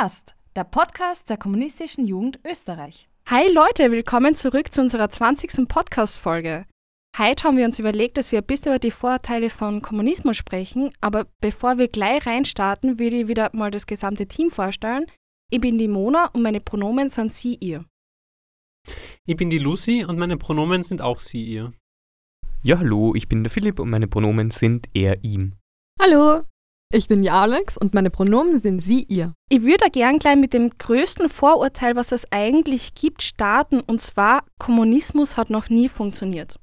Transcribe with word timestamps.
Erst, 0.00 0.36
der 0.54 0.62
Podcast 0.64 1.28
der 1.28 1.38
Kommunistischen 1.38 2.06
Jugend 2.06 2.38
Österreich. 2.44 3.08
Hi 3.26 3.50
Leute, 3.52 3.90
willkommen 3.90 4.36
zurück 4.36 4.70
zu 4.70 4.80
unserer 4.80 5.10
20. 5.10 5.66
Podcast-Folge. 5.66 6.66
Heute 7.16 7.44
haben 7.44 7.56
wir 7.56 7.64
uns 7.64 7.80
überlegt, 7.80 8.16
dass 8.16 8.30
wir 8.30 8.40
ein 8.40 8.46
bisschen 8.46 8.72
über 8.72 8.78
die 8.78 8.92
Vorurteile 8.92 9.50
von 9.50 9.82
Kommunismus 9.82 10.36
sprechen, 10.36 10.92
aber 11.00 11.26
bevor 11.40 11.78
wir 11.78 11.88
gleich 11.88 12.26
reinstarten, 12.26 13.00
würde 13.00 13.16
ich 13.16 13.28
wieder 13.28 13.50
mal 13.54 13.72
das 13.72 13.86
gesamte 13.86 14.26
Team 14.26 14.50
vorstellen. 14.50 15.06
Ich 15.50 15.60
bin 15.60 15.78
die 15.78 15.88
Mona 15.88 16.26
und 16.26 16.42
meine 16.42 16.60
Pronomen 16.60 17.08
sind 17.08 17.32
sie, 17.32 17.56
ihr. 17.56 17.84
Ich 19.26 19.36
bin 19.36 19.50
die 19.50 19.58
Lucy 19.58 20.04
und 20.04 20.16
meine 20.16 20.36
Pronomen 20.36 20.84
sind 20.84 21.00
auch 21.00 21.18
sie, 21.18 21.44
ihr. 21.44 21.72
Ja, 22.62 22.78
hallo, 22.78 23.16
ich 23.16 23.28
bin 23.28 23.42
der 23.42 23.50
Philipp 23.50 23.80
und 23.80 23.90
meine 23.90 24.06
Pronomen 24.06 24.52
sind 24.52 24.88
er, 24.94 25.24
ihm. 25.24 25.54
Hallo, 26.00 26.42
ich 26.92 27.06
bin 27.06 27.22
die 27.22 27.30
Alex 27.30 27.76
und 27.76 27.94
meine 27.94 28.10
Pronomen 28.10 28.58
sind 28.58 28.80
sie, 28.80 29.04
ihr. 29.04 29.34
Ich 29.50 29.62
würde 29.62 29.90
gern 29.90 30.18
gleich 30.18 30.36
mit 30.36 30.54
dem 30.54 30.70
größten 30.70 31.28
Vorurteil, 31.28 31.96
was 31.96 32.12
es 32.12 32.30
eigentlich 32.32 32.94
gibt, 32.94 33.22
starten, 33.22 33.80
und 33.80 34.00
zwar, 34.00 34.44
Kommunismus 34.58 35.36
hat 35.36 35.50
noch 35.50 35.68
nie 35.68 35.88
funktioniert. 35.88 36.58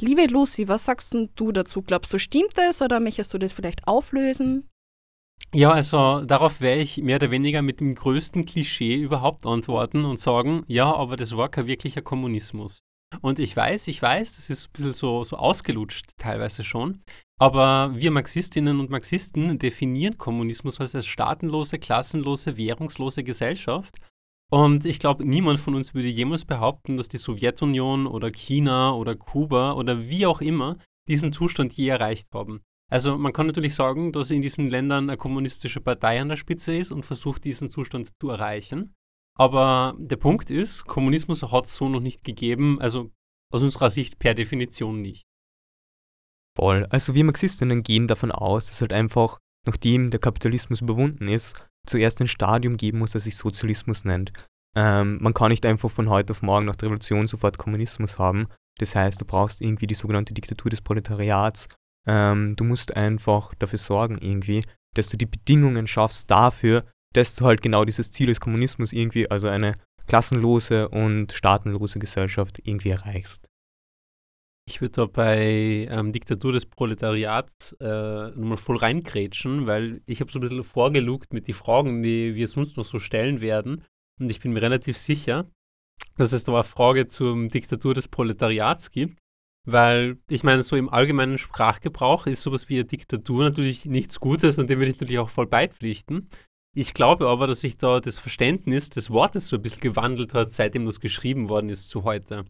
Liebe 0.00 0.26
Lucy, 0.26 0.68
was 0.68 0.84
sagst 0.84 1.16
du 1.34 1.52
dazu? 1.52 1.82
Glaubst 1.82 2.12
du, 2.12 2.18
stimmt 2.18 2.56
das 2.56 2.80
oder 2.82 3.00
möchtest 3.00 3.34
du 3.34 3.38
das 3.38 3.52
vielleicht 3.52 3.86
auflösen? 3.88 4.68
Ja, 5.54 5.72
also 5.72 6.20
darauf 6.20 6.60
werde 6.60 6.82
ich 6.82 6.98
mehr 6.98 7.16
oder 7.16 7.30
weniger 7.30 7.62
mit 7.62 7.80
dem 7.80 7.94
größten 7.94 8.44
Klischee 8.44 8.94
überhaupt 8.96 9.46
antworten 9.46 10.04
und 10.04 10.18
sagen, 10.18 10.62
ja, 10.68 10.94
aber 10.94 11.16
das 11.16 11.36
war 11.36 11.48
kein 11.48 11.66
wirklicher 11.66 12.02
Kommunismus. 12.02 12.80
Und 13.20 13.38
ich 13.38 13.56
weiß, 13.56 13.88
ich 13.88 14.00
weiß, 14.00 14.36
das 14.36 14.50
ist 14.50 14.68
ein 14.68 14.72
bisschen 14.72 14.94
so, 14.94 15.24
so 15.24 15.36
ausgelutscht 15.36 16.10
teilweise 16.18 16.62
schon, 16.62 17.02
aber 17.40 17.92
wir 17.94 18.10
Marxistinnen 18.10 18.80
und 18.80 18.90
Marxisten 18.90 19.58
definieren 19.58 20.18
Kommunismus 20.18 20.80
als 20.80 21.06
staatenlose, 21.06 21.78
klassenlose, 21.78 22.56
währungslose 22.56 23.24
Gesellschaft. 23.24 23.96
Und 24.50 24.86
ich 24.86 24.98
glaube, 24.98 25.24
niemand 25.24 25.60
von 25.60 25.74
uns 25.74 25.94
würde 25.94 26.08
jemals 26.08 26.44
behaupten, 26.44 26.96
dass 26.96 27.08
die 27.08 27.18
Sowjetunion 27.18 28.06
oder 28.06 28.30
China 28.30 28.94
oder 28.94 29.14
Kuba 29.14 29.72
oder 29.72 30.08
wie 30.08 30.26
auch 30.26 30.40
immer 30.40 30.78
diesen 31.06 31.32
Zustand 31.32 31.74
je 31.74 31.88
erreicht 31.88 32.28
haben. 32.34 32.62
Also 32.90 33.18
man 33.18 33.34
kann 33.34 33.46
natürlich 33.46 33.74
sagen, 33.74 34.12
dass 34.12 34.30
in 34.30 34.40
diesen 34.40 34.70
Ländern 34.70 35.10
eine 35.10 35.18
kommunistische 35.18 35.80
Partei 35.80 36.20
an 36.20 36.30
der 36.30 36.36
Spitze 36.36 36.74
ist 36.74 36.90
und 36.90 37.04
versucht, 37.04 37.44
diesen 37.44 37.70
Zustand 37.70 38.12
zu 38.18 38.30
erreichen. 38.30 38.94
Aber 39.38 39.94
der 39.98 40.16
Punkt 40.16 40.50
ist, 40.50 40.86
Kommunismus 40.86 41.42
hat 41.42 41.66
es 41.66 41.76
so 41.76 41.88
noch 41.88 42.00
nicht 42.00 42.24
gegeben, 42.24 42.80
also 42.80 43.10
aus 43.52 43.62
unserer 43.62 43.88
Sicht 43.88 44.18
per 44.18 44.34
Definition 44.34 45.00
nicht. 45.00 45.26
Voll. 46.56 46.86
Also 46.90 47.14
wir 47.14 47.24
Marxistinnen 47.24 47.84
gehen 47.84 48.08
davon 48.08 48.32
aus, 48.32 48.66
dass 48.66 48.80
halt 48.80 48.92
einfach, 48.92 49.38
nachdem 49.64 50.10
der 50.10 50.18
Kapitalismus 50.18 50.80
überwunden 50.80 51.28
ist, 51.28 51.64
zuerst 51.86 52.20
ein 52.20 52.26
Stadium 52.26 52.76
geben 52.76 52.98
muss, 52.98 53.12
das 53.12 53.24
sich 53.24 53.36
Sozialismus 53.36 54.04
nennt. 54.04 54.32
Ähm, 54.76 55.18
man 55.20 55.34
kann 55.34 55.50
nicht 55.50 55.64
einfach 55.64 55.90
von 55.90 56.08
heute 56.08 56.32
auf 56.32 56.42
morgen 56.42 56.66
nach 56.66 56.76
der 56.76 56.86
Revolution 56.86 57.28
sofort 57.28 57.58
Kommunismus 57.58 58.18
haben. 58.18 58.48
Das 58.78 58.94
heißt, 58.94 59.20
du 59.20 59.24
brauchst 59.24 59.60
irgendwie 59.60 59.86
die 59.86 59.94
sogenannte 59.94 60.34
Diktatur 60.34 60.70
des 60.70 60.80
Proletariats. 60.80 61.68
Ähm, 62.06 62.56
du 62.56 62.64
musst 62.64 62.96
einfach 62.96 63.54
dafür 63.54 63.78
sorgen 63.78 64.18
irgendwie, 64.20 64.64
dass 64.94 65.08
du 65.08 65.16
die 65.16 65.26
Bedingungen 65.26 65.86
schaffst 65.86 66.30
dafür, 66.30 66.84
dass 67.14 67.34
du 67.34 67.44
halt 67.46 67.62
genau 67.62 67.84
dieses 67.84 68.10
Ziel 68.10 68.26
des 68.26 68.40
Kommunismus 68.40 68.92
irgendwie, 68.92 69.30
also 69.30 69.48
eine 69.48 69.76
klassenlose 70.06 70.88
und 70.88 71.32
staatenlose 71.32 71.98
Gesellschaft 71.98 72.60
irgendwie 72.64 72.90
erreichst. 72.90 73.48
Ich 74.66 74.82
würde 74.82 74.92
da 74.92 75.06
bei 75.06 75.88
ähm, 75.90 76.12
Diktatur 76.12 76.52
des 76.52 76.66
Proletariats 76.66 77.72
äh, 77.80 78.30
nochmal 78.30 78.58
voll 78.58 78.76
reingrätschen, 78.76 79.66
weil 79.66 80.02
ich 80.04 80.20
habe 80.20 80.30
so 80.30 80.38
ein 80.38 80.42
bisschen 80.42 80.62
vorgelugt 80.62 81.32
mit 81.32 81.48
den 81.48 81.54
Fragen, 81.54 82.02
die 82.02 82.34
wir 82.34 82.48
sonst 82.48 82.76
noch 82.76 82.84
so 82.84 82.98
stellen 82.98 83.40
werden. 83.40 83.84
Und 84.20 84.30
ich 84.30 84.40
bin 84.40 84.52
mir 84.52 84.60
relativ 84.60 84.98
sicher, 84.98 85.50
dass 86.18 86.32
es 86.32 86.44
da 86.44 86.52
eine 86.52 86.64
Frage 86.64 87.06
zur 87.06 87.48
Diktatur 87.48 87.94
des 87.94 88.08
Proletariats 88.08 88.90
gibt. 88.90 89.18
Weil, 89.66 90.18
ich 90.28 90.44
meine, 90.44 90.62
so 90.62 90.76
im 90.76 90.88
allgemeinen 90.88 91.38
Sprachgebrauch 91.38 92.26
ist 92.26 92.42
sowas 92.42 92.68
wie 92.68 92.76
eine 92.76 92.84
Diktatur 92.84 93.44
natürlich 93.44 93.86
nichts 93.86 94.20
Gutes 94.20 94.58
und 94.58 94.68
dem 94.68 94.78
würde 94.78 94.90
ich 94.90 95.00
natürlich 95.00 95.18
auch 95.18 95.30
voll 95.30 95.46
beipflichten. 95.46 96.28
Ich 96.76 96.94
glaube 96.94 97.28
aber, 97.28 97.46
dass 97.46 97.62
sich 97.62 97.78
da 97.78 98.00
das 98.00 98.18
Verständnis 98.18 98.90
des 98.90 99.10
Wortes 99.10 99.48
so 99.48 99.56
ein 99.56 99.62
bisschen 99.62 99.80
gewandelt 99.80 100.34
hat, 100.34 100.50
seitdem 100.50 100.84
das 100.84 101.00
geschrieben 101.00 101.48
worden 101.48 101.70
ist 101.70 101.90
zu 101.90 102.04
heute. 102.04 102.44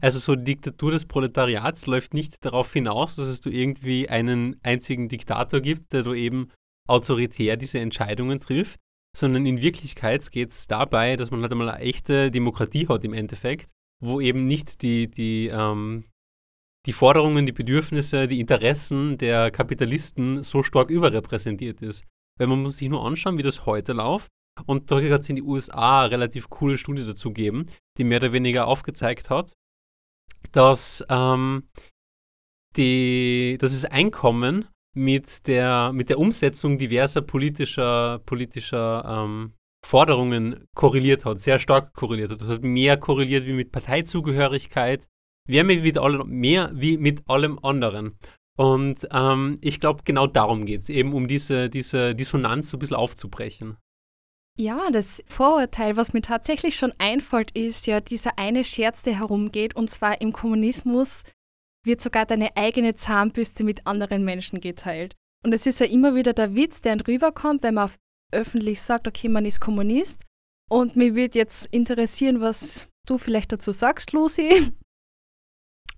Also 0.00 0.18
so 0.18 0.34
die 0.34 0.44
Diktatur 0.44 0.90
des 0.90 1.04
Proletariats 1.04 1.86
läuft 1.86 2.14
nicht 2.14 2.44
darauf 2.44 2.72
hinaus, 2.72 3.16
dass 3.16 3.26
es 3.26 3.40
du 3.40 3.50
irgendwie 3.50 4.08
einen 4.08 4.56
einzigen 4.62 5.08
Diktator 5.08 5.60
gibt, 5.60 5.92
der 5.92 6.02
du 6.02 6.14
eben 6.14 6.50
autoritär 6.88 7.56
diese 7.56 7.78
Entscheidungen 7.80 8.40
trifft, 8.40 8.80
sondern 9.16 9.44
in 9.44 9.60
Wirklichkeit 9.60 10.30
geht 10.30 10.50
es 10.50 10.66
dabei, 10.66 11.16
dass 11.16 11.30
man 11.30 11.42
halt 11.42 11.52
einmal 11.52 11.68
eine 11.68 11.82
echte 11.82 12.30
Demokratie 12.30 12.88
hat 12.88 13.04
im 13.04 13.12
Endeffekt, 13.12 13.70
wo 14.02 14.20
eben 14.20 14.46
nicht 14.46 14.82
die, 14.82 15.08
die, 15.10 15.48
ähm, 15.48 16.04
die 16.86 16.92
Forderungen, 16.92 17.46
die 17.46 17.52
Bedürfnisse, 17.52 18.26
die 18.26 18.40
Interessen 18.40 19.18
der 19.18 19.50
Kapitalisten 19.50 20.42
so 20.42 20.62
stark 20.62 20.90
überrepräsentiert 20.90 21.82
ist. 21.82 22.04
Weil 22.42 22.48
man 22.48 22.62
muss 22.64 22.78
sich 22.78 22.88
nur 22.88 23.06
anschauen, 23.06 23.38
wie 23.38 23.42
das 23.42 23.66
heute 23.66 23.92
läuft. 23.92 24.26
Und 24.66 24.90
da 24.90 25.00
hat 25.00 25.20
es 25.20 25.28
in 25.28 25.36
die 25.36 25.44
USA 25.44 26.00
eine 26.00 26.10
relativ 26.10 26.50
coole 26.50 26.76
Studie 26.76 27.06
dazu 27.06 27.28
gegeben, 27.28 27.70
die 27.96 28.02
mehr 28.02 28.18
oder 28.18 28.32
weniger 28.32 28.66
aufgezeigt 28.66 29.30
hat, 29.30 29.52
dass, 30.50 31.04
ähm, 31.08 31.68
die, 32.74 33.58
dass 33.60 33.70
das 33.70 33.84
Einkommen 33.84 34.66
mit 34.92 35.46
der, 35.46 35.92
mit 35.92 36.08
der 36.08 36.18
Umsetzung 36.18 36.78
diverser 36.78 37.22
politischer, 37.22 38.18
politischer 38.26 39.04
ähm, 39.06 39.52
Forderungen 39.86 40.64
korreliert 40.74 41.24
hat, 41.24 41.38
sehr 41.38 41.60
stark 41.60 41.94
korreliert 41.94 42.32
hat. 42.32 42.40
Das 42.40 42.48
hat 42.50 42.64
mehr 42.64 42.96
korreliert 42.96 43.46
wie 43.46 43.52
mit 43.52 43.70
Parteizugehörigkeit, 43.70 45.06
mehr, 45.48 45.62
mit 45.62 45.96
allem, 45.96 46.28
mehr 46.28 46.72
wie 46.74 46.96
mit 46.98 47.22
allem 47.28 47.60
anderen. 47.62 48.18
Und 48.58 49.08
ähm, 49.12 49.56
ich 49.60 49.80
glaube, 49.80 50.02
genau 50.04 50.26
darum 50.26 50.66
geht 50.66 50.82
es, 50.82 50.88
eben 50.88 51.12
um 51.12 51.26
diese, 51.26 51.70
diese 51.70 52.14
Dissonanz 52.14 52.70
so 52.70 52.76
ein 52.76 52.80
bisschen 52.80 52.96
aufzubrechen. 52.96 53.76
Ja, 54.58 54.90
das 54.90 55.22
Vorurteil, 55.26 55.96
was 55.96 56.12
mir 56.12 56.20
tatsächlich 56.20 56.76
schon 56.76 56.92
einfällt, 56.98 57.52
ist 57.52 57.86
ja 57.86 58.00
dieser 58.00 58.38
eine 58.38 58.64
Scherz, 58.64 59.02
der 59.02 59.18
herumgeht, 59.18 59.74
und 59.74 59.88
zwar 59.88 60.20
im 60.20 60.32
Kommunismus 60.32 61.22
wird 61.84 62.00
sogar 62.02 62.26
deine 62.26 62.56
eigene 62.56 62.94
Zahnbürste 62.94 63.64
mit 63.64 63.86
anderen 63.86 64.24
Menschen 64.24 64.60
geteilt. 64.60 65.16
Und 65.44 65.52
es 65.52 65.66
ist 65.66 65.80
ja 65.80 65.86
immer 65.86 66.14
wieder 66.14 66.34
der 66.34 66.54
Witz, 66.54 66.82
der 66.82 66.96
rüberkommt, 67.06 67.62
wenn 67.62 67.74
man 67.74 67.90
öffentlich 68.32 68.80
sagt, 68.82 69.08
okay, 69.08 69.28
man 69.28 69.46
ist 69.46 69.60
Kommunist. 69.60 70.24
Und 70.70 70.96
mir 70.96 71.14
wird 71.14 71.34
jetzt 71.34 71.66
interessieren, 71.66 72.40
was 72.40 72.88
du 73.06 73.18
vielleicht 73.18 73.52
dazu 73.52 73.72
sagst, 73.72 74.12
Lucy. 74.12 74.72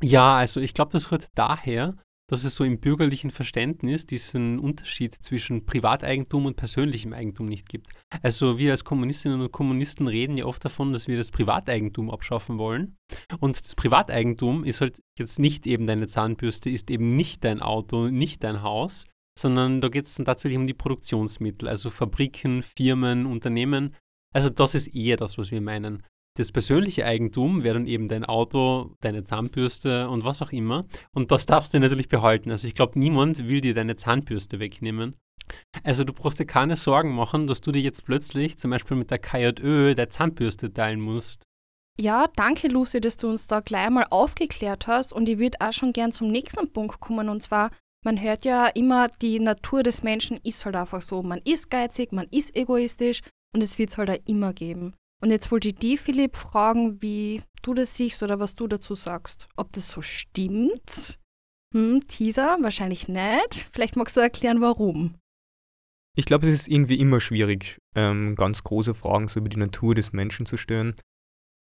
Ja, 0.03 0.37
also 0.37 0.61
ich 0.61 0.75
glaube, 0.75 0.93
das 0.93 1.11
rührt 1.13 1.29
daher, 1.35 1.97
dass 2.27 2.45
es 2.45 2.55
so 2.55 2.65
im 2.65 2.81
bürgerlichen 2.81 3.31
Verständnis 3.31 4.07
diesen 4.07 4.59
Unterschied 4.59 5.15
zwischen 5.15 5.67
Privateigentum 5.67 6.47
und 6.47 6.57
persönlichem 6.57 7.13
Eigentum 7.13 7.47
nicht 7.47 7.69
gibt. 7.69 7.89
Also 8.23 8.59
wir 8.59 8.71
als 8.71 8.85
Kommunistinnen 8.85 9.41
und 9.41 9.53
Kommunisten 9.53 10.07
reden 10.09 10.39
ja 10.39 10.47
oft 10.47 10.65
davon, 10.65 10.93
dass 10.93 11.07
wir 11.07 11.17
das 11.17 11.31
Privateigentum 11.31 12.11
abschaffen 12.11 12.59
wollen. 12.59 12.97
Und 13.41 13.63
das 13.63 13.75
Privateigentum 13.75 14.65
ist 14.65 14.81
halt 14.81 15.03
jetzt 15.19 15.39
nicht 15.39 15.67
eben 15.67 15.87
deine 15.87 16.07
Zahnbürste, 16.07 16.71
ist 16.71 16.91
eben 16.91 17.09
nicht 17.09 17.45
dein 17.45 17.61
Auto, 17.61 18.09
nicht 18.09 18.43
dein 18.43 18.63
Haus, 18.63 19.05
sondern 19.39 19.81
da 19.81 19.89
geht 19.89 20.07
es 20.07 20.15
dann 20.15 20.25
tatsächlich 20.25 20.59
um 20.59 20.67
die 20.67 20.75
Produktionsmittel, 20.75 21.69
also 21.69 21.91
Fabriken, 21.91 22.63
Firmen, 22.63 23.27
Unternehmen. 23.27 23.95
Also 24.33 24.49
das 24.49 24.75
ist 24.75 24.89
eher 24.89 25.17
das, 25.17 25.37
was 25.37 25.51
wir 25.51 25.61
meinen. 25.61 26.03
Das 26.37 26.51
persönliche 26.51 27.07
Eigentum 27.07 27.63
wäre 27.63 27.75
dann 27.75 27.87
eben 27.87 28.09
dein 28.09 28.25
Auto, 28.25 28.97
deine 29.01 29.23
Zahnbürste 29.23 30.09
und 30.09 30.25
was 30.25 30.43
auch 30.43 30.51
immer. 30.51 30.85
Und 31.13 31.31
das 31.31 31.47
darfst 31.47 31.73
du 31.75 31.79
natürlich 31.79 32.09
behalten. 32.09 32.51
Also 32.51 32.67
ich 32.67 32.75
glaube, 32.75 32.99
niemand 32.99 33.47
will 33.47 33.61
dir 33.61 33.73
deine 33.73 33.95
Zahnbürste 33.95 34.59
wegnehmen. 34.59 35.15
Also 35.85 36.03
du 36.03 36.13
brauchst 36.13 36.41
dir 36.41 36.47
keine 36.47 36.75
Sorgen 36.75 37.15
machen, 37.15 37.47
dass 37.47 37.61
du 37.61 37.71
dir 37.71 37.83
jetzt 37.83 38.05
plötzlich 38.05 38.59
zum 38.59 38.73
Beispiel 38.73 38.97
mit 38.97 39.13
der 39.13 39.21
KJÖ 39.21 39.95
der 39.95 40.11
Zahnbürste 40.11 40.73
teilen 40.73 41.01
musst. 41.01 41.45
Ja, 42.01 42.27
danke 42.35 42.67
Lucy, 42.67 43.01
dass 43.01 43.17
du 43.17 43.29
uns 43.29 43.47
da 43.47 43.61
gleich 43.61 43.91
mal 43.91 44.07
aufgeklärt 44.11 44.89
hast. 44.89 45.13
Und 45.13 45.29
ich 45.29 45.39
würde 45.39 45.59
auch 45.61 45.73
schon 45.73 45.93
gern 45.93 46.11
zum 46.11 46.33
nächsten 46.33 46.73
Punkt 46.73 46.99
kommen. 46.99 47.29
Und 47.29 47.45
zwar, 47.45 47.71
man 48.05 48.21
hört 48.21 48.45
ja 48.45 48.67
immer, 48.67 49.09
die 49.23 49.39
Natur 49.39 49.85
des 49.85 50.03
Menschen 50.03 50.39
ist 50.43 50.65
halt 50.65 50.75
einfach 50.75 51.03
so. 51.03 51.23
Man 51.23 51.41
ist 51.45 51.71
geizig, 51.71 52.11
man 52.11 52.27
ist 52.33 52.57
egoistisch 52.57 53.21
und 53.55 53.63
es 53.63 53.79
wird 53.79 53.91
es 53.91 53.99
halt 53.99 54.11
auch 54.11 54.19
immer 54.27 54.53
geben. 54.53 54.95
Und 55.25 55.31
jetzt 55.31 55.51
wollte 55.51 55.69
ich 55.69 55.77
dich, 55.77 56.03
Philipp, 56.03 56.37
fragen, 56.37 57.01
wie 57.01 57.41
du 57.63 57.73
das 57.73 57.97
siehst 57.97 58.23
oder 58.23 58.41
was 58.41 58.57
du 58.57 58.67
dazu 58.67 58.95
sagst. 58.95 59.47
Ob 59.57 59.73
das 59.73 59.89
so 59.89 60.03
stimmt? 60.03 61.19
Hm, 61.75 62.07
Teaser? 62.07 62.59
Wahrscheinlich 62.61 63.09
nicht. 63.09 63.71
Vielleicht 63.73 63.97
magst 63.97 64.19
du 64.19 64.21
erklären, 64.21 64.61
warum. 64.61 65.15
Ich 66.15 66.27
glaube, 66.27 66.47
es 66.47 66.53
ist 66.53 66.69
irgendwie 66.69 66.97
immer 67.01 67.21
schwierig, 67.21 67.79
ähm, 67.97 68.35
ganz 68.35 68.65
große 68.65 68.93
Fragen 68.93 69.29
so 69.29 69.41
über 69.41 69.49
die 69.49 69.57
Natur 69.57 69.95
des 69.95 70.13
Menschen 70.13 70.45
zu 70.45 70.59
stellen. 70.59 70.95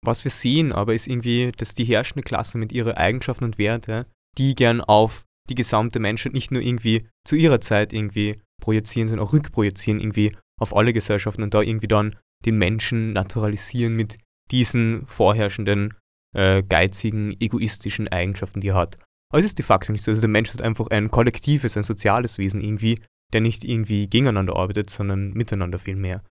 Was 0.04 0.24
wir 0.24 0.32
sehen 0.32 0.72
aber 0.72 0.92
ist 0.94 1.06
irgendwie, 1.06 1.52
dass 1.52 1.76
die 1.76 1.84
herrschende 1.84 2.24
Klasse 2.24 2.58
mit 2.58 2.72
ihren 2.72 2.94
Eigenschaften 2.94 3.44
und 3.44 3.58
Werte, 3.58 4.06
die 4.38 4.56
gern 4.56 4.80
auf 4.80 5.22
die 5.48 5.54
gesamte 5.54 6.00
Menschheit 6.00 6.32
nicht 6.32 6.50
nur 6.50 6.62
irgendwie 6.62 7.06
zu 7.24 7.36
ihrer 7.36 7.60
Zeit 7.60 7.92
irgendwie 7.92 8.42
projizieren, 8.60 9.06
sondern 9.06 9.24
auch 9.24 9.32
rückprojizieren 9.32 10.00
irgendwie 10.00 10.34
auf 10.60 10.74
alle 10.74 10.92
Gesellschaften 10.92 11.44
und 11.44 11.54
da 11.54 11.62
irgendwie 11.62 11.86
dann 11.86 12.16
den 12.44 12.58
Menschen 12.58 13.12
naturalisieren 13.12 13.94
mit 13.94 14.18
diesen 14.50 15.06
vorherrschenden, 15.06 15.94
äh, 16.34 16.62
geizigen, 16.62 17.34
egoistischen 17.40 18.08
Eigenschaften, 18.08 18.60
die 18.60 18.68
er 18.68 18.74
hat. 18.74 18.98
Aber 19.30 19.38
es 19.38 19.46
ist 19.46 19.58
de 19.58 19.64
facto 19.64 19.92
nicht 19.92 20.02
so. 20.02 20.10
Also 20.10 20.20
der 20.20 20.28
Mensch 20.28 20.50
ist 20.50 20.60
einfach 20.60 20.88
ein 20.88 21.10
kollektives, 21.10 21.76
ein 21.76 21.82
soziales 21.82 22.38
Wesen 22.38 22.60
irgendwie, 22.60 23.00
der 23.32 23.40
nicht 23.40 23.64
irgendwie 23.64 24.08
gegeneinander 24.08 24.56
arbeitet, 24.56 24.90
sondern 24.90 25.32
miteinander 25.32 25.78
viel 25.78 25.96
mehr. 25.96 26.22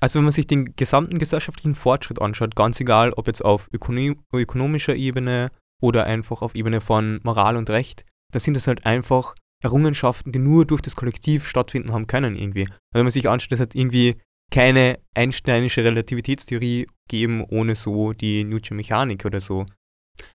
Also 0.00 0.18
wenn 0.18 0.24
man 0.24 0.32
sich 0.32 0.46
den 0.46 0.76
gesamten 0.76 1.18
gesellschaftlichen 1.18 1.74
Fortschritt 1.74 2.20
anschaut, 2.20 2.54
ganz 2.54 2.80
egal, 2.80 3.12
ob 3.12 3.26
jetzt 3.26 3.44
auf 3.44 3.68
ökonomischer 3.72 4.94
Ebene 4.94 5.50
oder 5.80 6.04
einfach 6.04 6.42
auf 6.42 6.54
Ebene 6.54 6.80
von 6.80 7.20
Moral 7.22 7.56
und 7.56 7.70
Recht, 7.70 8.04
dann 8.32 8.40
sind 8.40 8.54
das 8.54 8.66
halt 8.66 8.86
einfach 8.86 9.34
Errungenschaften, 9.62 10.30
die 10.30 10.38
nur 10.38 10.66
durch 10.66 10.82
das 10.82 10.94
Kollektiv 10.94 11.48
stattfinden 11.48 11.92
haben 11.92 12.06
können 12.06 12.36
irgendwie. 12.36 12.62
Also 12.62 12.76
wenn 12.94 13.04
man 13.04 13.10
sich 13.10 13.28
anschaut, 13.28 13.52
es 13.52 13.60
hat 13.60 13.74
irgendwie 13.74 14.14
keine 14.50 14.98
einsteinische 15.14 15.84
Relativitätstheorie 15.84 16.86
geben 17.08 17.44
ohne 17.44 17.74
so 17.74 18.12
die 18.12 18.44
Newtonsche 18.44 18.74
Mechanik 18.74 19.24
oder 19.24 19.40
so. 19.40 19.66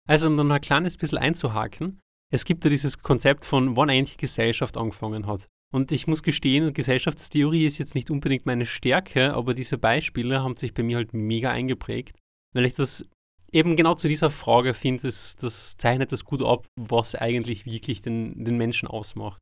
Also 0.09 0.29
um 0.29 0.37
dann 0.37 0.49
noch 0.49 0.57
ein 0.57 0.61
kleines 0.61 0.97
bisschen 0.97 1.19
einzuhaken, 1.19 2.01
es 2.33 2.45
gibt 2.45 2.65
ja 2.65 2.71
dieses 2.71 2.99
Konzept 2.99 3.45
von 3.45 3.77
wann 3.77 3.91
eigentlich 3.91 4.17
Gesellschaft 4.17 4.77
angefangen 4.77 5.27
hat. 5.27 5.49
Und 5.73 5.91
ich 5.91 6.07
muss 6.07 6.23
gestehen, 6.23 6.73
Gesellschaftstheorie 6.75 7.67
ist 7.67 7.79
jetzt 7.79 7.95
nicht 7.95 8.11
unbedingt 8.11 8.47
meine 8.47 8.67
Stärke, 8.67 9.35
aber 9.35 9.55
diese 9.55 9.79
Beispiele 9.79 10.43
haben 10.43 10.57
sich 10.57 10.75
bei 10.75 10.83
mir 10.83 10.97
halt 10.97 11.15
mega 11.15 11.51
eingeprägt, 11.51 12.17
weil 12.55 12.67
ich 12.67 12.75
das 12.75 13.07
eben 13.53 13.77
genau 13.77 13.95
zu 13.95 14.09
dieser 14.09 14.31
Frage 14.31 14.75
finde, 14.75 15.03
das, 15.05 15.77
zeichnet 15.77 16.13
das 16.13 16.25
gut 16.25 16.43
ab, 16.43 16.67
was 16.79 17.15
eigentlich 17.15 17.65
wirklich 17.67 18.03
den, 18.03 18.45
den 18.45 18.57
Menschen 18.57 18.89
ausmacht. 18.89 19.41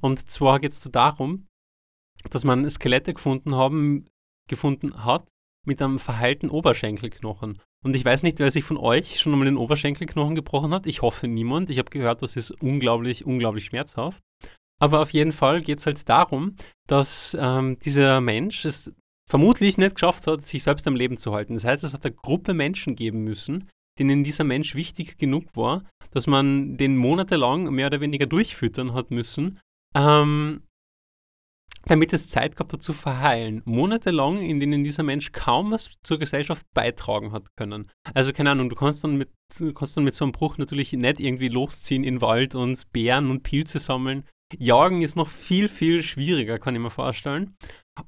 Und 0.00 0.30
zwar 0.30 0.60
geht 0.60 0.72
es 0.72 0.82
darum, 0.90 1.46
dass 2.30 2.44
man 2.44 2.68
Skelette 2.68 3.14
gefunden 3.14 3.54
haben, 3.54 4.06
gefunden 4.48 5.04
hat 5.04 5.28
mit 5.66 5.82
einem 5.82 5.98
verheilten 5.98 6.50
Oberschenkelknochen. 6.50 7.58
Und 7.84 7.96
ich 7.96 8.04
weiß 8.04 8.22
nicht, 8.22 8.38
wer 8.38 8.50
sich 8.50 8.64
von 8.64 8.78
euch 8.78 9.20
schon 9.20 9.32
einmal 9.32 9.46
den 9.46 9.56
Oberschenkelknochen 9.56 10.34
gebrochen 10.34 10.72
hat. 10.72 10.86
Ich 10.86 11.02
hoffe 11.02 11.28
niemand. 11.28 11.70
Ich 11.70 11.78
habe 11.78 11.90
gehört, 11.90 12.22
das 12.22 12.36
ist 12.36 12.50
unglaublich, 12.62 13.26
unglaublich 13.26 13.66
schmerzhaft. 13.66 14.22
Aber 14.78 15.00
auf 15.00 15.10
jeden 15.10 15.32
Fall 15.32 15.60
geht 15.60 15.78
es 15.78 15.86
halt 15.86 16.08
darum, 16.08 16.54
dass 16.86 17.36
ähm, 17.38 17.78
dieser 17.78 18.20
Mensch 18.20 18.64
es 18.64 18.92
vermutlich 19.28 19.78
nicht 19.78 19.94
geschafft 19.94 20.26
hat, 20.26 20.42
sich 20.42 20.62
selbst 20.62 20.86
am 20.86 20.96
Leben 20.96 21.16
zu 21.16 21.32
halten. 21.32 21.54
Das 21.54 21.64
heißt, 21.64 21.84
es 21.84 21.94
hat 21.94 22.04
eine 22.04 22.14
Gruppe 22.14 22.54
Menschen 22.54 22.94
geben 22.94 23.24
müssen, 23.24 23.68
denen 23.98 24.24
dieser 24.24 24.44
Mensch 24.44 24.74
wichtig 24.74 25.18
genug 25.18 25.56
war, 25.56 25.84
dass 26.10 26.26
man 26.26 26.76
den 26.76 26.96
monatelang 26.96 27.74
mehr 27.74 27.86
oder 27.86 28.00
weniger 28.00 28.26
durchfüttern 28.26 28.94
hat 28.94 29.10
müssen, 29.10 29.58
ähm, 29.94 30.62
damit 31.86 32.12
es 32.12 32.28
Zeit 32.28 32.56
gehabt 32.56 32.72
hat 32.72 32.82
zu 32.82 32.92
verheilen. 32.92 33.62
Monatelang, 33.64 34.42
in 34.42 34.60
denen 34.60 34.84
dieser 34.84 35.02
Mensch 35.02 35.32
kaum 35.32 35.70
was 35.70 35.90
zur 36.02 36.18
Gesellschaft 36.18 36.66
beitragen 36.74 37.32
hat 37.32 37.56
können. 37.56 37.90
Also 38.12 38.32
keine 38.32 38.50
Ahnung, 38.50 38.68
du 38.68 38.76
kannst 38.76 39.04
dann 39.04 39.16
mit, 39.16 39.30
kannst 39.74 39.96
dann 39.96 40.04
mit 40.04 40.14
so 40.14 40.24
einem 40.24 40.32
Bruch 40.32 40.58
natürlich 40.58 40.92
nicht 40.92 41.20
irgendwie 41.20 41.48
losziehen 41.48 42.04
in 42.04 42.20
Wald 42.20 42.54
und 42.54 42.92
Bären 42.92 43.30
und 43.30 43.42
Pilze 43.42 43.78
sammeln. 43.78 44.24
Jagen 44.56 45.02
ist 45.02 45.16
noch 45.16 45.28
viel, 45.28 45.68
viel 45.68 46.02
schwieriger, 46.02 46.58
kann 46.58 46.74
ich 46.74 46.80
mir 46.80 46.90
vorstellen. 46.90 47.56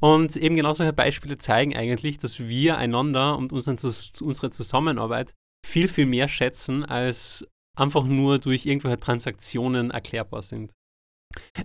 Und 0.01 0.37
eben 0.37 0.57
genau 0.57 0.75
solche 0.75 0.93
Beispiele 0.93 1.39
zeigen 1.39 1.75
eigentlich, 1.77 2.19
dass 2.19 2.41
wir 2.41 2.77
einander 2.77 3.37
und 3.37 3.53
unseren, 3.53 3.77
unsere 3.77 4.51
Zusammenarbeit 4.51 5.35
viel, 5.67 5.89
viel 5.89 6.07
mehr 6.07 6.29
schätzen, 6.29 6.85
als 6.85 7.47
einfach 7.77 8.05
nur 8.05 8.39
durch 8.39 8.67
irgendwelche 8.67 9.01
Transaktionen 9.01 9.91
erklärbar 9.91 10.43
sind. 10.43 10.73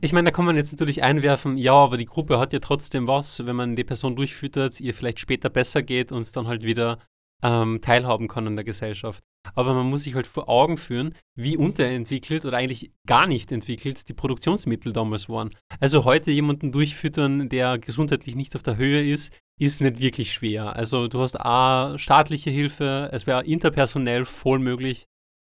Ich 0.01 0.13
meine, 0.13 0.25
da 0.29 0.31
kann 0.31 0.45
man 0.45 0.55
jetzt 0.55 0.71
natürlich 0.71 1.03
einwerfen, 1.03 1.57
ja, 1.57 1.73
aber 1.73 1.97
die 1.97 2.05
Gruppe 2.05 2.39
hat 2.39 2.53
ja 2.53 2.59
trotzdem 2.59 3.07
was, 3.07 3.45
wenn 3.45 3.55
man 3.55 3.75
die 3.75 3.83
Person 3.83 4.15
durchfüttert, 4.15 4.79
ihr 4.79 4.93
vielleicht 4.93 5.19
später 5.19 5.49
besser 5.49 5.81
geht 5.81 6.11
und 6.11 6.35
dann 6.35 6.47
halt 6.47 6.63
wieder 6.63 6.99
ähm, 7.43 7.81
teilhaben 7.81 8.27
kann 8.27 8.47
an 8.47 8.55
der 8.55 8.65
Gesellschaft. 8.65 9.23
Aber 9.55 9.73
man 9.73 9.89
muss 9.89 10.03
sich 10.03 10.15
halt 10.15 10.25
vor 10.25 10.47
Augen 10.47 10.77
führen, 10.77 11.13
wie 11.35 11.57
unterentwickelt 11.57 12.45
oder 12.45 12.57
eigentlich 12.57 12.91
gar 13.05 13.27
nicht 13.27 13.51
entwickelt 13.51 14.07
die 14.07 14.13
Produktionsmittel 14.13 14.93
damals 14.93 15.27
waren. 15.27 15.49
Also 15.79 16.05
heute 16.05 16.31
jemanden 16.31 16.71
durchfüttern, 16.71 17.49
der 17.49 17.77
gesundheitlich 17.77 18.35
nicht 18.35 18.55
auf 18.55 18.63
der 18.63 18.77
Höhe 18.77 19.03
ist, 19.03 19.33
ist 19.59 19.81
nicht 19.81 19.99
wirklich 19.99 20.31
schwer. 20.31 20.75
Also 20.75 21.07
du 21.07 21.19
hast 21.19 21.39
A, 21.39 21.97
staatliche 21.97 22.49
Hilfe, 22.49 23.09
es 23.11 23.27
wäre 23.27 23.45
interpersonell 23.45 24.25
voll 24.25 24.59
möglich, 24.59 25.05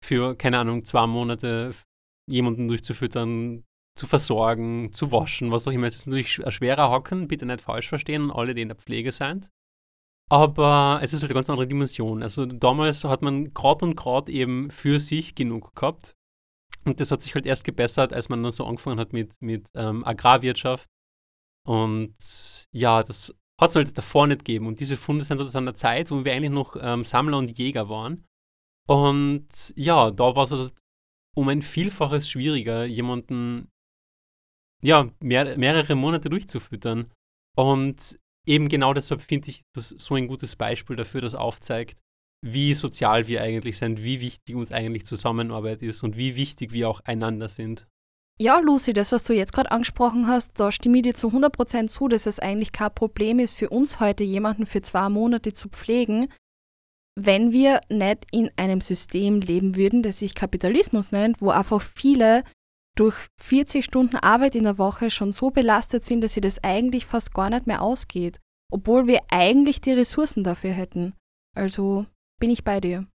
für, 0.06 0.36
keine 0.36 0.60
Ahnung, 0.60 0.86
zwei 0.86 1.07
Monate 1.07 1.71
jemanden 2.27 2.68
durchzufüttern, 2.68 3.63
zu 3.95 4.07
versorgen, 4.07 4.94
zu 4.94 5.12
waschen, 5.12 5.51
was 5.51 5.68
auch 5.68 5.71
immer. 5.71 5.88
Es 5.88 5.95
ist 5.95 6.07
natürlich 6.07 6.44
ein 6.45 6.51
schwerer 6.51 6.89
Hocken, 6.89 7.27
bitte 7.27 7.45
nicht 7.45 7.62
falsch 7.62 7.89
verstehen, 7.89 8.31
alle, 8.31 8.53
die 8.53 8.62
in 8.62 8.69
der 8.69 8.77
Pflege 8.77 9.12
sind. 9.12 9.50
Aber 10.31 11.00
es 11.01 11.13
ist 11.13 11.21
halt 11.21 11.31
eine 11.31 11.38
ganz 11.38 11.50
andere 11.50 11.68
Dimension. 11.68 12.21
Also 12.21 12.45
damals 12.45 13.03
hat 13.03 13.21
man 13.21 13.53
gerade 13.53 13.86
und 13.86 13.95
gerade 13.95 14.31
eben 14.31 14.69
für 14.69 15.00
sich 15.00 15.36
genug 15.36 15.75
gehabt. 15.75 16.15
Und 16.86 17.00
das 17.00 17.12
hat 17.12 17.21
sich 17.24 17.36
halt 17.36 17.45
erst 17.45 17.63
gebessert, 17.63 18.13
als 18.13 18.30
man 18.30 18.41
dann 18.41 18.51
so 18.51 18.65
angefangen 18.65 19.00
hat 19.00 19.12
mit, 19.12 19.41
mit 19.41 19.69
ähm, 19.74 20.06
Agrarwirtschaft. 20.06 20.88
Und 21.68 22.15
ja, 22.71 23.03
das 23.03 23.35
hat 23.59 23.71
es 23.71 23.75
halt 23.75 23.97
davor 23.97 24.27
nicht 24.27 24.45
gegeben. 24.45 24.68
Und 24.68 24.80
diese 24.80 24.97
Funde 24.97 25.25
sind 25.25 25.42
aus 25.42 25.56
einer 25.56 25.75
Zeit, 25.75 26.12
wo 26.12 26.24
wir 26.24 26.33
eigentlich 26.33 26.51
noch 26.51 26.75
ähm, 26.80 27.03
Sammler 27.03 27.38
und 27.38 27.57
Jäger 27.57 27.89
waren. 27.89 28.25
Und 28.88 29.74
ja, 29.75 30.12
da 30.12 30.35
war 30.35 30.44
es 30.44 30.51
halt 30.51 30.74
um 31.35 31.50
ein 31.50 31.62
Vielfaches 31.62 32.30
schwieriger, 32.30 32.85
jemanden 32.85 33.69
ja, 34.83 35.09
mehr, 35.19 35.57
mehrere 35.57 35.95
Monate 35.95 36.29
durchzufüttern. 36.29 37.11
Und 37.57 38.19
eben 38.45 38.69
genau 38.69 38.93
deshalb 38.93 39.21
finde 39.21 39.49
ich 39.49 39.63
das 39.73 39.89
so 39.89 40.15
ein 40.15 40.27
gutes 40.27 40.55
Beispiel 40.55 40.95
dafür, 40.95 41.21
das 41.21 41.35
aufzeigt, 41.35 41.99
wie 42.45 42.73
sozial 42.73 43.27
wir 43.27 43.41
eigentlich 43.41 43.77
sind, 43.77 44.03
wie 44.03 44.21
wichtig 44.21 44.55
uns 44.55 44.71
eigentlich 44.71 45.05
Zusammenarbeit 45.05 45.81
ist 45.81 46.03
und 46.03 46.15
wie 46.15 46.35
wichtig 46.35 46.71
wir 46.71 46.89
auch 46.89 47.01
einander 47.01 47.49
sind. 47.49 47.87
Ja, 48.41 48.59
Lucy, 48.59 48.93
das, 48.93 49.11
was 49.11 49.25
du 49.25 49.33
jetzt 49.33 49.51
gerade 49.51 49.71
angesprochen 49.71 50.27
hast, 50.27 50.57
da 50.61 50.71
stimme 50.71 50.97
ich 50.97 51.03
dir 51.03 51.13
zu 51.13 51.27
100% 51.27 51.87
zu, 51.87 52.07
dass 52.07 52.25
es 52.25 52.39
eigentlich 52.39 52.71
kein 52.71 52.93
Problem 52.95 53.37
ist 53.39 53.57
für 53.57 53.69
uns 53.69 53.99
heute, 53.99 54.23
jemanden 54.23 54.65
für 54.65 54.81
zwei 54.81 55.09
Monate 55.09 55.51
zu 55.51 55.67
pflegen, 55.67 56.29
wenn 57.19 57.51
wir 57.51 57.81
nicht 57.89 58.25
in 58.31 58.49
einem 58.55 58.79
System 58.79 59.41
leben 59.41 59.75
würden, 59.75 60.03
das 60.03 60.19
sich 60.19 60.35
Kapitalismus 60.35 61.11
nennt, 61.11 61.41
wo 61.41 61.49
einfach 61.49 61.81
viele 61.81 62.45
durch 62.99 63.27
40 63.41 63.85
Stunden 63.85 64.18
Arbeit 64.18 64.56
in 64.56 64.63
der 64.63 64.77
Woche 64.77 65.09
schon 65.09 65.31
so 65.31 65.51
belastet 65.51 66.03
sind, 66.03 66.21
dass 66.21 66.33
sie 66.33 66.41
das 66.41 66.61
eigentlich 66.63 67.06
fast 67.06 67.33
gar 67.33 67.49
nicht 67.49 67.65
mehr 67.65 67.81
ausgeht, 67.81 68.39
obwohl 68.71 69.07
wir 69.07 69.21
eigentlich 69.29 69.79
die 69.79 69.94
Ressourcen 69.94 70.44
dafür 70.44 70.71
hätten. 70.71 71.13
Also 71.56 72.06
bin 72.39 72.49
ich 72.49 72.63
bei 72.63 72.81
dir. 72.81 73.07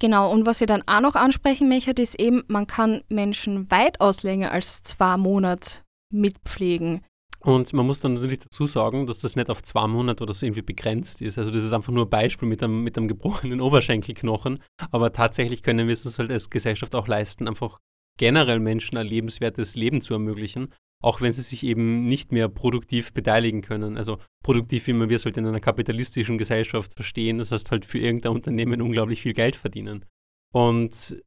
Genau, 0.00 0.32
und 0.32 0.46
was 0.46 0.60
ich 0.60 0.66
dann 0.66 0.82
auch 0.86 1.00
noch 1.00 1.14
ansprechen 1.14 1.68
möchte, 1.68 2.02
ist 2.02 2.20
eben, 2.20 2.42
man 2.48 2.66
kann 2.66 3.02
Menschen 3.08 3.70
weitaus 3.70 4.22
länger 4.22 4.52
als 4.52 4.82
zwei 4.82 5.16
Monate 5.16 5.80
mitpflegen. 6.12 7.04
Und 7.40 7.72
man 7.72 7.86
muss 7.86 8.00
dann 8.00 8.14
natürlich 8.14 8.40
dazu 8.40 8.66
sagen, 8.66 9.06
dass 9.06 9.20
das 9.20 9.36
nicht 9.36 9.50
auf 9.50 9.62
zwei 9.62 9.86
Monate 9.86 10.24
oder 10.24 10.32
so 10.32 10.44
irgendwie 10.44 10.62
begrenzt 10.62 11.22
ist. 11.22 11.38
Also 11.38 11.50
das 11.50 11.62
ist 11.62 11.72
einfach 11.72 11.92
nur 11.92 12.06
ein 12.06 12.10
Beispiel 12.10 12.48
mit 12.48 12.62
einem, 12.62 12.82
mit 12.82 12.98
einem 12.98 13.06
gebrochenen 13.06 13.60
Oberschenkelknochen. 13.60 14.58
Aber 14.90 15.12
tatsächlich 15.12 15.62
können 15.62 15.86
wir 15.86 15.94
es 15.94 16.04
uns 16.04 16.18
halt 16.18 16.30
als 16.30 16.50
Gesellschaft 16.50 16.96
auch 16.96 17.06
leisten, 17.06 17.46
einfach 17.46 17.78
generell 18.18 18.60
Menschen 18.60 18.98
ein 18.98 19.06
lebenswertes 19.06 19.74
Leben 19.74 20.02
zu 20.02 20.12
ermöglichen, 20.12 20.74
auch 21.00 21.20
wenn 21.20 21.32
sie 21.32 21.42
sich 21.42 21.62
eben 21.64 22.02
nicht 22.02 22.32
mehr 22.32 22.48
produktiv 22.48 23.12
beteiligen 23.14 23.62
können. 23.62 23.96
Also 23.96 24.18
produktiv, 24.42 24.86
wie 24.88 24.92
man 24.92 25.08
wir 25.08 25.16
es 25.16 25.24
halt 25.24 25.36
in 25.36 25.46
einer 25.46 25.60
kapitalistischen 25.60 26.38
Gesellschaft 26.38 26.94
verstehen, 26.94 27.38
das 27.38 27.52
heißt 27.52 27.70
halt 27.70 27.84
für 27.84 27.98
irgendein 27.98 28.32
Unternehmen 28.32 28.82
unglaublich 28.82 29.22
viel 29.22 29.32
Geld 29.32 29.56
verdienen. 29.56 30.04
Und 30.52 31.22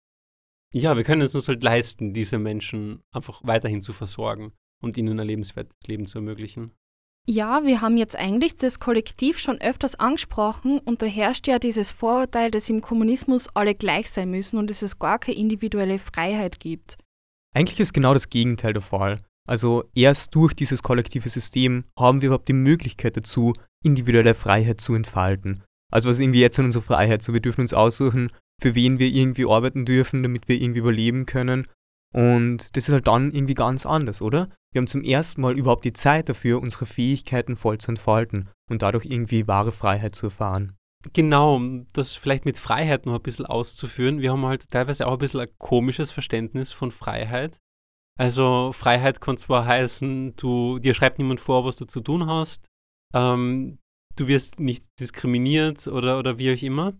ja, 0.74 0.96
wir 0.96 1.04
können 1.04 1.22
es 1.22 1.36
uns 1.36 1.48
halt 1.48 1.64
leisten, 1.64 2.14
diese 2.14 2.38
Menschen 2.38 3.04
einfach 3.12 3.42
weiterhin 3.44 3.82
zu 3.82 3.94
versorgen 3.94 4.54
und 4.82 4.98
ihnen 4.98 5.20
ein 5.20 5.28
lebenswertes 5.28 5.76
Leben 5.88 6.06
zu 6.06 6.20
ermöglichen. 6.20 6.74
Ja, 7.28 7.63
wir 7.63 7.82
haben 7.82 7.98
jetzt 7.98 8.16
eigentlich 8.16 8.56
das 8.56 8.80
Kollektiv 8.80 9.38
schon 9.38 9.62
öfters 9.62 10.00
angesprochen 10.00 10.80
und 10.80 11.01
da 11.01 11.06
herrscht 11.06 11.48
ja 11.48 11.60
dieses 11.60 11.92
Vorurteil, 11.92 12.50
dass 12.50 12.70
im 12.70 12.82
Kommunismus 12.82 13.48
alle 13.56 13.75
gleich 13.75 14.10
sein 14.10 14.32
müssen 14.32 14.58
und 14.58 14.70
dass 14.70 14.82
es 14.82 14.98
gar 14.98 15.20
keine 15.20 15.38
individuelle 15.38 16.00
Freiheit 16.00 16.60
gibt. 16.60 16.98
Eigentlich 17.54 17.80
ist 17.80 17.94
genau 17.94 18.13
das 18.13 18.30
Gegenteil 18.30 18.74
der 18.74 18.82
Fall. 18.82 19.22
Also 19.48 19.84
erst 19.94 20.34
durch 20.34 20.54
dieses 20.54 20.82
kollektive 20.82 21.30
System 21.30 21.86
haben 21.98 22.22
wir 22.22 22.28
überhaupt 22.28 22.48
die 22.48 22.54
Möglichkeit 22.54 23.18
dazu, 23.18 23.54
individuelle 23.84 24.34
Freiheit 24.34 24.82
zu 24.82 24.96
entfalten. 24.96 25.63
Also 25.92 26.10
was 26.10 26.20
irgendwie 26.20 26.42
jetzt 26.42 26.58
an 26.60 26.66
unserer 26.66 26.84
Freiheit, 26.84 27.22
so 27.22 27.34
wir 27.34 27.42
dürfen 27.42 27.62
uns 27.62 27.74
aussuchen, 27.74 28.32
für 28.62 28.75
wen 28.75 29.00
wir 29.00 29.08
irgendwie 29.08 29.50
arbeiten 29.50 29.86
dürfen, 29.86 30.24
damit 30.24 30.48
wir 30.48 30.60
irgendwie 30.60 30.80
überleben 30.80 31.25
können 31.25 31.68
und 32.13 32.75
das 32.75 32.88
ist 32.88 32.94
halt 32.94 33.08
dann 33.08 33.32
irgendwie 33.32 33.53
ganz 33.53 33.86
anders, 33.86 34.22
oder? 34.22 34.50
Wir 34.74 34.80
haben 34.80 34.88
zum 34.88 35.03
ersten 35.03 35.41
Mal 35.41 35.58
überhaupt 35.58 35.86
die 35.86 35.94
Zeit 35.94 36.30
dafür, 36.30 36.62
unsere 36.62 36.86
Fähigkeiten 36.86 37.56
voll 37.56 37.77
zu 37.77 37.91
entfalten 37.91 38.50
und 38.70 38.82
dadurch 38.82 39.06
irgendwie 39.06 39.48
wahre 39.48 39.72
Freiheit 39.72 40.15
zu 40.15 40.27
erfahren. 40.27 40.77
Genau, 41.13 41.56
um 41.56 41.88
das 41.94 42.15
vielleicht 42.15 42.46
mit 42.46 42.58
Freiheit 42.58 43.06
noch 43.06 43.15
ein 43.15 43.22
bisschen 43.22 43.46
auszuführen. 43.46 44.22
Wir 44.22 44.32
haben 44.32 44.46
halt 44.46 44.70
teilweise 44.70 45.08
auch 45.08 45.13
ein 45.13 45.18
bisschen 45.18 45.39
ein 45.39 45.50
komisches 45.58 46.12
Verständnis 46.12 46.72
von 46.72 46.91
Freiheit. 46.91 47.58
Also 48.20 48.72
Freiheit 48.72 49.20
kann 49.20 49.38
zwar 49.38 49.65
heißen, 49.65 50.36
du, 50.36 50.80
dir 50.80 50.94
schreibt 50.94 51.18
niemand 51.18 51.39
vor, 51.39 51.65
was 51.65 51.77
du 51.77 51.86
zu 51.86 52.01
tun 52.01 52.27
hast. 52.27 52.68
ähm, 53.15 53.80
du 54.15 54.27
wirst 54.27 54.60
nicht 54.60 54.86
diskriminiert 55.00 55.88
oder, 55.88 56.20
oder 56.20 56.38
wie 56.38 56.53
auch 56.53 56.62
immer. 56.62 56.94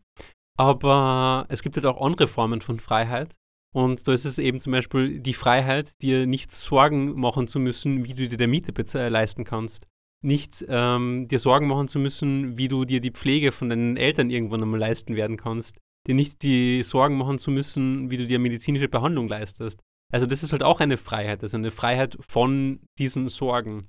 Aber 0.58 1.46
es 1.50 1.62
gibt 1.62 1.75
halt 1.75 1.86
auch 1.86 2.01
andere 2.01 2.27
Formen 2.27 2.62
von 2.62 2.80
Freiheit. 2.80 3.36
Und 3.74 4.08
da 4.08 4.13
ist 4.13 4.25
es 4.25 4.38
eben 4.38 4.60
zum 4.60 4.72
Beispiel 4.72 5.20
die 5.20 5.34
Freiheit, 5.34 6.01
dir 6.01 6.28
nicht 6.28 6.51
Sorgen 6.51 7.20
machen 7.20 7.48
zu 7.48 7.60
müssen, 7.60 8.06
wie 8.06 8.13
du 8.13 8.28
dir 8.28 8.38
der 8.38 8.48
Miete 8.48 8.74
leisten 9.10 9.46
kannst. 9.46 9.88
Nicht 10.24 10.66
ähm, 10.68 11.28
dir 11.28 11.40
Sorgen 11.40 11.68
machen 11.68 11.88
zu 11.88 11.98
müssen, 11.98 12.58
wie 12.58 12.68
du 12.68 12.86
dir 12.86 13.00
die 13.00 13.12
Pflege 13.12 13.51
von 13.51 13.70
deinen 13.70 13.98
Eltern 13.98 14.30
irgendwann 14.30 14.62
einmal 14.62 14.80
leisten 14.80 15.16
werden 15.16 15.38
kannst. 15.38 15.78
Dir 16.08 16.16
nicht 16.16 16.42
die 16.42 16.84
Sorgen 16.84 17.18
machen 17.18 17.40
zu 17.40 17.50
müssen, 17.50 18.12
wie 18.12 18.18
du 18.18 18.25
dir 18.25 18.40
medizinische 18.40 18.90
Behandlung 18.90 19.28
leistest. 19.28 19.80
Also 20.12 20.25
das 20.25 20.44
ist 20.44 20.51
halt 20.51 20.63
auch 20.63 20.82
eine 20.82 20.98
Freiheit, 20.98 21.42
also 21.42 21.58
eine 21.58 21.72
Freiheit 21.72 22.18
von 22.20 22.82
diesen 23.00 23.30
Sorgen. 23.30 23.88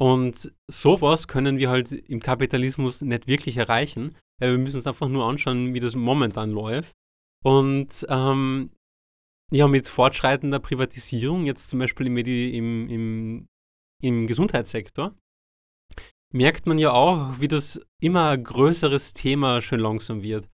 Und 0.00 0.52
sowas 0.68 1.28
können 1.28 1.58
wir 1.58 1.68
halt 1.68 1.92
im 1.92 2.20
Kapitalismus 2.20 3.02
nicht 3.02 3.26
wirklich 3.26 3.58
erreichen, 3.58 4.16
weil 4.40 4.52
wir 4.52 4.58
müssen 4.58 4.76
uns 4.76 4.86
einfach 4.86 5.08
nur 5.08 5.26
anschauen, 5.26 5.74
wie 5.74 5.80
das 5.80 5.94
momentan 5.94 6.50
läuft. 6.50 6.96
Und 7.42 8.06
ähm, 8.08 8.70
ja, 9.52 9.68
mit 9.68 9.88
fortschreitender 9.88 10.60
Privatisierung, 10.60 11.44
jetzt 11.44 11.68
zum 11.68 11.78
Beispiel 11.78 12.06
im, 12.06 12.16
im, 12.16 12.88
im, 12.88 13.46
im 14.02 14.26
Gesundheitssektor, 14.26 15.14
merkt 16.32 16.66
man 16.66 16.78
ja 16.78 16.92
auch, 16.92 17.40
wie 17.40 17.48
das 17.48 17.80
immer 18.00 18.36
größeres 18.36 19.12
Thema 19.12 19.60
schön 19.60 19.80
langsam 19.80 20.22
wird. 20.22 20.48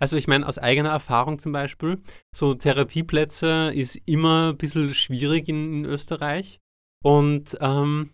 Also 0.00 0.16
ich 0.16 0.28
meine, 0.28 0.46
aus 0.46 0.58
eigener 0.58 0.90
Erfahrung 0.90 1.40
zum 1.40 1.50
Beispiel, 1.50 2.00
so 2.32 2.54
Therapieplätze 2.54 3.72
ist 3.74 3.96
immer 4.06 4.50
ein 4.50 4.56
bisschen 4.56 4.94
schwierig 4.94 5.48
in, 5.48 5.72
in 5.72 5.84
Österreich. 5.84 6.60
Und 7.04 7.56
ähm, 7.60 8.10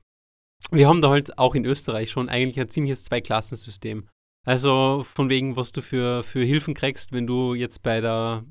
wir 0.70 0.88
haben 0.88 1.02
da 1.02 1.10
halt 1.10 1.38
auch 1.38 1.54
in 1.54 1.66
Österreich 1.66 2.10
schon 2.10 2.30
eigentlich 2.30 2.58
ein 2.58 2.70
ziemliches 2.70 3.04
Zweiklassensystem. 3.04 4.08
Also 4.44 5.02
von 5.04 5.28
wegen, 5.28 5.56
was 5.56 5.72
du 5.72 5.80
für, 5.80 6.22
für 6.22 6.44
Hilfen 6.44 6.74
kriegst, 6.74 7.12
wenn 7.12 7.26
du 7.26 7.54
jetzt 7.54 7.82
bei 7.82 8.00
der, 8.00 8.44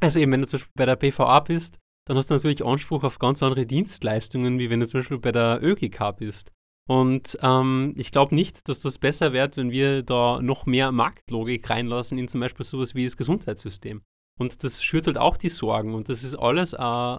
also 0.00 0.20
eben 0.20 0.32
wenn 0.32 0.40
du 0.40 0.46
zum 0.46 0.58
Beispiel 0.58 0.72
bei 0.76 0.86
der 0.86 0.96
PVA 0.96 1.40
bist, 1.40 1.78
dann 2.06 2.16
hast 2.16 2.30
du 2.30 2.34
natürlich 2.34 2.64
Anspruch 2.64 3.02
auf 3.02 3.18
ganz 3.18 3.42
andere 3.42 3.66
Dienstleistungen, 3.66 4.58
wie 4.58 4.70
wenn 4.70 4.80
du 4.80 4.86
zum 4.86 5.00
Beispiel 5.00 5.18
bei 5.18 5.32
der 5.32 5.60
ÖGK 5.62 6.16
bist. 6.16 6.52
Und 6.88 7.36
ähm, 7.42 7.94
ich 7.96 8.12
glaube 8.12 8.34
nicht, 8.34 8.68
dass 8.68 8.80
das 8.80 8.98
besser 8.98 9.32
wird, 9.32 9.56
wenn 9.56 9.72
wir 9.72 10.04
da 10.04 10.40
noch 10.40 10.66
mehr 10.66 10.92
Marktlogik 10.92 11.68
reinlassen 11.68 12.16
in 12.16 12.28
zum 12.28 12.40
Beispiel 12.40 12.64
sowas 12.64 12.94
wie 12.94 13.04
das 13.04 13.16
Gesundheitssystem. 13.16 14.02
Und 14.38 14.62
das 14.62 14.84
schürt 14.84 15.08
halt 15.08 15.18
auch 15.18 15.36
die 15.36 15.48
Sorgen. 15.48 15.94
Und 15.94 16.08
das 16.08 16.22
ist 16.22 16.36
alles 16.36 16.74
eine 16.74 17.18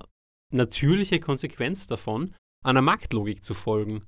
natürliche 0.53 1.19
Konsequenz 1.19 1.87
davon, 1.87 2.33
einer 2.63 2.81
Marktlogik 2.81 3.43
zu 3.43 3.53
folgen. 3.53 4.05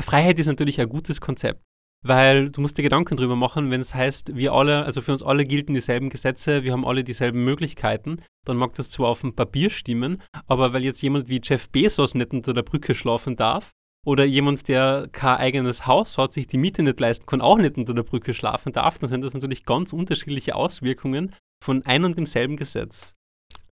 Freiheit 0.00 0.38
ist 0.38 0.46
natürlich 0.46 0.80
ein 0.80 0.88
gutes 0.88 1.20
Konzept, 1.20 1.62
weil 2.08 2.50
du 2.50 2.60
musst 2.60 2.78
dir 2.78 2.82
Gedanken 2.82 3.16
drüber 3.16 3.36
machen, 3.36 3.70
wenn 3.70 3.80
es 3.80 3.94
heißt, 3.94 4.36
wir 4.36 4.52
alle, 4.52 4.84
also 4.84 5.00
für 5.00 5.12
uns 5.12 5.22
alle 5.22 5.44
gelten 5.44 5.74
dieselben 5.74 6.10
Gesetze, 6.10 6.64
wir 6.64 6.72
haben 6.72 6.86
alle 6.86 7.04
dieselben 7.04 7.44
Möglichkeiten, 7.44 8.22
dann 8.44 8.56
mag 8.56 8.74
das 8.74 8.90
zwar 8.90 9.08
auf 9.08 9.20
dem 9.20 9.34
Papier 9.34 9.70
stimmen, 9.70 10.22
aber 10.46 10.72
weil 10.72 10.84
jetzt 10.84 11.02
jemand 11.02 11.28
wie 11.28 11.40
Jeff 11.42 11.68
Bezos 11.70 12.14
nicht 12.14 12.32
unter 12.32 12.54
der 12.54 12.62
Brücke 12.62 12.94
schlafen 12.94 13.36
darf, 13.36 13.72
oder 14.06 14.24
jemand, 14.24 14.68
der 14.68 15.08
kein 15.10 15.38
eigenes 15.38 15.86
Haus 15.86 16.16
hat, 16.16 16.32
sich 16.32 16.46
die 16.46 16.58
Miete 16.58 16.84
nicht 16.84 17.00
leisten 17.00 17.26
kann, 17.26 17.40
auch 17.40 17.58
nicht 17.58 17.76
unter 17.76 17.92
der 17.92 18.04
Brücke 18.04 18.34
schlafen 18.34 18.72
darf, 18.72 18.98
dann 18.98 19.10
sind 19.10 19.22
das 19.22 19.34
natürlich 19.34 19.64
ganz 19.64 19.92
unterschiedliche 19.92 20.54
Auswirkungen 20.54 21.34
von 21.62 21.84
einem 21.84 22.04
und 22.04 22.16
demselben 22.16 22.56
Gesetz. 22.56 23.14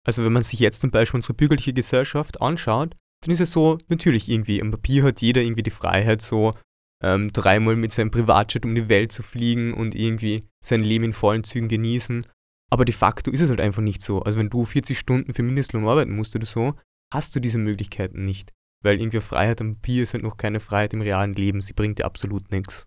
Also 0.05 0.25
wenn 0.25 0.33
man 0.33 0.43
sich 0.43 0.59
jetzt 0.59 0.81
zum 0.81 0.91
Beispiel 0.91 1.19
unsere 1.19 1.35
bürgerliche 1.35 1.73
Gesellschaft 1.73 2.43
anschaut, 2.43 2.97
dann 3.23 3.33
ist 3.33 3.41
es 3.41 3.53
so, 3.53 3.79
natürlich 3.89 4.29
irgendwie, 4.29 4.61
am 4.61 4.73
Papier 4.73 5.05
hat 5.05 5.23
jeder 5.23 5.41
irgendwie 5.41 5.63
die 5.63 5.71
Freiheit, 5.71 6.21
so 6.21 6.55
ähm, 7.05 7.33
dreimal 7.33 7.77
mit 7.77 7.93
seinem 7.93 8.11
Privatjet 8.11 8.65
um 8.65 8.75
die 8.75 8.89
Welt 8.89 9.13
zu 9.13 9.23
fliegen 9.23 9.75
und 9.75 9.95
irgendwie 9.95 10.49
sein 10.65 10.83
Leben 10.83 11.05
in 11.05 11.13
vollen 11.13 11.45
Zügen 11.45 11.69
genießen. 11.69 12.27
Aber 12.73 12.87
de 12.87 12.95
facto 12.95 13.31
ist 13.31 13.43
es 13.43 13.51
halt 13.51 13.61
einfach 13.61 13.83
nicht 13.83 14.03
so. 14.03 14.23
Also 14.23 14.39
wenn 14.39 14.49
du 14.49 14.65
40 14.65 14.99
Stunden 14.99 15.35
für 15.35 15.43
Mindestlohn 15.43 15.87
arbeiten 15.87 16.17
musst 16.17 16.35
oder 16.35 16.47
so, 16.47 16.75
hast 17.13 17.37
du 17.37 17.41
diese 17.41 17.59
Möglichkeiten 17.59 18.23
nicht. 18.23 18.53
Weil 18.83 19.01
irgendwie 19.01 19.21
Freiheit 19.21 19.61
am 19.61 19.75
Papier 19.75 20.03
ist 20.03 20.15
halt 20.15 20.25
noch 20.25 20.39
keine 20.39 20.61
Freiheit 20.61 20.95
im 20.95 21.03
realen 21.03 21.35
Leben. 21.35 21.61
Sie 21.61 21.75
bringt 21.75 21.99
dir 21.99 22.07
absolut 22.07 22.51
nichts. 22.51 22.87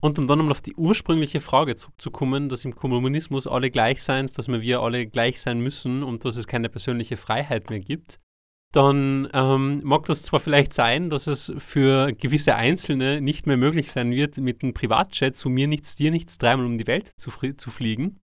Und 0.00 0.18
um 0.18 0.28
dann 0.28 0.38
nochmal 0.38 0.52
auf 0.52 0.62
die 0.62 0.74
ursprüngliche 0.76 1.40
Frage 1.40 1.74
zurückzukommen, 1.74 2.48
dass 2.48 2.64
im 2.64 2.74
Kommunismus 2.74 3.46
alle 3.46 3.70
gleich 3.70 4.02
sein, 4.02 4.30
dass 4.36 4.48
wir 4.48 4.80
alle 4.80 5.06
gleich 5.06 5.40
sein 5.40 5.60
müssen 5.60 6.02
und 6.02 6.24
dass 6.24 6.36
es 6.36 6.46
keine 6.46 6.68
persönliche 6.68 7.16
Freiheit 7.16 7.70
mehr 7.70 7.80
gibt, 7.80 8.20
dann 8.76 9.28
ähm, 9.32 9.80
mag 9.84 10.04
das 10.04 10.22
zwar 10.22 10.38
vielleicht 10.38 10.74
sein, 10.74 11.08
dass 11.08 11.26
es 11.26 11.50
für 11.56 12.12
gewisse 12.12 12.56
Einzelne 12.56 13.22
nicht 13.22 13.46
mehr 13.46 13.56
möglich 13.56 13.90
sein 13.90 14.10
wird, 14.10 14.36
mit 14.36 14.62
einem 14.62 14.74
Privatjet 14.74 15.34
zu 15.34 15.48
mir 15.48 15.66
nichts, 15.66 15.96
dir 15.96 16.10
nichts 16.10 16.36
dreimal 16.36 16.66
um 16.66 16.76
die 16.76 16.86
Welt 16.86 17.12
zu, 17.16 17.30
zu 17.30 17.70
fliegen, 17.70 18.20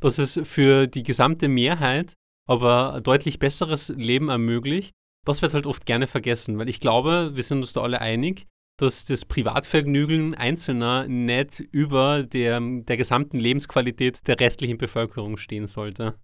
dass 0.00 0.18
es 0.18 0.40
für 0.44 0.86
die 0.86 1.02
gesamte 1.02 1.48
Mehrheit 1.48 2.14
aber 2.46 3.00
deutlich 3.02 3.40
besseres 3.40 3.88
Leben 3.88 4.28
ermöglicht, 4.28 4.94
das 5.24 5.42
wird 5.42 5.54
halt 5.54 5.66
oft 5.66 5.84
gerne 5.84 6.06
vergessen, 6.06 6.58
weil 6.58 6.68
ich 6.68 6.78
glaube, 6.78 7.32
wir 7.34 7.42
sind 7.42 7.58
uns 7.58 7.72
da 7.72 7.80
alle 7.80 8.00
einig, 8.00 8.46
dass 8.78 9.04
das 9.04 9.24
Privatvergnügen 9.24 10.36
Einzelner 10.36 11.08
nicht 11.08 11.58
über 11.58 12.22
der, 12.22 12.60
der 12.60 12.96
gesamten 12.96 13.38
Lebensqualität 13.38 14.28
der 14.28 14.38
restlichen 14.38 14.78
Bevölkerung 14.78 15.38
stehen 15.38 15.66
sollte. 15.66 16.14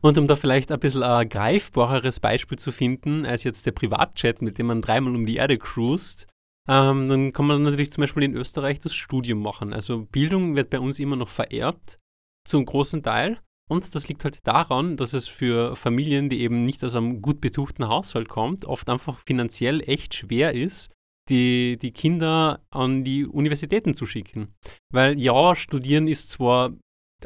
Und 0.00 0.18
um 0.18 0.26
da 0.26 0.36
vielleicht 0.36 0.72
ein 0.72 0.80
bisschen 0.80 1.02
ein 1.02 1.28
greifbareres 1.28 2.20
Beispiel 2.20 2.58
zu 2.58 2.72
finden, 2.72 3.26
als 3.26 3.44
jetzt 3.44 3.66
der 3.66 3.72
Privatjet, 3.72 4.40
mit 4.42 4.58
dem 4.58 4.66
man 4.66 4.82
dreimal 4.82 5.14
um 5.14 5.26
die 5.26 5.36
Erde 5.36 5.58
cruist, 5.58 6.26
ähm, 6.68 7.08
dann 7.08 7.32
kann 7.32 7.46
man 7.46 7.62
natürlich 7.62 7.92
zum 7.92 8.02
Beispiel 8.02 8.22
in 8.22 8.36
Österreich 8.36 8.80
das 8.80 8.94
Studium 8.94 9.42
machen. 9.42 9.72
Also 9.72 10.06
Bildung 10.06 10.54
wird 10.54 10.70
bei 10.70 10.80
uns 10.80 10.98
immer 10.98 11.16
noch 11.16 11.28
vererbt, 11.28 11.98
zum 12.46 12.64
großen 12.64 13.02
Teil. 13.02 13.40
Und 13.70 13.94
das 13.94 14.08
liegt 14.08 14.24
halt 14.24 14.46
daran, 14.46 14.96
dass 14.96 15.12
es 15.12 15.28
für 15.28 15.76
Familien, 15.76 16.28
die 16.28 16.40
eben 16.40 16.62
nicht 16.62 16.84
aus 16.84 16.94
einem 16.94 17.22
gut 17.22 17.40
betuchten 17.40 17.88
Haushalt 17.88 18.28
kommt, 18.28 18.64
oft 18.64 18.88
einfach 18.90 19.18
finanziell 19.18 19.80
echt 19.88 20.14
schwer 20.14 20.52
ist, 20.52 20.90
die, 21.30 21.78
die 21.80 21.92
Kinder 21.92 22.64
an 22.70 23.04
die 23.04 23.24
Universitäten 23.24 23.94
zu 23.94 24.06
schicken. 24.06 24.54
Weil 24.92 25.18
ja, 25.18 25.54
studieren 25.54 26.08
ist 26.08 26.30
zwar 26.30 26.72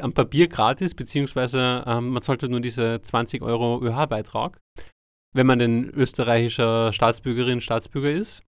am 0.01 0.13
Papier 0.13 0.47
gratis, 0.47 0.93
beziehungsweise 0.93 1.83
ähm, 1.85 2.09
man 2.09 2.21
zahlt 2.21 2.41
halt 2.41 2.51
nur 2.51 2.61
diese 2.61 3.01
20 3.01 3.41
Euro 3.41 3.81
ÖH-Beitrag, 3.83 4.59
wenn 5.33 5.47
man 5.47 5.61
ein 5.61 5.89
österreichischer 5.89 6.93
Staatsbürgerin, 6.93 7.61
Staatsbürger 7.61 8.11
ist. 8.11 8.43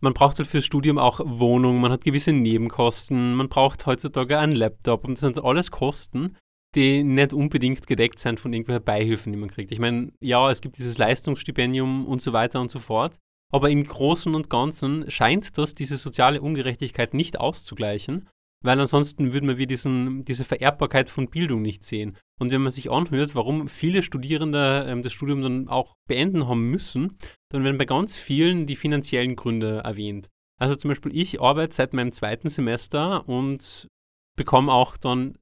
Man 0.00 0.14
braucht 0.14 0.38
halt 0.38 0.48
fürs 0.48 0.64
Studium 0.64 0.98
auch 0.98 1.20
Wohnung, 1.24 1.80
man 1.80 1.92
hat 1.92 2.04
gewisse 2.04 2.32
Nebenkosten, 2.32 3.34
man 3.34 3.48
braucht 3.48 3.86
heutzutage 3.86 4.38
einen 4.38 4.52
Laptop 4.52 5.04
und 5.04 5.12
das 5.14 5.20
sind 5.20 5.42
alles 5.42 5.70
Kosten, 5.70 6.36
die 6.74 7.04
nicht 7.04 7.32
unbedingt 7.32 7.86
gedeckt 7.86 8.18
sind 8.18 8.40
von 8.40 8.52
irgendwelchen 8.52 8.84
Beihilfen, 8.84 9.32
die 9.32 9.38
man 9.38 9.50
kriegt. 9.50 9.72
Ich 9.72 9.78
meine, 9.78 10.12
ja, 10.20 10.50
es 10.50 10.60
gibt 10.60 10.76
dieses 10.76 10.98
Leistungsstipendium 10.98 12.06
und 12.06 12.20
so 12.20 12.32
weiter 12.32 12.60
und 12.60 12.70
so 12.70 12.80
fort, 12.80 13.16
aber 13.52 13.70
im 13.70 13.84
Großen 13.84 14.34
und 14.34 14.50
Ganzen 14.50 15.10
scheint 15.10 15.56
das 15.56 15.74
diese 15.74 15.96
soziale 15.96 16.42
Ungerechtigkeit 16.42 17.14
nicht 17.14 17.38
auszugleichen, 17.38 18.28
weil 18.64 18.80
ansonsten 18.80 19.34
würden 19.34 19.48
wir 19.48 19.58
wie 19.58 19.66
diesen, 19.66 20.24
diese 20.24 20.42
Vererbbarkeit 20.42 21.10
von 21.10 21.28
Bildung 21.28 21.60
nicht 21.60 21.84
sehen. 21.84 22.16
Und 22.40 22.50
wenn 22.50 22.62
man 22.62 22.72
sich 22.72 22.90
anhört, 22.90 23.34
warum 23.34 23.68
viele 23.68 24.02
Studierende 24.02 24.86
ähm, 24.88 25.02
das 25.02 25.12
Studium 25.12 25.42
dann 25.42 25.68
auch 25.68 25.94
beenden 26.08 26.48
haben 26.48 26.70
müssen, 26.70 27.18
dann 27.50 27.62
werden 27.62 27.76
bei 27.76 27.84
ganz 27.84 28.16
vielen 28.16 28.66
die 28.66 28.76
finanziellen 28.76 29.36
Gründe 29.36 29.82
erwähnt. 29.84 30.30
Also 30.58 30.76
zum 30.76 30.88
Beispiel 30.88 31.14
ich 31.14 31.42
arbeite 31.42 31.74
seit 31.74 31.92
meinem 31.92 32.12
zweiten 32.12 32.48
Semester 32.48 33.28
und 33.28 33.86
bekomme 34.34 34.72
auch 34.72 34.96
dann 34.96 35.36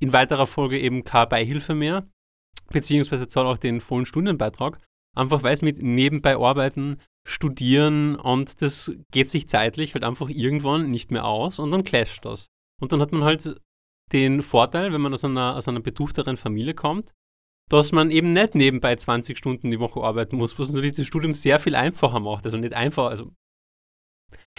in 0.00 0.14
weiterer 0.14 0.46
Folge 0.46 0.78
eben 0.78 1.04
keine 1.04 1.26
Beihilfe 1.26 1.74
mehr, 1.74 2.08
beziehungsweise 2.70 3.28
zahle 3.28 3.48
auch 3.48 3.58
den 3.58 3.82
vollen 3.82 4.06
Stundenbeitrag, 4.06 4.80
einfach 5.14 5.42
weil 5.42 5.52
es 5.52 5.62
mit 5.62 5.82
nebenbei 5.82 6.36
arbeiten, 6.36 7.00
studieren 7.26 8.16
und 8.16 8.62
das 8.62 8.92
geht 9.10 9.30
sich 9.30 9.48
zeitlich 9.48 9.94
halt 9.94 10.04
einfach 10.04 10.28
irgendwann 10.28 10.90
nicht 10.90 11.10
mehr 11.10 11.24
aus 11.24 11.58
und 11.58 11.70
dann 11.70 11.84
clasht 11.84 12.24
das. 12.24 12.46
Und 12.80 12.92
dann 12.92 13.00
hat 13.00 13.12
man 13.12 13.24
halt 13.24 13.60
den 14.12 14.42
Vorteil, 14.42 14.92
wenn 14.92 15.00
man 15.00 15.12
aus 15.12 15.24
einer, 15.24 15.56
aus 15.56 15.66
einer 15.66 15.80
betuchteren 15.80 16.36
Familie 16.36 16.74
kommt, 16.74 17.12
dass 17.68 17.90
man 17.90 18.12
eben 18.12 18.32
nicht 18.32 18.54
nebenbei 18.54 18.94
20 18.94 19.36
Stunden 19.36 19.72
die 19.72 19.80
Woche 19.80 20.00
arbeiten 20.00 20.36
muss, 20.36 20.58
was 20.58 20.70
natürlich 20.70 20.92
das 20.92 21.06
Studium 21.06 21.34
sehr 21.34 21.58
viel 21.58 21.74
einfacher 21.74 22.20
macht. 22.20 22.44
Also 22.44 22.56
nicht 22.58 22.74
einfach, 22.74 23.10
also 23.10 23.32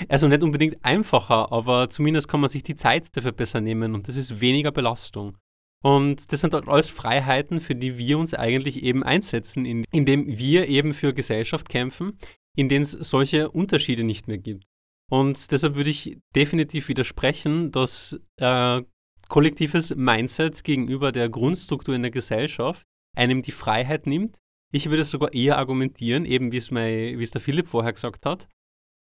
also 0.09 0.27
nicht 0.27 0.43
unbedingt 0.43 0.83
einfacher, 0.83 1.51
aber 1.51 1.89
zumindest 1.89 2.27
kann 2.27 2.41
man 2.41 2.49
sich 2.49 2.63
die 2.63 2.75
Zeit 2.75 3.15
dafür 3.15 3.31
besser 3.31 3.61
nehmen 3.61 3.95
und 3.95 4.07
das 4.07 4.15
ist 4.15 4.39
weniger 4.39 4.71
Belastung. 4.71 5.37
Und 5.83 6.31
das 6.31 6.41
sind 6.41 6.53
halt 6.53 6.67
alles 6.67 6.89
Freiheiten, 6.89 7.59
für 7.59 7.75
die 7.75 7.97
wir 7.97 8.17
uns 8.17 8.33
eigentlich 8.33 8.83
eben 8.83 9.03
einsetzen, 9.03 9.65
indem 9.65 10.25
wir 10.25 10.67
eben 10.67 10.93
für 10.93 11.13
Gesellschaft 11.13 11.69
kämpfen, 11.69 12.17
in 12.57 12.67
denen 12.69 12.83
es 12.83 12.91
solche 12.91 13.51
Unterschiede 13.51 14.03
nicht 14.03 14.27
mehr 14.27 14.39
gibt. 14.39 14.65
Und 15.09 15.51
deshalb 15.51 15.75
würde 15.75 15.91
ich 15.91 16.17
definitiv 16.35 16.89
widersprechen, 16.89 17.71
dass 17.71 18.19
äh, 18.37 18.81
kollektives 19.29 19.95
Mindset 19.95 20.63
gegenüber 20.63 21.11
der 21.11 21.29
Grundstruktur 21.29 21.95
in 21.95 22.01
der 22.01 22.11
Gesellschaft 22.11 22.83
einem 23.15 23.41
die 23.41 23.51
Freiheit 23.51 24.07
nimmt. 24.07 24.37
Ich 24.73 24.89
würde 24.89 25.03
sogar 25.03 25.33
eher 25.33 25.57
argumentieren, 25.57 26.25
eben 26.25 26.51
wie 26.51 26.57
es 26.57 27.31
der 27.31 27.41
Philipp 27.41 27.67
vorher 27.67 27.93
gesagt 27.93 28.25
hat, 28.25 28.47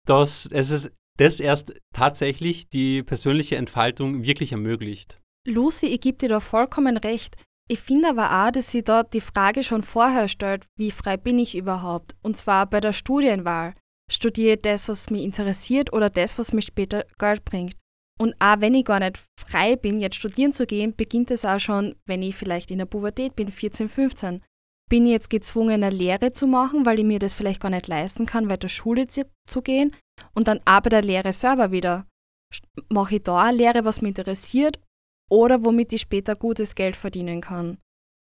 dass 0.05 0.45
es 0.45 0.89
das 1.17 1.39
erst 1.39 1.73
tatsächlich 1.93 2.69
die 2.69 3.03
persönliche 3.03 3.57
Entfaltung 3.57 4.23
wirklich 4.23 4.53
ermöglicht. 4.53 5.19
Lucy, 5.45 5.87
ich 5.87 5.99
gebe 5.99 6.17
dir 6.17 6.29
da 6.29 6.39
vollkommen 6.39 6.97
recht. 6.97 7.43
Ich 7.71 7.79
finde 7.79 8.09
aber 8.09 8.47
auch, 8.47 8.51
dass 8.51 8.71
sie 8.71 8.83
dort 8.83 9.13
die 9.13 9.21
Frage 9.21 9.61
schon 9.61 9.83
vorher 9.83 10.27
stellt, 10.27 10.65
wie 10.75 10.89
frei 10.89 11.17
bin 11.17 11.37
ich 11.37 11.55
überhaupt? 11.55 12.15
Und 12.23 12.35
zwar 12.35 12.65
bei 12.67 12.79
der 12.79 12.93
Studienwahl. 12.93 13.75
Studiere 14.11 14.55
ich 14.55 14.61
das, 14.63 14.89
was 14.89 15.11
mich 15.11 15.23
interessiert 15.23 15.93
oder 15.93 16.09
das, 16.09 16.39
was 16.39 16.51
mir 16.51 16.63
später 16.63 17.05
Geld 17.19 17.45
bringt? 17.45 17.75
Und 18.19 18.33
auch 18.39 18.59
wenn 18.59 18.73
ich 18.73 18.85
gar 18.85 18.99
nicht 18.99 19.19
frei 19.39 19.75
bin, 19.75 19.99
jetzt 19.99 20.15
studieren 20.15 20.51
zu 20.51 20.65
gehen, 20.65 20.95
beginnt 20.95 21.29
es 21.29 21.45
auch 21.45 21.59
schon, 21.59 21.95
wenn 22.07 22.23
ich 22.23 22.35
vielleicht 22.35 22.71
in 22.71 22.79
der 22.79 22.85
Pubertät 22.85 23.35
bin, 23.35 23.49
14, 23.49 23.87
15. 23.87 24.43
Bin 24.89 25.05
ich 25.05 25.11
jetzt 25.11 25.29
gezwungen, 25.29 25.83
eine 25.83 25.95
Lehre 25.95 26.31
zu 26.31 26.47
machen, 26.47 26.87
weil 26.87 26.97
ich 26.97 27.05
mir 27.05 27.19
das 27.19 27.35
vielleicht 27.35 27.61
gar 27.61 27.69
nicht 27.69 27.87
leisten 27.87 28.25
kann, 28.25 28.49
weiter 28.49 28.67
Schule 28.67 29.05
zu, 29.05 29.61
gehen? 29.61 29.95
Und 30.33 30.47
dann 30.47 30.59
bei 30.65 30.89
der 30.89 31.03
Lehre 31.03 31.31
selber 31.31 31.71
wieder. 31.71 32.07
Mache 32.89 33.17
ich 33.17 33.23
da 33.23 33.43
eine 33.43 33.57
Lehre, 33.57 33.85
was 33.85 34.01
mich 34.01 34.17
interessiert 34.17 34.79
oder 35.29 35.63
womit 35.63 35.93
ich 35.93 36.01
später 36.01 36.35
gutes 36.35 36.75
Geld 36.75 36.95
verdienen 36.95 37.41
kann? 37.41 37.77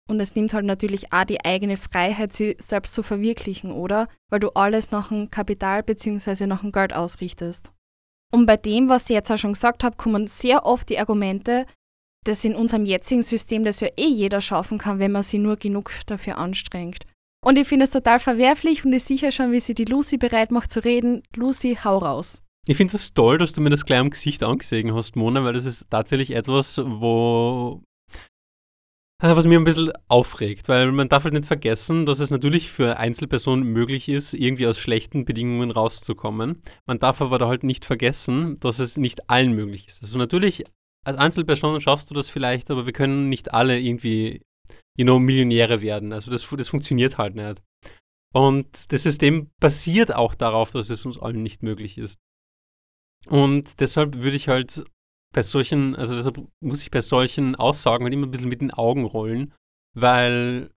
Und 0.09 0.19
es 0.19 0.35
nimmt 0.35 0.53
halt 0.53 0.65
natürlich 0.65 1.13
auch 1.13 1.25
die 1.25 1.43
eigene 1.45 1.77
Freiheit, 1.77 2.33
sie 2.33 2.55
selbst 2.59 2.93
zu 2.93 3.03
verwirklichen, 3.03 3.71
oder? 3.71 4.07
Weil 4.29 4.39
du 4.39 4.49
alles 4.49 4.89
nach 4.89 5.09
dem 5.09 5.29
Kapital 5.29 5.83
bzw. 5.83 6.47
nach 6.47 6.61
dem 6.61 6.71
Geld 6.71 6.95
ausrichtest. 6.95 7.71
Und 8.31 8.45
bei 8.45 8.57
dem, 8.57 8.89
was 8.89 9.09
ich 9.09 9.15
jetzt 9.15 9.31
auch 9.31 9.37
schon 9.37 9.53
gesagt 9.53 9.83
habe, 9.83 9.97
kommen 9.97 10.27
sehr 10.27 10.65
oft 10.65 10.89
die 10.89 10.99
Argumente, 10.99 11.65
dass 12.25 12.43
in 12.45 12.55
unserem 12.55 12.85
jetzigen 12.85 13.21
System 13.21 13.63
das 13.63 13.79
ja 13.81 13.87
eh 13.97 14.07
jeder 14.07 14.41
schaffen 14.41 14.77
kann, 14.77 14.99
wenn 14.99 15.11
man 15.11 15.23
sich 15.23 15.39
nur 15.39 15.57
genug 15.57 15.91
dafür 16.07 16.37
anstrengt. 16.37 17.05
Und 17.45 17.57
ich 17.57 17.67
finde 17.67 17.85
es 17.85 17.91
total 17.91 18.19
verwerflich 18.19 18.83
und 18.85 18.93
ich 18.93 19.03
sicher 19.03 19.31
schon, 19.31 19.51
wie 19.51 19.59
sie 19.59 19.73
die 19.73 19.85
Lucy 19.85 20.17
bereit 20.17 20.51
macht 20.51 20.71
zu 20.71 20.83
reden. 20.83 21.23
Lucy, 21.35 21.77
hau 21.83 21.99
raus. 21.99 22.41
Ich 22.67 22.77
finde 22.77 22.95
es 22.95 23.01
das 23.01 23.13
toll, 23.13 23.37
dass 23.37 23.53
du 23.53 23.61
mir 23.61 23.69
das 23.69 23.85
gleich 23.85 23.99
am 23.99 24.09
Gesicht 24.09 24.43
angesehen 24.43 24.93
hast, 24.93 25.15
Mona, 25.15 25.43
weil 25.43 25.53
das 25.53 25.65
ist 25.65 25.87
tatsächlich 25.89 26.31
etwas, 26.31 26.77
wo 26.77 27.81
äh, 29.21 29.35
was 29.35 29.47
mir 29.47 29.59
ein 29.59 29.65
bisschen 29.65 29.91
aufregt, 30.07 30.69
weil 30.69 30.91
man 30.91 31.09
darf 31.09 31.25
halt 31.25 31.33
nicht 31.33 31.45
vergessen, 31.45 32.05
dass 32.05 32.19
es 32.19 32.31
natürlich 32.31 32.71
für 32.71 32.97
Einzelpersonen 32.97 33.65
möglich 33.65 34.07
ist, 34.07 34.33
irgendwie 34.33 34.65
aus 34.67 34.79
schlechten 34.79 35.25
Bedingungen 35.25 35.71
rauszukommen. 35.71 36.61
Man 36.85 36.99
darf 36.99 37.21
aber 37.21 37.37
da 37.37 37.47
halt 37.47 37.63
nicht 37.63 37.83
vergessen, 37.83 38.57
dass 38.61 38.79
es 38.79 38.97
nicht 38.97 39.29
allen 39.29 39.53
möglich 39.53 39.87
ist. 39.87 40.01
Also 40.03 40.17
natürlich, 40.17 40.63
als 41.05 41.17
Einzelperson 41.17 41.81
schaffst 41.81 42.09
du 42.09 42.15
das 42.15 42.29
vielleicht, 42.29 42.71
aber 42.71 42.85
wir 42.85 42.93
können 42.93 43.27
nicht 43.27 43.53
alle 43.53 43.77
irgendwie, 43.77 44.41
you 44.97 45.03
know, 45.03 45.19
Millionäre 45.19 45.81
werden. 45.81 46.13
Also 46.13 46.31
das, 46.31 46.47
das 46.49 46.69
funktioniert 46.69 47.17
halt 47.17 47.35
nicht. 47.35 47.61
Und 48.33 48.93
das 48.93 49.03
System 49.03 49.49
basiert 49.59 50.15
auch 50.15 50.33
darauf, 50.33 50.71
dass 50.71 50.89
es 50.89 51.05
uns 51.05 51.19
allen 51.19 51.43
nicht 51.43 51.61
möglich 51.61 51.97
ist. 51.97 52.19
Und 53.27 53.79
deshalb 53.79 54.15
würde 54.15 54.35
ich 54.35 54.47
halt 54.47 54.83
bei 55.33 55.41
solchen, 55.41 55.95
also 55.95 56.15
deshalb 56.15 56.41
muss 56.61 56.81
ich 56.81 56.91
bei 56.91 57.01
solchen 57.01 57.55
Aussagen 57.55 58.03
halt 58.03 58.13
immer 58.13 58.27
ein 58.27 58.31
bisschen 58.31 58.49
mit 58.49 58.61
den 58.61 58.71
Augen 58.71 59.05
rollen, 59.05 59.53
weil 59.93 60.71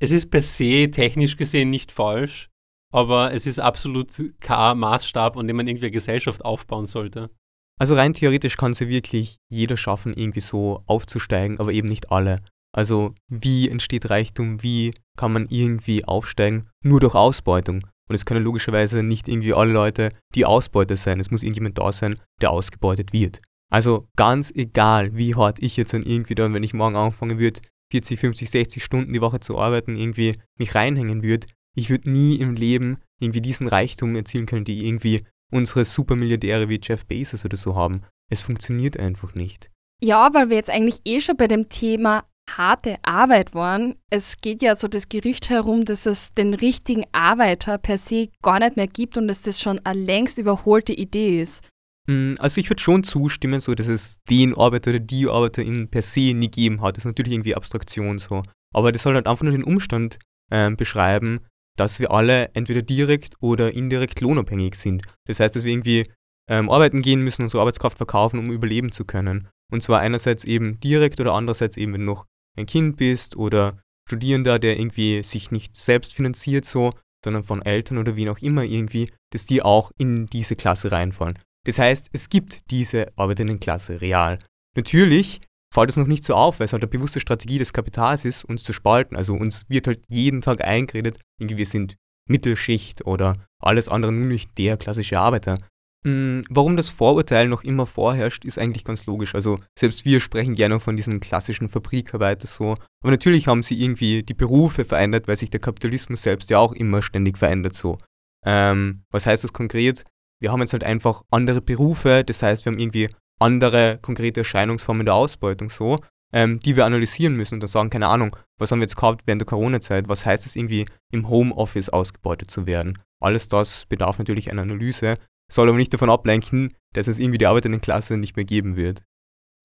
es 0.00 0.10
ist 0.10 0.30
per 0.30 0.42
se 0.42 0.90
technisch 0.90 1.36
gesehen 1.36 1.70
nicht 1.70 1.92
falsch, 1.92 2.50
aber 2.92 3.32
es 3.32 3.46
ist 3.46 3.58
absolut 3.58 4.12
kein 4.40 4.78
Maßstab, 4.78 5.36
an 5.36 5.46
dem 5.46 5.56
man 5.56 5.66
irgendwie 5.66 5.86
eine 5.86 5.92
Gesellschaft 5.92 6.44
aufbauen 6.44 6.86
sollte. 6.86 7.30
Also 7.78 7.94
rein 7.94 8.12
theoretisch 8.12 8.56
kann 8.56 8.72
es 8.72 8.80
ja 8.80 8.88
wirklich 8.88 9.36
jeder 9.50 9.76
schaffen, 9.76 10.14
irgendwie 10.14 10.40
so 10.40 10.82
aufzusteigen, 10.86 11.58
aber 11.60 11.72
eben 11.72 11.88
nicht 11.88 12.10
alle. 12.10 12.40
Also 12.72 13.14
wie 13.28 13.68
entsteht 13.68 14.10
Reichtum, 14.10 14.62
wie 14.62 14.94
kann 15.16 15.32
man 15.32 15.46
irgendwie 15.48 16.04
aufsteigen? 16.04 16.68
Nur 16.82 17.00
durch 17.00 17.14
Ausbeutung. 17.14 17.86
Und 18.08 18.14
es 18.14 18.24
können 18.24 18.44
logischerweise 18.44 19.02
nicht 19.02 19.28
irgendwie 19.28 19.52
alle 19.52 19.72
Leute 19.72 20.10
die 20.34 20.44
Ausbeute 20.44 20.96
sein. 20.96 21.20
Es 21.20 21.30
muss 21.30 21.42
irgendjemand 21.42 21.78
da 21.78 21.90
sein, 21.92 22.20
der 22.40 22.50
ausgebeutet 22.50 23.12
wird. 23.12 23.40
Also 23.70 24.06
ganz 24.16 24.52
egal, 24.54 25.16
wie 25.16 25.34
hart 25.34 25.62
ich 25.62 25.76
jetzt 25.76 25.92
dann 25.92 26.04
irgendwie 26.04 26.34
dann, 26.34 26.54
wenn 26.54 26.62
ich 26.62 26.74
morgen 26.74 26.96
anfangen 26.96 27.38
würde, 27.38 27.60
40, 27.90 28.18
50, 28.18 28.50
60 28.50 28.84
Stunden 28.84 29.12
die 29.12 29.20
Woche 29.20 29.40
zu 29.40 29.58
arbeiten, 29.58 29.96
irgendwie 29.96 30.38
mich 30.58 30.74
reinhängen 30.74 31.22
würde, 31.22 31.46
ich 31.76 31.90
würde 31.90 32.10
nie 32.10 32.36
im 32.36 32.54
Leben 32.54 32.98
irgendwie 33.20 33.40
diesen 33.40 33.68
Reichtum 33.68 34.14
erzielen 34.14 34.46
können, 34.46 34.64
die 34.64 34.86
irgendwie 34.86 35.24
unsere 35.52 35.84
Supermilliardäre 35.84 36.68
wie 36.68 36.80
Jeff 36.82 37.06
Bezos 37.06 37.44
oder 37.44 37.56
so 37.56 37.76
haben. 37.76 38.02
Es 38.30 38.40
funktioniert 38.40 38.98
einfach 38.98 39.34
nicht. 39.34 39.70
Ja, 40.02 40.34
weil 40.34 40.50
wir 40.50 40.56
jetzt 40.56 40.70
eigentlich 40.70 41.00
eh 41.04 41.20
schon 41.20 41.36
bei 41.36 41.46
dem 41.46 41.68
Thema 41.68 42.24
harte 42.50 42.96
Arbeit 43.02 43.54
waren. 43.54 43.94
Es 44.10 44.40
geht 44.40 44.62
ja 44.62 44.74
so 44.74 44.88
das 44.88 45.08
Gerücht 45.08 45.50
herum, 45.50 45.84
dass 45.84 46.06
es 46.06 46.32
den 46.34 46.54
richtigen 46.54 47.04
Arbeiter 47.12 47.78
per 47.78 47.98
se 47.98 48.28
gar 48.42 48.58
nicht 48.58 48.76
mehr 48.76 48.86
gibt 48.86 49.16
und 49.16 49.28
dass 49.28 49.42
das 49.42 49.60
schon 49.60 49.80
eine 49.84 50.00
längst 50.00 50.38
überholte 50.38 50.92
Idee 50.92 51.40
ist. 51.40 51.68
Mm, 52.06 52.34
also 52.38 52.60
ich 52.60 52.70
würde 52.70 52.82
schon 52.82 53.04
zustimmen, 53.04 53.60
so 53.60 53.74
dass 53.74 53.88
es 53.88 54.18
den 54.30 54.56
Arbeiter 54.56 54.90
oder 54.90 55.00
die 55.00 55.28
Arbeiterin 55.28 55.88
per 55.88 56.02
se 56.02 56.34
nie 56.34 56.50
gegeben 56.50 56.80
hat. 56.80 56.96
Das 56.96 57.02
ist 57.02 57.06
natürlich 57.06 57.32
irgendwie 57.32 57.54
Abstraktion 57.54 58.18
so. 58.18 58.42
Aber 58.74 58.92
das 58.92 59.02
soll 59.02 59.14
halt 59.14 59.26
einfach 59.26 59.42
nur 59.42 59.52
den 59.52 59.64
Umstand 59.64 60.18
ähm, 60.50 60.76
beschreiben, 60.76 61.40
dass 61.76 62.00
wir 62.00 62.10
alle 62.10 62.50
entweder 62.54 62.82
direkt 62.82 63.34
oder 63.40 63.74
indirekt 63.74 64.20
lohnabhängig 64.20 64.76
sind. 64.76 65.02
Das 65.26 65.40
heißt, 65.40 65.54
dass 65.56 65.64
wir 65.64 65.72
irgendwie 65.72 66.04
ähm, 66.48 66.70
arbeiten 66.70 67.02
gehen 67.02 67.22
müssen, 67.22 67.42
unsere 67.42 67.60
Arbeitskraft 67.60 67.98
verkaufen, 67.98 68.38
um 68.38 68.50
überleben 68.50 68.92
zu 68.92 69.04
können. 69.04 69.48
Und 69.72 69.82
zwar 69.82 70.00
einerseits 70.00 70.44
eben 70.44 70.78
direkt 70.80 71.20
oder 71.20 71.34
andererseits 71.34 71.76
eben, 71.76 71.92
wenn 71.92 72.00
du 72.02 72.06
noch 72.06 72.26
ein 72.56 72.66
Kind 72.66 72.96
bist 72.96 73.36
oder 73.36 73.78
Studierender, 74.08 74.58
der 74.58 74.78
irgendwie 74.78 75.22
sich 75.22 75.50
nicht 75.50 75.76
selbst 75.76 76.14
finanziert 76.14 76.64
so, 76.64 76.92
sondern 77.24 77.42
von 77.42 77.62
Eltern 77.62 77.98
oder 77.98 78.16
wie 78.16 78.28
auch 78.30 78.38
immer 78.38 78.62
irgendwie, 78.62 79.10
dass 79.32 79.46
die 79.46 79.62
auch 79.62 79.90
in 79.98 80.26
diese 80.26 80.56
Klasse 80.56 80.92
reinfallen. 80.92 81.38
Das 81.64 81.78
heißt, 81.78 82.10
es 82.12 82.28
gibt 82.28 82.70
diese 82.70 83.08
Arbeiterinnenklasse 83.16 84.00
real. 84.00 84.38
Natürlich 84.76 85.40
fällt 85.74 85.90
es 85.90 85.96
noch 85.96 86.06
nicht 86.06 86.24
so 86.24 86.34
auf, 86.34 86.60
weil 86.60 86.66
es 86.66 86.72
halt 86.72 86.84
eine 86.84 86.90
bewusste 86.90 87.18
Strategie 87.18 87.58
des 87.58 87.72
Kapitals 87.72 88.24
ist, 88.24 88.44
uns 88.44 88.62
zu 88.62 88.72
spalten. 88.72 89.16
Also 89.16 89.34
uns 89.34 89.62
wird 89.68 89.88
halt 89.88 90.04
jeden 90.08 90.40
Tag 90.40 90.64
eingeredet, 90.64 91.18
irgendwie 91.40 91.58
wir 91.58 91.66
sind 91.66 91.96
Mittelschicht 92.28 93.06
oder 93.06 93.36
alles 93.60 93.88
andere 93.88 94.12
nur 94.12 94.26
nicht 94.26 94.56
der 94.58 94.76
klassische 94.76 95.18
Arbeiter. 95.18 95.58
Hm, 96.06 96.42
warum 96.48 96.76
das 96.76 96.90
Vorurteil 96.90 97.48
noch 97.48 97.64
immer 97.64 97.86
vorherrscht, 97.86 98.44
ist 98.44 98.58
eigentlich 98.58 98.84
ganz 98.84 99.06
logisch. 99.06 99.34
Also 99.34 99.58
selbst 99.78 100.04
wir 100.04 100.20
sprechen 100.20 100.54
gerne 100.54 100.78
von 100.78 100.96
diesen 100.96 101.20
klassischen 101.20 101.68
Fabrikarbeiter 101.68 102.46
so. 102.46 102.76
Aber 103.02 103.10
natürlich 103.10 103.48
haben 103.48 103.62
sie 103.62 103.82
irgendwie 103.82 104.22
die 104.22 104.34
Berufe 104.34 104.84
verändert, 104.84 105.26
weil 105.28 105.36
sich 105.36 105.50
der 105.50 105.60
Kapitalismus 105.60 106.22
selbst 106.22 106.50
ja 106.50 106.58
auch 106.58 106.72
immer 106.72 107.02
ständig 107.02 107.38
verändert 107.38 107.74
so. 107.74 107.98
Ähm, 108.44 109.02
was 109.10 109.26
heißt 109.26 109.42
das 109.42 109.52
konkret? 109.52 110.04
wir 110.40 110.52
haben 110.52 110.60
jetzt 110.60 110.72
halt 110.72 110.84
einfach 110.84 111.22
andere 111.30 111.60
Berufe, 111.60 112.22
das 112.24 112.42
heißt, 112.42 112.64
wir 112.64 112.72
haben 112.72 112.78
irgendwie 112.78 113.08
andere 113.38 113.98
konkrete 114.00 114.40
Erscheinungsformen 114.40 115.06
der 115.06 115.14
Ausbeutung 115.14 115.70
so, 115.70 115.98
ähm, 116.32 116.60
die 116.60 116.76
wir 116.76 116.84
analysieren 116.84 117.34
müssen 117.34 117.54
und 117.54 117.60
dann 117.60 117.68
sagen, 117.68 117.90
keine 117.90 118.08
Ahnung, 118.08 118.36
was 118.58 118.70
haben 118.70 118.80
wir 118.80 118.84
jetzt 118.84 118.96
gehabt 118.96 119.26
während 119.26 119.42
der 119.42 119.46
Corona-Zeit, 119.46 120.08
was 120.08 120.26
heißt 120.26 120.46
es 120.46 120.56
irgendwie 120.56 120.86
im 121.12 121.28
Homeoffice 121.28 121.88
ausgebeutet 121.88 122.50
zu 122.50 122.66
werden? 122.66 122.98
Alles 123.20 123.48
das 123.48 123.86
bedarf 123.86 124.18
natürlich 124.18 124.50
einer 124.50 124.62
Analyse, 124.62 125.16
soll 125.50 125.68
aber 125.68 125.78
nicht 125.78 125.92
davon 125.92 126.10
ablenken, 126.10 126.74
dass 126.94 127.08
es 127.08 127.18
irgendwie 127.18 127.38
die 127.38 127.46
arbeitenden 127.46 127.80
Klasse 127.80 128.16
nicht 128.16 128.36
mehr 128.36 128.44
geben 128.44 128.76
wird. 128.76 129.02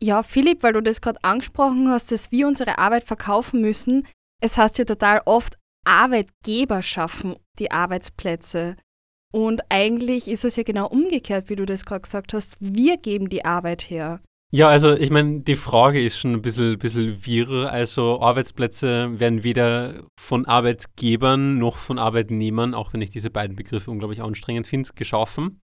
Ja, 0.01 0.23
Philipp, 0.23 0.63
weil 0.63 0.73
du 0.73 0.81
das 0.81 1.01
gerade 1.01 1.23
angesprochen 1.23 1.89
hast, 1.89 2.11
dass 2.11 2.31
wir 2.31 2.47
unsere 2.47 2.79
Arbeit 2.79 3.03
verkaufen 3.03 3.61
müssen, 3.61 4.07
es 4.41 4.57
heißt 4.57 4.79
ja 4.79 4.85
total 4.85 5.21
oft, 5.25 5.57
Arbeitgeber 5.85 6.81
schaffen 6.81 7.35
die 7.59 7.71
Arbeitsplätze. 7.71 8.75
Und 9.31 9.61
eigentlich 9.69 10.27
ist 10.27 10.43
es 10.43 10.55
ja 10.55 10.63
genau 10.63 10.87
umgekehrt, 10.87 11.49
wie 11.49 11.55
du 11.55 11.65
das 11.65 11.85
gerade 11.85 12.01
gesagt 12.01 12.33
hast. 12.33 12.57
Wir 12.59 12.97
geben 12.97 13.29
die 13.29 13.45
Arbeit 13.45 13.83
her. 13.83 14.21
Ja, 14.53 14.67
also 14.67 14.91
ich 14.91 15.09
meine, 15.09 15.39
die 15.41 15.55
Frage 15.55 16.03
ist 16.03 16.17
schon 16.17 16.33
ein 16.33 16.41
bisschen, 16.41 16.77
bisschen 16.77 17.25
wirr. 17.25 17.71
Also 17.71 18.19
Arbeitsplätze 18.19 19.17
werden 19.19 19.45
weder 19.45 20.03
von 20.19 20.45
Arbeitgebern 20.45 21.57
noch 21.57 21.77
von 21.77 21.97
Arbeitnehmern, 21.97 22.73
auch 22.73 22.91
wenn 22.91 23.01
ich 23.01 23.11
diese 23.11 23.29
beiden 23.29 23.55
Begriffe 23.55 23.89
unglaublich 23.89 24.21
anstrengend 24.21 24.67
finde, 24.67 24.89
geschaffen. 24.93 25.61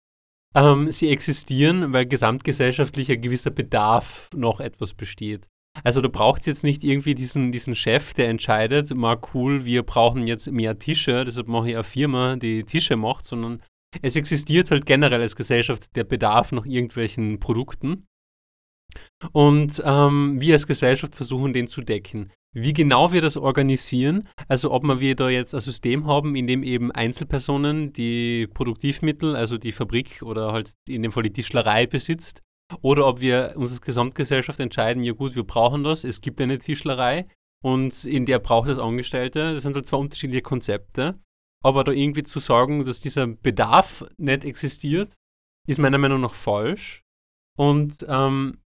Ähm, 0.53 0.91
sie 0.91 1.09
existieren, 1.09 1.93
weil 1.93 2.05
gesamtgesellschaftlich 2.05 3.11
ein 3.11 3.21
gewisser 3.21 3.51
Bedarf 3.51 4.29
noch 4.35 4.59
etwas 4.59 4.93
besteht. 4.93 5.47
Also 5.83 6.01
du 6.01 6.09
brauchst 6.09 6.47
jetzt 6.47 6.63
nicht 6.63 6.83
irgendwie 6.83 7.15
diesen, 7.15 7.51
diesen 7.51 7.75
Chef, 7.75 8.13
der 8.13 8.27
entscheidet, 8.27 8.93
mal 8.93 9.19
cool, 9.33 9.63
wir 9.63 9.83
brauchen 9.83 10.27
jetzt 10.27 10.51
mehr 10.51 10.77
Tische, 10.77 11.23
deshalb 11.23 11.47
mache 11.47 11.69
ich 11.69 11.75
eine 11.75 11.83
Firma, 11.83 12.35
die 12.35 12.63
Tische 12.63 12.97
macht, 12.97 13.25
sondern 13.25 13.63
es 14.01 14.17
existiert 14.17 14.71
halt 14.71 14.85
generell 14.85 15.21
als 15.21 15.35
Gesellschaft 15.35 15.95
der 15.95 16.03
Bedarf 16.03 16.51
nach 16.51 16.65
irgendwelchen 16.65 17.39
Produkten. 17.39 18.05
Und 19.31 19.81
ähm, 19.85 20.41
wir 20.41 20.53
als 20.55 20.67
Gesellschaft 20.67 21.15
versuchen, 21.15 21.53
den 21.53 21.67
zu 21.67 21.81
decken. 21.81 22.31
Wie 22.53 22.73
genau 22.73 23.13
wir 23.13 23.21
das 23.21 23.37
organisieren, 23.37 24.27
also 24.47 24.71
ob 24.71 24.83
wir 24.83 25.15
da 25.15 25.29
jetzt 25.29 25.53
ein 25.53 25.61
System 25.61 26.05
haben, 26.05 26.35
in 26.35 26.47
dem 26.47 26.63
eben 26.63 26.91
Einzelpersonen 26.91 27.93
die 27.93 28.47
Produktivmittel, 28.47 29.35
also 29.35 29.57
die 29.57 29.71
Fabrik 29.71 30.21
oder 30.21 30.51
halt 30.51 30.73
in 30.87 31.01
dem 31.01 31.13
Fall 31.13 31.23
die 31.23 31.31
Tischlerei 31.31 31.87
besitzt, 31.87 32.41
oder 32.81 33.07
ob 33.07 33.21
wir 33.21 33.53
uns 33.55 33.71
als 33.71 33.81
Gesamtgesellschaft 33.81 34.59
entscheiden, 34.59 35.03
ja 35.03 35.13
gut, 35.13 35.35
wir 35.35 35.43
brauchen 35.43 35.83
das, 35.83 36.03
es 36.03 36.21
gibt 36.21 36.41
eine 36.41 36.59
Tischlerei 36.59 37.27
und 37.63 38.05
in 38.05 38.25
der 38.25 38.39
braucht 38.39 38.69
es 38.69 38.79
Angestellte. 38.79 39.53
Das 39.53 39.63
sind 39.63 39.73
so 39.73 39.81
zwei 39.81 39.97
unterschiedliche 39.97 40.41
Konzepte. 40.41 41.19
Aber 41.63 41.83
da 41.83 41.91
irgendwie 41.91 42.23
zu 42.23 42.39
sagen, 42.39 42.85
dass 42.85 43.01
dieser 43.01 43.27
Bedarf 43.27 44.03
nicht 44.17 44.45
existiert 44.45 45.13
ist 45.67 45.77
meiner 45.77 45.99
Meinung 45.99 46.21
nach 46.21 46.33
falsch. 46.33 47.03
Und 47.55 48.03
ähm, 48.09 48.63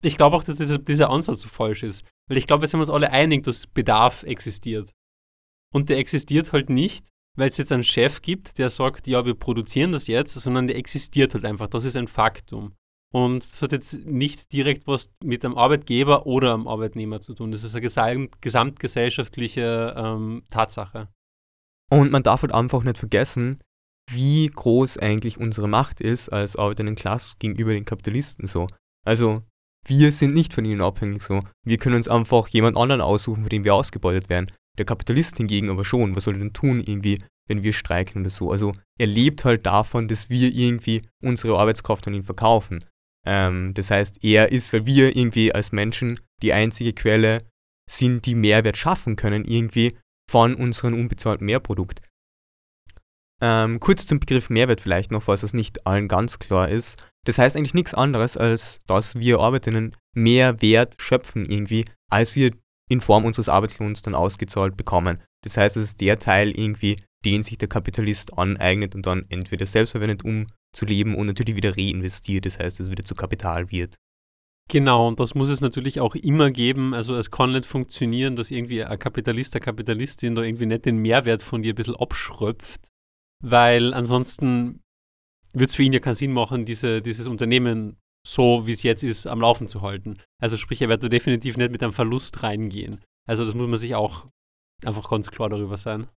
ich 0.00 0.16
glaube 0.16 0.36
auch, 0.36 0.44
dass 0.44 0.56
dieser, 0.56 0.78
dieser 0.78 1.10
Ansatz 1.10 1.42
so 1.42 1.48
falsch 1.48 1.82
ist. 1.82 2.06
Weil 2.28 2.38
ich 2.38 2.46
glaube, 2.46 2.62
wir 2.62 2.68
sind 2.68 2.80
uns 2.80 2.90
alle 2.90 3.10
einig, 3.10 3.44
dass 3.44 3.66
Bedarf 3.66 4.22
existiert. 4.22 4.92
Und 5.72 5.88
der 5.88 5.98
existiert 5.98 6.52
halt 6.52 6.70
nicht, 6.70 7.08
weil 7.36 7.48
es 7.48 7.56
jetzt 7.56 7.72
einen 7.72 7.84
Chef 7.84 8.22
gibt, 8.22 8.58
der 8.58 8.70
sagt, 8.70 9.06
ja, 9.06 9.24
wir 9.24 9.34
produzieren 9.34 9.92
das 9.92 10.06
jetzt, 10.06 10.34
sondern 10.34 10.68
der 10.68 10.76
existiert 10.76 11.34
halt 11.34 11.44
einfach. 11.44 11.66
Das 11.66 11.84
ist 11.84 11.96
ein 11.96 12.08
Faktum. 12.08 12.74
Und 13.12 13.44
das 13.44 13.62
hat 13.62 13.72
jetzt 13.72 14.04
nicht 14.04 14.52
direkt 14.52 14.86
was 14.86 15.10
mit 15.22 15.44
einem 15.44 15.56
Arbeitgeber 15.56 16.26
oder 16.26 16.54
einem 16.54 16.66
Arbeitnehmer 16.66 17.20
zu 17.20 17.34
tun. 17.34 17.52
Das 17.52 17.62
ist 17.62 17.74
eine 17.74 17.82
gesamt, 17.82 18.40
gesamtgesellschaftliche 18.42 19.94
ähm, 19.96 20.42
Tatsache. 20.50 21.08
Und 21.90 22.10
man 22.10 22.22
darf 22.22 22.42
halt 22.42 22.52
einfach 22.52 22.82
nicht 22.82 22.98
vergessen, 22.98 23.60
wie 24.10 24.48
groß 24.48 24.98
eigentlich 24.98 25.38
unsere 25.38 25.68
Macht 25.68 26.00
ist 26.00 26.28
als 26.28 26.56
arbeitenden 26.56 26.96
Klasse 26.96 27.36
gegenüber 27.38 27.72
den 27.72 27.84
Kapitalisten 27.84 28.46
so. 28.46 28.66
Also 29.06 29.42
wir 29.86 30.12
sind 30.12 30.34
nicht 30.34 30.52
von 30.52 30.64
ihnen 30.64 30.80
abhängig 30.80 31.22
so. 31.22 31.40
Wir 31.64 31.78
können 31.78 31.96
uns 31.96 32.08
einfach 32.08 32.48
jemand 32.48 32.76
anderen 32.76 33.00
aussuchen, 33.00 33.44
für 33.44 33.48
den 33.48 33.64
wir 33.64 33.74
ausgebeutet 33.74 34.28
werden. 34.28 34.50
Der 34.78 34.84
Kapitalist 34.84 35.36
hingegen 35.36 35.70
aber 35.70 35.84
schon. 35.84 36.16
Was 36.16 36.24
soll 36.24 36.34
er 36.34 36.40
denn 36.40 36.52
tun 36.52 36.80
irgendwie, 36.80 37.22
wenn 37.48 37.62
wir 37.62 37.72
streiken 37.72 38.22
oder 38.22 38.30
so? 38.30 38.50
Also 38.50 38.72
er 38.98 39.06
lebt 39.06 39.44
halt 39.44 39.66
davon, 39.66 40.08
dass 40.08 40.30
wir 40.30 40.52
irgendwie 40.52 41.02
unsere 41.22 41.58
Arbeitskraft 41.58 42.06
an 42.08 42.14
ihn 42.14 42.22
verkaufen. 42.22 42.84
Ähm, 43.26 43.72
das 43.74 43.90
heißt, 43.90 44.24
er 44.24 44.52
ist, 44.52 44.72
weil 44.72 44.86
wir 44.86 45.16
irgendwie 45.16 45.54
als 45.54 45.72
Menschen 45.72 46.20
die 46.42 46.52
einzige 46.52 46.92
Quelle 46.92 47.46
sind, 47.90 48.26
die 48.26 48.34
Mehrwert 48.34 48.76
schaffen 48.76 49.16
können 49.16 49.44
irgendwie 49.44 49.96
von 50.30 50.54
unserem 50.54 50.94
unbezahlten 50.94 51.46
Mehrprodukt. 51.46 52.00
Ähm, 53.42 53.80
kurz 53.80 54.06
zum 54.06 54.20
Begriff 54.20 54.50
Mehrwert 54.50 54.80
vielleicht 54.80 55.10
noch, 55.10 55.22
falls 55.22 55.42
das 55.42 55.54
nicht 55.54 55.86
allen 55.86 56.08
ganz 56.08 56.38
klar 56.38 56.68
ist. 56.68 57.04
Das 57.24 57.38
heißt 57.38 57.56
eigentlich 57.56 57.74
nichts 57.74 57.94
anderes, 57.94 58.36
als 58.36 58.80
dass 58.86 59.18
wir 59.18 59.40
Arbeiterinnen 59.40 59.96
mehr 60.14 60.60
Wert 60.62 60.96
schöpfen 60.98 61.46
irgendwie, 61.46 61.84
als 62.10 62.36
wir 62.36 62.52
in 62.88 63.00
Form 63.00 63.24
unseres 63.24 63.48
Arbeitslohns 63.48 64.02
dann 64.02 64.14
ausgezahlt 64.14 64.76
bekommen. 64.76 65.20
Das 65.42 65.56
heißt, 65.56 65.76
es 65.76 65.84
ist 65.84 66.00
der 66.00 66.18
Teil 66.18 66.50
irgendwie, 66.50 66.96
den 67.24 67.42
sich 67.42 67.58
der 67.58 67.68
Kapitalist 67.68 68.36
aneignet 68.36 68.94
und 68.94 69.06
dann 69.06 69.24
entweder 69.30 69.66
selbst 69.66 69.92
verwendet, 69.92 70.24
um 70.24 70.46
zu 70.74 70.84
leben 70.84 71.14
und 71.14 71.26
natürlich 71.26 71.56
wieder 71.56 71.76
reinvestiert. 71.76 72.46
Das 72.46 72.58
heißt, 72.58 72.80
es 72.80 72.90
wieder 72.90 73.04
zu 73.04 73.14
Kapital 73.14 73.70
wird. 73.70 73.96
Genau, 74.68 75.08
und 75.08 75.20
das 75.20 75.34
muss 75.34 75.50
es 75.50 75.60
natürlich 75.60 76.00
auch 76.00 76.14
immer 76.14 76.50
geben. 76.50 76.94
Also 76.94 77.16
es 77.16 77.30
kann 77.30 77.52
nicht 77.52 77.66
funktionieren, 77.66 78.34
dass 78.36 78.50
irgendwie 78.50 78.82
ein 78.82 78.98
Kapitalist, 78.98 79.54
eine 79.54 79.60
Kapitalistin 79.60 80.34
da 80.34 80.42
irgendwie 80.42 80.66
nicht 80.66 80.86
den 80.86 80.96
Mehrwert 80.96 81.42
von 81.42 81.62
dir 81.62 81.72
ein 81.72 81.76
bisschen 81.76 81.96
abschröpft, 81.96 82.88
weil 83.44 83.92
ansonsten 83.92 84.80
wird 85.52 85.70
es 85.70 85.76
für 85.76 85.82
ihn 85.82 85.92
ja 85.92 86.00
keinen 86.00 86.14
Sinn 86.14 86.32
machen, 86.32 86.64
diese, 86.64 87.02
dieses 87.02 87.28
Unternehmen 87.28 87.96
so, 88.26 88.66
wie 88.66 88.72
es 88.72 88.82
jetzt 88.82 89.02
ist, 89.02 89.26
am 89.26 89.40
Laufen 89.40 89.68
zu 89.68 89.82
halten. 89.82 90.18
Also 90.42 90.56
sprich, 90.56 90.80
er 90.80 90.88
wird 90.88 91.02
da 91.02 91.08
definitiv 91.08 91.56
nicht 91.56 91.70
mit 91.70 91.82
einem 91.82 91.92
Verlust 91.92 92.42
reingehen. 92.42 93.00
Also 93.28 93.44
das 93.44 93.54
muss 93.54 93.68
man 93.68 93.78
sich 93.78 93.94
auch 93.94 94.26
einfach 94.84 95.08
ganz 95.08 95.30
klar 95.30 95.50
darüber 95.50 95.76
sein. 95.76 96.08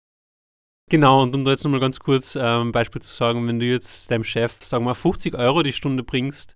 Genau, 0.90 1.22
und 1.22 1.36
um 1.36 1.44
da 1.44 1.52
jetzt 1.52 1.66
nochmal 1.66 1.82
ganz 1.82 2.00
kurz 2.00 2.38
ähm, 2.40 2.72
Beispiel 2.72 3.02
zu 3.02 3.14
sagen, 3.14 3.46
wenn 3.46 3.60
du 3.60 3.66
jetzt 3.66 4.10
deinem 4.10 4.24
Chef, 4.24 4.64
sagen 4.64 4.86
wir 4.86 4.92
mal, 4.92 4.94
50 4.94 5.36
Euro 5.36 5.62
die 5.64 5.74
Stunde 5.74 6.04
bringst, 6.04 6.56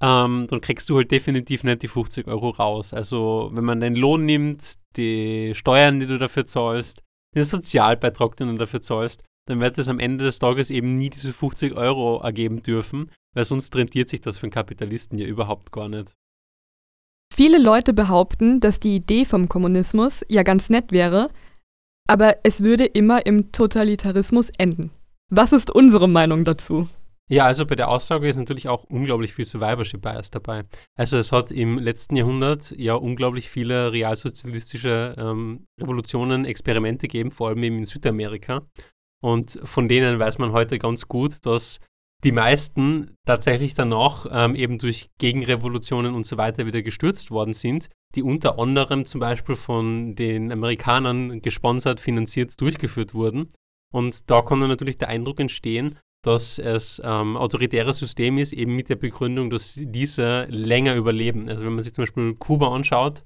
ähm, 0.00 0.46
dann 0.48 0.60
kriegst 0.60 0.88
du 0.88 0.96
halt 0.96 1.10
definitiv 1.10 1.64
nicht 1.64 1.82
die 1.82 1.88
50 1.88 2.28
Euro 2.28 2.50
raus. 2.50 2.94
Also 2.94 3.50
wenn 3.52 3.64
man 3.64 3.80
deinen 3.80 3.96
Lohn 3.96 4.24
nimmt, 4.24 4.74
die 4.96 5.52
Steuern, 5.56 5.98
die 5.98 6.06
du 6.06 6.16
dafür 6.16 6.46
zahlst, 6.46 7.02
den 7.34 7.44
Sozialbeitrag, 7.44 8.36
den 8.36 8.48
du 8.48 8.54
dafür 8.54 8.82
zahlst, 8.82 9.24
dann 9.46 9.60
wird 9.60 9.78
es 9.78 9.88
am 9.88 9.98
Ende 9.98 10.24
des 10.24 10.38
Tages 10.38 10.70
eben 10.70 10.96
nie 10.96 11.10
diese 11.10 11.32
50 11.32 11.74
Euro 11.74 12.20
ergeben 12.22 12.62
dürfen, 12.62 13.10
weil 13.34 13.44
sonst 13.44 13.74
rentiert 13.76 14.08
sich 14.08 14.20
das 14.20 14.38
für 14.38 14.44
einen 14.44 14.52
Kapitalisten 14.52 15.18
ja 15.18 15.26
überhaupt 15.26 15.72
gar 15.72 15.88
nicht. 15.88 16.14
Viele 17.34 17.58
Leute 17.58 17.94
behaupten, 17.94 18.60
dass 18.60 18.78
die 18.78 18.96
Idee 18.96 19.24
vom 19.24 19.48
Kommunismus 19.48 20.22
ja 20.28 20.42
ganz 20.42 20.68
nett 20.68 20.92
wäre, 20.92 21.30
aber 22.06 22.36
es 22.42 22.62
würde 22.62 22.84
immer 22.84 23.24
im 23.24 23.52
Totalitarismus 23.52 24.50
enden. 24.58 24.90
Was 25.30 25.52
ist 25.52 25.70
unsere 25.70 26.08
Meinung 26.08 26.44
dazu? 26.44 26.88
Ja, 27.30 27.46
also 27.46 27.64
bei 27.64 27.76
der 27.76 27.88
Aussage 27.88 28.28
ist 28.28 28.36
natürlich 28.36 28.68
auch 28.68 28.84
unglaublich 28.84 29.32
viel 29.32 29.46
Survivorship 29.46 30.02
Bias 30.02 30.30
dabei. 30.30 30.64
Also 30.98 31.16
es 31.16 31.32
hat 31.32 31.50
im 31.50 31.78
letzten 31.78 32.16
Jahrhundert 32.16 32.72
ja 32.76 32.94
unglaublich 32.94 33.48
viele 33.48 33.92
realsozialistische 33.92 35.14
ähm, 35.16 35.64
Revolutionen, 35.80 36.44
Experimente 36.44 37.08
gegeben, 37.08 37.30
vor 37.30 37.48
allem 37.48 37.62
eben 37.62 37.78
in 37.78 37.84
Südamerika. 37.86 38.66
Und 39.22 39.60
von 39.64 39.88
denen 39.88 40.18
weiß 40.18 40.38
man 40.38 40.52
heute 40.52 40.78
ganz 40.78 41.06
gut, 41.06 41.46
dass 41.46 41.78
die 42.24 42.32
meisten 42.32 43.16
tatsächlich 43.26 43.74
danach 43.74 44.26
ähm, 44.30 44.54
eben 44.54 44.78
durch 44.78 45.10
Gegenrevolutionen 45.18 46.14
und 46.14 46.26
so 46.26 46.36
weiter 46.36 46.66
wieder 46.66 46.82
gestürzt 46.82 47.30
worden 47.30 47.54
sind, 47.54 47.88
die 48.14 48.22
unter 48.22 48.58
anderem 48.58 49.06
zum 49.06 49.20
Beispiel 49.20 49.56
von 49.56 50.14
den 50.14 50.52
Amerikanern 50.52 51.40
gesponsert, 51.40 52.00
finanziert, 52.00 52.60
durchgeführt 52.60 53.14
wurden. 53.14 53.48
Und 53.92 54.30
da 54.30 54.42
kann 54.42 54.60
dann 54.60 54.68
natürlich 54.68 54.98
der 54.98 55.08
Eindruck 55.08 55.40
entstehen, 55.40 55.98
dass 56.24 56.58
es 56.58 57.02
ähm, 57.04 57.36
autoritäres 57.36 57.98
System 57.98 58.38
ist, 58.38 58.52
eben 58.52 58.76
mit 58.76 58.88
der 58.88 58.96
Begründung, 58.96 59.50
dass 59.50 59.74
diese 59.76 60.44
länger 60.44 60.94
überleben. 60.94 61.48
Also 61.48 61.64
wenn 61.66 61.74
man 61.74 61.82
sich 61.82 61.92
zum 61.92 62.02
Beispiel 62.02 62.34
Kuba 62.34 62.72
anschaut, 62.72 63.24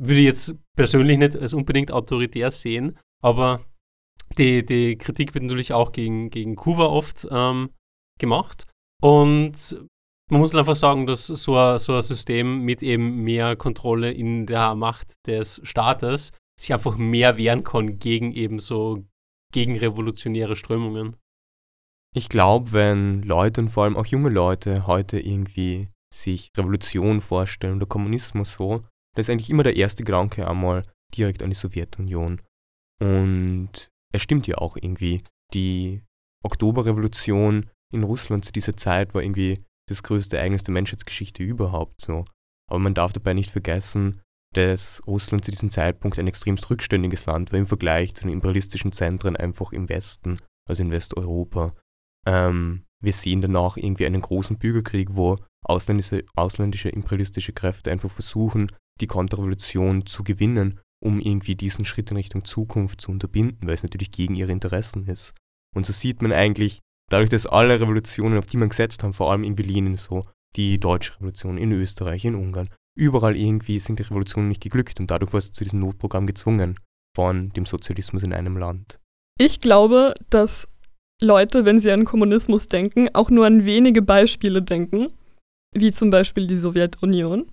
würde 0.00 0.20
ich 0.20 0.26
jetzt 0.26 0.54
persönlich 0.76 1.18
nicht 1.18 1.36
als 1.36 1.54
unbedingt 1.54 1.92
autoritär 1.92 2.50
sehen, 2.50 2.98
aber 3.22 3.60
die, 4.38 4.64
die 4.64 4.96
Kritik 4.96 5.34
wird 5.34 5.44
natürlich 5.44 5.72
auch 5.72 5.92
gegen, 5.92 6.30
gegen 6.30 6.56
Kuba 6.56 6.86
oft 6.86 7.26
ähm, 7.30 7.70
gemacht. 8.18 8.66
Und 9.02 9.76
man 10.30 10.40
muss 10.40 10.54
einfach 10.54 10.76
sagen, 10.76 11.06
dass 11.06 11.26
so 11.26 11.56
ein, 11.56 11.78
so 11.78 11.94
ein 11.94 12.02
System 12.02 12.62
mit 12.62 12.82
eben 12.82 13.22
mehr 13.22 13.56
Kontrolle 13.56 14.10
in 14.12 14.46
der 14.46 14.74
Macht 14.74 15.14
des 15.26 15.60
Staates 15.64 16.32
sich 16.58 16.72
einfach 16.72 16.96
mehr 16.96 17.36
wehren 17.36 17.64
kann 17.64 17.98
gegen 17.98 18.32
eben 18.32 18.58
so 18.60 19.04
gegenrevolutionäre 19.52 20.56
Strömungen. 20.56 21.16
Ich 22.16 22.28
glaube, 22.28 22.72
wenn 22.72 23.22
Leute 23.22 23.60
und 23.60 23.70
vor 23.70 23.84
allem 23.84 23.96
auch 23.96 24.06
junge 24.06 24.30
Leute 24.30 24.86
heute 24.86 25.18
irgendwie 25.18 25.88
sich 26.12 26.50
Revolution 26.56 27.20
vorstellen 27.20 27.76
oder 27.76 27.86
Kommunismus 27.86 28.54
so, 28.54 28.78
dann 28.78 29.20
ist 29.20 29.30
eigentlich 29.30 29.50
immer 29.50 29.64
der 29.64 29.76
erste 29.76 30.04
Gedanke 30.04 30.48
einmal 30.48 30.84
direkt 31.14 31.42
an 31.42 31.50
die 31.50 31.56
Sowjetunion. 31.56 32.40
Und 33.00 33.90
es 34.14 34.22
stimmt 34.22 34.46
ja 34.46 34.58
auch 34.58 34.76
irgendwie. 34.76 35.22
Die 35.52 36.02
Oktoberrevolution 36.44 37.68
in 37.92 38.04
Russland 38.04 38.44
zu 38.44 38.52
dieser 38.52 38.76
Zeit 38.76 39.14
war 39.14 39.22
irgendwie 39.22 39.58
das 39.88 40.02
größte 40.02 40.36
Ereignis 40.36 40.62
der 40.62 40.72
Menschheitsgeschichte 40.72 41.42
überhaupt 41.42 42.00
so. 42.00 42.24
Aber 42.70 42.78
man 42.78 42.94
darf 42.94 43.12
dabei 43.12 43.34
nicht 43.34 43.50
vergessen, 43.50 44.20
dass 44.54 45.02
Russland 45.06 45.44
zu 45.44 45.50
diesem 45.50 45.70
Zeitpunkt 45.70 46.18
ein 46.18 46.28
extremst 46.28 46.70
rückständiges 46.70 47.26
Land 47.26 47.52
war 47.52 47.58
im 47.58 47.66
Vergleich 47.66 48.14
zu 48.14 48.22
den 48.22 48.32
imperialistischen 48.32 48.92
Zentren 48.92 49.36
einfach 49.36 49.72
im 49.72 49.88
Westen, 49.88 50.38
also 50.68 50.82
in 50.82 50.92
Westeuropa. 50.92 51.74
Ähm, 52.24 52.84
wir 53.02 53.12
sehen 53.12 53.42
danach 53.42 53.76
irgendwie 53.76 54.06
einen 54.06 54.22
großen 54.22 54.58
Bürgerkrieg, 54.58 55.08
wo 55.12 55.36
ausländische, 55.64 56.24
ausländische 56.34 56.88
imperialistische 56.88 57.52
Kräfte 57.52 57.90
einfach 57.90 58.10
versuchen, 58.10 58.70
die 59.00 59.08
Konterrevolution 59.08 60.06
zu 60.06 60.22
gewinnen, 60.22 60.80
um 61.04 61.20
irgendwie 61.20 61.54
diesen 61.54 61.84
Schritt 61.84 62.10
in 62.10 62.16
Richtung 62.16 62.44
Zukunft 62.44 63.00
zu 63.00 63.10
unterbinden, 63.10 63.68
weil 63.68 63.74
es 63.74 63.82
natürlich 63.82 64.10
gegen 64.10 64.34
ihre 64.34 64.52
Interessen 64.52 65.06
ist. 65.06 65.34
Und 65.76 65.86
so 65.86 65.92
sieht 65.92 66.22
man 66.22 66.32
eigentlich, 66.32 66.80
dadurch, 67.10 67.30
dass 67.30 67.46
alle 67.46 67.80
Revolutionen, 67.80 68.38
auf 68.38 68.46
die 68.46 68.56
man 68.56 68.70
gesetzt 68.70 69.02
haben, 69.02 69.12
vor 69.12 69.30
allem 69.30 69.44
irgendwie 69.44 69.62
Lenin 69.62 69.96
so, 69.96 70.22
die 70.56 70.78
deutsche 70.78 71.14
Revolution 71.16 71.58
in 71.58 71.72
Österreich, 71.72 72.24
in 72.24 72.34
Ungarn, 72.34 72.68
überall 72.96 73.36
irgendwie 73.36 73.80
sind 73.80 73.98
die 73.98 74.04
Revolutionen 74.04 74.48
nicht 74.48 74.62
geglückt 74.62 75.00
und 75.00 75.10
dadurch 75.10 75.32
warst 75.32 75.48
du 75.48 75.52
zu 75.52 75.64
diesem 75.64 75.80
Notprogramm 75.80 76.26
gezwungen 76.26 76.78
von 77.14 77.50
dem 77.50 77.66
Sozialismus 77.66 78.22
in 78.22 78.32
einem 78.32 78.56
Land. 78.56 78.98
Ich 79.38 79.60
glaube, 79.60 80.14
dass 80.30 80.68
Leute, 81.20 81.64
wenn 81.64 81.80
sie 81.80 81.90
an 81.90 82.04
Kommunismus 82.04 82.66
denken, 82.66 83.08
auch 83.14 83.30
nur 83.30 83.46
an 83.46 83.64
wenige 83.66 84.00
Beispiele 84.00 84.62
denken, 84.62 85.08
wie 85.74 85.90
zum 85.92 86.10
Beispiel 86.10 86.46
die 86.46 86.56
Sowjetunion. 86.56 87.46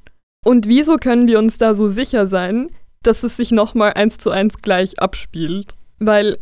Und 0.46 0.68
wieso 0.68 0.96
können 0.96 1.28
wir 1.28 1.40
uns 1.40 1.58
da 1.58 1.74
so 1.74 1.90
sicher 1.90 2.28
sein, 2.28 2.70
dass 3.04 3.24
es 3.24 3.38
sich 3.38 3.52
nochmal 3.52 3.94
eins 3.94 4.18
zu 4.18 4.30
eins 4.30 4.58
gleich 4.58 5.00
abspielt? 5.00 5.74
Weil 6.00 6.40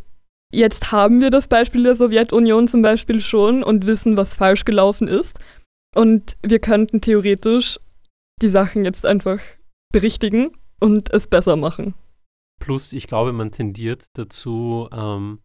jetzt 0.51 0.91
haben 0.91 1.21
wir 1.21 1.29
das 1.29 1.47
Beispiel 1.47 1.83
der 1.83 1.95
Sowjetunion 1.95 2.67
zum 2.67 2.81
Beispiel 2.81 3.21
schon 3.21 3.63
und 3.63 3.85
wissen, 3.85 4.17
was 4.17 4.35
falsch 4.35 4.65
gelaufen 4.65 5.07
ist. 5.07 5.39
Und 5.95 6.37
wir 6.43 6.59
könnten 6.59 7.01
theoretisch 7.01 7.79
die 8.41 8.49
Sachen 8.49 8.85
jetzt 8.85 9.05
einfach 9.05 9.39
berichtigen 9.91 10.51
und 10.79 11.11
es 11.13 11.27
besser 11.27 11.55
machen. 11.55 11.93
Plus, 12.59 12.93
ich 12.93 13.07
glaube, 13.07 13.33
man 13.33 13.51
tendiert 13.51 14.05
dazu, 14.13 14.87
ähm, 14.91 15.39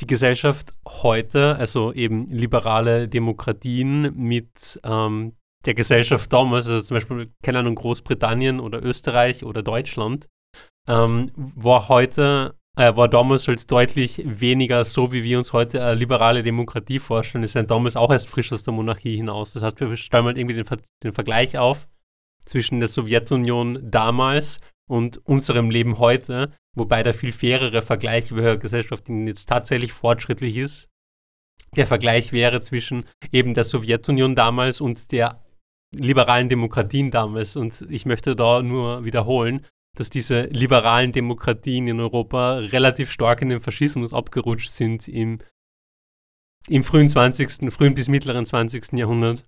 die 0.00 0.06
Gesellschaft 0.06 0.74
heute, 0.86 1.56
also 1.56 1.92
eben 1.92 2.26
liberale 2.28 3.08
Demokratien 3.08 4.14
mit 4.16 4.80
ähm, 4.84 5.36
der 5.64 5.74
Gesellschaft 5.74 6.32
damals, 6.32 6.68
also 6.68 6.82
zum 6.82 6.96
Beispiel, 6.96 7.32
keine 7.42 7.60
Ahnung, 7.60 7.74
Großbritannien 7.74 8.60
oder 8.60 8.82
Österreich 8.82 9.44
oder 9.44 9.62
Deutschland, 9.62 10.28
ähm, 10.88 11.30
war 11.36 11.88
heute 11.88 12.54
äh, 12.76 12.96
war 12.96 13.08
damals 13.08 13.48
halt 13.48 13.70
deutlich 13.70 14.22
weniger 14.24 14.84
so, 14.84 15.12
wie 15.12 15.22
wir 15.22 15.38
uns 15.38 15.52
heute 15.52 15.84
eine 15.84 15.94
liberale 15.94 16.42
Demokratie 16.42 16.98
vorstellen. 16.98 17.44
Es 17.44 17.52
sind 17.52 17.70
damals 17.70 17.96
auch 17.96 18.10
erst 18.10 18.28
frisch 18.28 18.52
aus 18.52 18.64
der 18.64 18.72
Monarchie 18.72 19.16
hinaus. 19.16 19.52
Das 19.52 19.62
heißt, 19.62 19.78
wir 19.80 19.94
stellen 19.96 20.24
halt 20.24 20.38
irgendwie 20.38 20.56
den, 20.56 20.64
Ver 20.64 20.78
den 21.02 21.12
Vergleich 21.12 21.58
auf 21.58 21.86
zwischen 22.44 22.80
der 22.80 22.88
Sowjetunion 22.88 23.90
damals 23.90 24.58
und 24.88 25.18
unserem 25.26 25.70
Leben 25.70 25.98
heute, 25.98 26.52
wobei 26.74 27.02
der 27.02 27.14
viel 27.14 27.32
fairere 27.32 27.82
Vergleich, 27.82 28.34
welcher 28.34 28.56
Gesellschaft 28.56 29.08
jetzt 29.08 29.48
tatsächlich 29.48 29.92
fortschrittlich 29.92 30.56
ist. 30.56 30.88
Der 31.76 31.86
Vergleich 31.86 32.32
wäre 32.32 32.60
zwischen 32.60 33.04
eben 33.30 33.54
der 33.54 33.64
Sowjetunion 33.64 34.34
damals 34.34 34.80
und 34.80 35.12
der 35.12 35.41
liberalen 35.94 36.48
Demokratien 36.48 37.10
damals. 37.10 37.56
Und 37.56 37.86
ich 37.88 38.06
möchte 38.06 38.36
da 38.36 38.62
nur 38.62 39.04
wiederholen, 39.04 39.66
dass 39.96 40.10
diese 40.10 40.44
liberalen 40.44 41.12
Demokratien 41.12 41.86
in 41.88 42.00
Europa 42.00 42.56
relativ 42.58 43.10
stark 43.10 43.42
in 43.42 43.50
den 43.50 43.60
Faschismus 43.60 44.14
abgerutscht 44.14 44.70
sind 44.70 45.06
im, 45.08 45.40
im 46.68 46.82
frühen 46.82 47.08
20., 47.08 47.72
frühen 47.72 47.94
bis 47.94 48.08
mittleren 48.08 48.46
20. 48.46 48.92
Jahrhundert. 48.94 49.44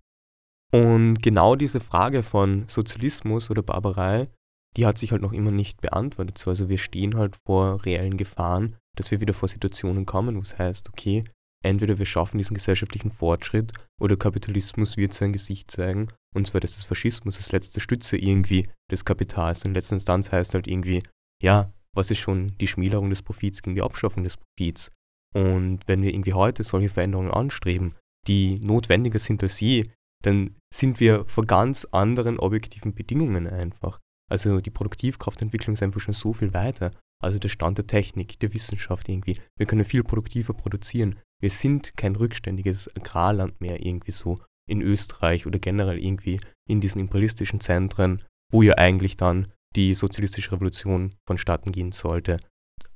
Und 0.73 1.23
genau 1.23 1.57
diese 1.57 1.81
Frage 1.81 2.23
von 2.23 2.65
Sozialismus 2.69 3.51
oder 3.51 3.63
Barbarei, 3.63 4.29
die 4.77 4.87
hat 4.87 4.99
sich 4.99 5.13
halt 5.13 5.23
noch 5.23 5.33
immer 5.33 5.53
nicht 5.53 5.81
beantwortet. 5.81 6.37
So, 6.37 6.51
also 6.51 6.69
wir 6.69 6.79
stehen 6.79 7.17
halt 7.17 7.37
vor 7.47 7.85
reellen 7.87 8.17
Gefahren, 8.17 8.77
dass 8.97 9.11
wir 9.11 9.21
wieder 9.21 9.35
vor 9.35 9.49
Situationen 9.49 10.05
kommen, 10.05 10.37
wo 10.37 10.41
es 10.41 10.59
heißt, 10.59 10.89
okay, 10.89 11.25
entweder 11.65 11.99
wir 11.99 12.07
schaffen 12.07 12.39
diesen 12.39 12.55
gesellschaftlichen 12.55 13.11
Fortschritt 13.11 13.73
oder 14.01 14.17
Kapitalismus 14.17 14.97
wird 14.97 15.15
sein 15.15 15.33
Gesicht 15.33 15.71
zeigen. 15.71 16.09
Und 16.35 16.47
zwar, 16.47 16.61
dass 16.61 16.75
das 16.75 16.85
Faschismus 16.85 17.37
als 17.37 17.53
letzte 17.53 17.81
Stütze 17.81 18.17
irgendwie 18.17 18.69
des 18.91 19.05
Kapitals 19.05 19.65
in 19.65 19.75
letzter 19.75 19.97
Instanz 19.97 20.31
heißt 20.33 20.55
halt 20.55 20.67
irgendwie, 20.67 21.03
ja, 21.43 21.73
was 21.95 22.11
ist 22.11 22.19
schon 22.19 22.57
die 22.59 22.67
Schmälerung 22.67 23.11
des 23.11 23.23
Profits 23.23 23.63
gegen 23.63 23.77
die 23.77 23.83
Abschaffung 23.83 24.25
des 24.25 24.37
Profits? 24.37 24.91
Und 25.35 25.81
wenn 25.87 26.03
wir 26.03 26.13
irgendwie 26.13 26.35
heute 26.35 26.63
solche 26.63 26.89
Veränderungen 26.89 27.31
anstreben, 27.31 27.93
die 28.27 28.61
notwendiger 28.61 29.19
sind 29.19 29.43
als 29.43 29.61
je, 29.61 29.91
dann 30.23 30.57
sind 30.73 31.01
wir 31.01 31.25
vor 31.27 31.45
ganz 31.45 31.87
anderen 31.93 32.39
objektiven 32.39 32.95
Bedingungen 32.95 33.47
einfach. 33.47 34.01
Also 34.31 34.61
die 34.61 34.71
Produktivkraftentwicklung 34.71 35.75
ist 35.75 35.83
einfach 35.83 36.01
schon 36.01 36.15
so 36.15 36.33
viel 36.33 36.55
weiter. 36.55 36.93
Also 37.23 37.39
der 37.39 37.49
Stand 37.49 37.79
der 37.79 37.87
Technik, 37.87 38.39
der 38.41 38.53
Wissenschaft 38.53 39.09
irgendwie. 39.09 39.37
Wir 39.57 39.67
können 39.67 39.85
viel 39.85 40.03
produktiver 40.03 40.55
produzieren. 40.55 41.17
Wir 41.45 41.51
sind 41.51 41.99
kein 41.99 42.17
rückständiges 42.17 42.89
Agrarland 42.97 43.61
mehr 43.61 43.85
irgendwie 43.85 44.13
so 44.13 44.39
in 44.67 44.81
Österreich 44.81 45.47
oder 45.47 45.59
generell 45.59 46.03
irgendwie 46.03 46.41
in 46.67 46.81
diesen 46.81 47.03
imperialistischen 47.03 47.61
Zentren, 47.61 48.23
wo 48.51 48.63
ja 48.63 48.79
eigentlich 48.79 49.19
dann 49.19 49.49
die 49.77 49.95
sozialistische 49.95 50.53
Revolution 50.53 51.11
vonstatten 51.29 51.71
gehen 51.71 51.93
sollte, 51.93 52.39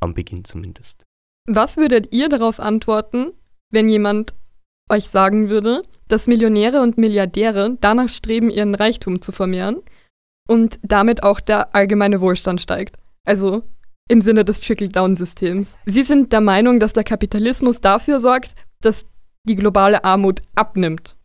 am 0.01 0.15
Beginn 0.15 0.47
zumindest. 0.47 1.05
Was 1.47 1.77
würdet 1.77 2.11
ihr 2.11 2.31
darauf 2.31 2.59
antworten, 2.59 3.33
wenn 3.71 3.91
jemand 3.91 4.33
euch 4.89 5.05
sagen 5.05 5.51
würde, 5.51 5.83
dass 6.07 6.27
Millionäre 6.27 6.81
und 6.81 6.97
Milliardäre 6.97 7.77
danach 7.83 8.09
streben, 8.09 8.49
ihren 8.49 8.75
Reichtum 8.75 9.21
zu 9.21 9.31
vermehren 9.31 9.83
und 10.49 10.81
damit 10.83 11.23
auch 11.23 11.41
der 11.41 11.75
allgemeine 11.75 12.23
Wohlstand 12.23 12.63
steigt? 12.63 12.97
Also 13.27 13.65
im 14.09 14.21
Sinne 14.21 14.45
des 14.45 14.61
Trickle-Down-Systems. 14.61 15.79
Sie 15.87 16.03
sind 16.03 16.33
der 16.33 16.41
Meinung, 16.41 16.81
dass 16.81 16.95
der 16.95 17.05
Kapitalismus 17.05 17.81
dafür 17.81 18.21
sorgt, 18.21 18.55
dass 18.81 19.07
die 19.47 19.57
globale 19.57 20.05
Armut 20.05 20.43
abnimmt. 20.55 21.17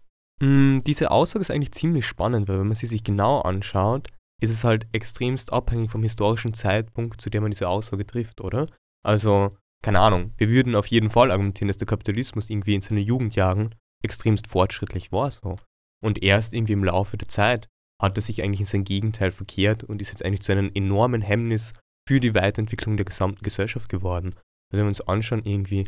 Mm, 0.41 0.79
diese 0.85 1.11
Aussage 1.11 1.41
ist 1.41 1.51
eigentlich 1.51 1.71
ziemlich 1.71 2.05
spannend, 2.05 2.47
weil 2.47 2.59
wenn 2.59 2.67
man 2.67 2.75
sie 2.75 2.87
sich 2.87 3.03
genau 3.03 3.41
anschaut, 3.41 4.09
ist 4.41 4.51
es 4.51 4.63
halt 4.63 4.87
extremst 4.91 5.53
abhängig 5.53 5.89
vom 5.89 6.03
historischen 6.03 6.53
Zeitpunkt, 6.53 7.21
zu 7.21 7.29
dem 7.29 7.43
man 7.43 7.51
diese 7.51 7.69
Aussage 7.69 8.05
trifft, 8.05 8.41
oder? 8.41 8.67
Also, 9.05 9.55
keine 9.81 9.99
Ahnung, 9.99 10.33
wir 10.37 10.49
würden 10.49 10.75
auf 10.75 10.87
jeden 10.87 11.09
Fall 11.09 11.31
argumentieren, 11.31 11.69
dass 11.69 11.77
der 11.77 11.87
Kapitalismus 11.87 12.49
irgendwie 12.49 12.75
in 12.75 12.81
seinen 12.81 13.05
Jugendjahren 13.05 13.75
extremst 14.03 14.47
fortschrittlich 14.47 15.11
war 15.11 15.31
so. 15.31 15.55
Und 16.03 16.21
erst 16.21 16.53
irgendwie 16.53 16.73
im 16.73 16.83
Laufe 16.83 17.15
der 17.15 17.29
Zeit 17.29 17.69
hat 18.01 18.17
er 18.17 18.21
sich 18.21 18.43
eigentlich 18.43 18.59
in 18.59 18.65
sein 18.65 18.83
Gegenteil 18.83 19.31
verkehrt 19.31 19.85
und 19.85 20.01
ist 20.01 20.09
jetzt 20.09 20.25
eigentlich 20.25 20.41
zu 20.41 20.51
einem 20.51 20.71
enormen 20.73 21.21
Hemmnis 21.21 21.73
für 22.07 22.19
die 22.19 22.35
Weiterentwicklung 22.35 22.97
der 22.97 23.05
gesamten 23.05 23.41
Gesellschaft 23.43 23.89
geworden. 23.89 24.27
Also 24.27 24.79
wenn 24.79 24.85
wir 24.85 24.87
uns 24.87 25.01
anschauen, 25.01 25.45
irgendwie, 25.45 25.87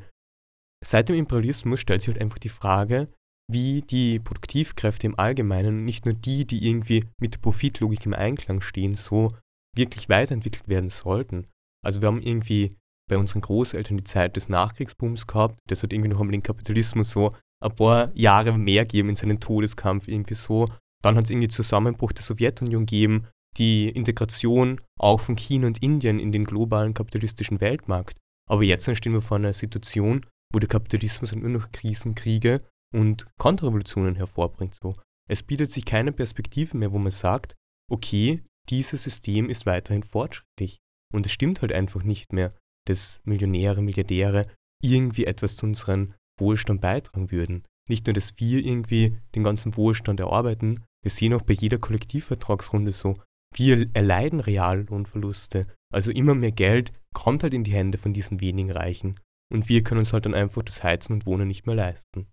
seit 0.84 1.10
dem 1.10 1.16
Imperialismus 1.16 1.80
stellt 1.80 2.02
sich 2.02 2.14
halt 2.14 2.22
einfach 2.22 2.40
die 2.40 2.50
Frage, 2.50 3.08
wie 3.52 3.82
die 3.82 4.20
Produktivkräfte 4.20 5.08
im 5.08 5.20
Allgemeinen, 5.20 5.78
nicht 5.78 6.06
nur 6.06 6.14
die, 6.14 6.46
die 6.46 6.68
irgendwie 6.68 7.06
mit 7.20 7.36
der 7.36 7.40
Profitlogik 7.40 8.06
im 8.06 8.14
Einklang 8.14 8.62
stehen, 8.62 8.94
so 8.94 9.32
wirklich 9.76 10.10
weiterentwickelt 10.10 10.68
werden 10.68 10.90
sollten. 10.90 11.46
Also 11.86 12.02
wir 12.02 12.08
haben 12.08 12.22
irgendwie 12.22 12.76
bei 13.08 13.18
unseren 13.18 13.42
Großeltern 13.42 13.98
die 13.98 14.04
Zeit 14.04 14.36
des 14.36 14.50
Nachkriegsbooms 14.50 15.28
gehabt, 15.28 15.60
das 15.68 15.84
hat 15.84 15.94
irgendwie 15.94 16.10
noch 16.10 16.20
einmal 16.20 16.32
den 16.32 16.42
Kapitalismus 16.44 17.12
so 17.12 17.32
ein 17.64 17.76
paar 17.76 18.12
Jahre 18.16 18.58
mehr 18.58 18.86
gegeben 18.86 19.10
in 19.10 19.16
seinen 19.16 19.40
Todeskampf 19.40 20.08
irgendwie 20.08 20.34
so. 20.34 20.70
Dann 21.04 21.16
hat 21.16 21.26
es 21.26 21.30
irgendwie 21.30 21.48
Zusammenbruch 21.48 22.14
der 22.14 22.24
Sowjetunion 22.24 22.86
gegeben, 22.86 23.28
die 23.58 23.90
Integration 23.90 24.82
auch 25.00 25.20
von 25.20 25.36
China 25.36 25.68
und 25.68 25.82
Indien 25.82 26.20
in 26.20 26.32
den 26.32 26.46
globalen 26.46 26.94
kapitalistischen 26.94 27.62
Weltmarkt. 27.62 28.18
Aber 28.50 28.64
jetzt 28.64 28.90
stehen 28.96 29.14
wir 29.14 29.22
vor 29.22 29.38
einer 29.38 29.54
Situation, 29.54 30.26
wo 30.54 30.60
der 30.60 30.70
Kapitalismus 30.70 31.34
nur 31.36 31.50
noch 31.50 31.72
Krisen, 31.72 32.16
Kriege 32.16 32.62
und 32.94 33.26
Konterrevolutionen 33.38 34.16
hervorbringt. 34.16 34.76
So. 34.76 34.96
Es 35.30 35.44
bietet 35.44 35.72
sich 35.72 35.86
keine 35.86 36.12
Perspektive 36.12 36.78
mehr, 36.78 36.92
wo 36.92 37.00
man 37.00 37.12
sagt, 37.12 37.56
okay, 37.92 38.44
dieses 38.70 39.04
System 39.04 39.50
ist 39.50 39.66
weiterhin 39.66 40.04
fortschrittlich. 40.04 40.78
Und 41.14 41.26
es 41.26 41.32
stimmt 41.32 41.62
halt 41.62 41.72
einfach 41.72 42.04
nicht 42.04 42.34
mehr, 42.34 42.54
dass 42.88 43.22
Millionäre, 43.26 43.82
Milliardäre 43.82 44.46
irgendwie 44.84 45.26
etwas 45.26 45.56
zu 45.56 45.66
unserem 45.66 46.14
Wohlstand 46.40 46.82
beitragen 46.82 47.32
würden. 47.32 47.64
Nicht 47.88 48.08
nur, 48.08 48.14
dass 48.14 48.34
wir 48.38 48.64
irgendwie 48.66 49.18
den 49.36 49.44
ganzen 49.44 49.78
Wohlstand 49.78 50.20
erarbeiten, 50.20 50.84
wir 51.04 51.12
sehen 51.12 51.34
auch 51.34 51.44
bei 51.44 51.54
jeder 51.54 51.78
Kollektivvertragsrunde 51.78 52.92
so, 52.92 53.16
wir 53.58 53.88
erleiden 53.94 54.40
Reallohnverluste. 54.40 55.68
Also 55.94 56.12
immer 56.12 56.36
mehr 56.36 56.52
Geld 56.52 56.92
kommt 57.14 57.44
halt 57.44 57.54
in 57.54 57.64
die 57.64 57.74
Hände 57.74 57.98
von 57.98 58.14
diesen 58.14 58.42
wenigen 58.42 58.72
Reichen. 58.72 59.20
Und 59.52 59.70
wir 59.70 59.84
können 59.84 60.00
uns 60.00 60.14
halt 60.14 60.26
dann 60.26 60.34
einfach 60.34 60.64
das 60.64 60.84
Heizen 60.84 61.14
und 61.14 61.26
Wohnen 61.26 61.48
nicht 61.48 61.66
mehr 61.66 61.76
leisten. 61.76 62.28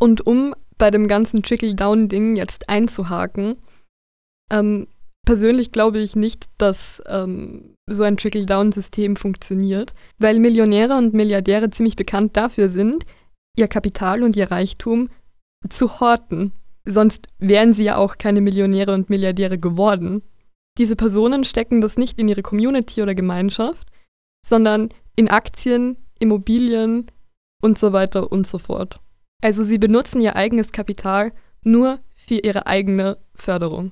Und 0.00 0.26
um 0.26 0.54
bei 0.76 0.90
dem 0.90 1.08
ganzen 1.08 1.42
Trickle-Down-Ding 1.42 2.36
jetzt 2.36 2.68
einzuhaken, 2.68 3.56
ähm, 4.50 4.86
persönlich 5.26 5.72
glaube 5.72 5.98
ich 5.98 6.16
nicht, 6.16 6.46
dass 6.56 7.02
ähm, 7.06 7.74
so 7.86 8.04
ein 8.04 8.16
Trickle-Down-System 8.16 9.16
funktioniert, 9.16 9.92
weil 10.18 10.38
Millionäre 10.38 10.96
und 10.96 11.14
Milliardäre 11.14 11.70
ziemlich 11.70 11.96
bekannt 11.96 12.36
dafür 12.36 12.70
sind, 12.70 13.04
ihr 13.56 13.68
Kapital 13.68 14.22
und 14.22 14.36
ihr 14.36 14.50
Reichtum 14.50 15.10
zu 15.68 16.00
horten. 16.00 16.52
Sonst 16.84 17.26
wären 17.38 17.74
sie 17.74 17.84
ja 17.84 17.96
auch 17.96 18.16
keine 18.16 18.40
Millionäre 18.40 18.94
und 18.94 19.10
Milliardäre 19.10 19.58
geworden. 19.58 20.22
Diese 20.78 20.94
Personen 20.94 21.44
stecken 21.44 21.80
das 21.80 21.96
nicht 21.96 22.20
in 22.20 22.28
ihre 22.28 22.42
Community 22.42 23.02
oder 23.02 23.16
Gemeinschaft, 23.16 23.88
sondern 24.46 24.90
in 25.16 25.28
Aktien, 25.28 25.96
Immobilien 26.20 27.06
und 27.60 27.78
so 27.78 27.92
weiter 27.92 28.30
und 28.30 28.46
so 28.46 28.58
fort. 28.58 28.96
Also 29.42 29.64
sie 29.64 29.78
benutzen 29.78 30.20
ihr 30.20 30.36
eigenes 30.36 30.70
Kapital 30.70 31.32
nur 31.64 31.98
für 32.14 32.36
ihre 32.36 32.66
eigene 32.66 33.18
Förderung. 33.34 33.90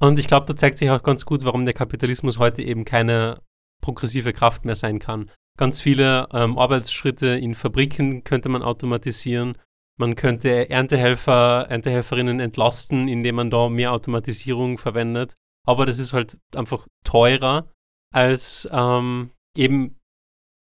Und 0.00 0.18
ich 0.18 0.26
glaube, 0.26 0.46
da 0.46 0.56
zeigt 0.56 0.78
sich 0.78 0.90
auch 0.90 1.02
ganz 1.02 1.24
gut, 1.24 1.44
warum 1.44 1.64
der 1.64 1.74
Kapitalismus 1.74 2.38
heute 2.38 2.62
eben 2.62 2.84
keine 2.84 3.40
progressive 3.80 4.32
Kraft 4.32 4.64
mehr 4.64 4.76
sein 4.76 4.98
kann. 4.98 5.30
Ganz 5.58 5.80
viele 5.80 6.28
ähm, 6.32 6.58
Arbeitsschritte 6.58 7.28
in 7.28 7.54
Fabriken 7.54 8.24
könnte 8.24 8.48
man 8.48 8.62
automatisieren. 8.62 9.56
Man 9.98 10.16
könnte 10.16 10.70
Erntehelfer, 10.70 11.66
Erntehelferinnen 11.68 12.40
entlasten, 12.40 13.08
indem 13.08 13.36
man 13.36 13.50
da 13.50 13.68
mehr 13.68 13.92
Automatisierung 13.92 14.78
verwendet 14.78 15.36
aber 15.70 15.86
das 15.86 15.98
ist 15.98 16.12
halt 16.12 16.38
einfach 16.54 16.86
teurer, 17.04 17.72
als 18.12 18.68
ähm, 18.72 19.30
eben 19.56 19.98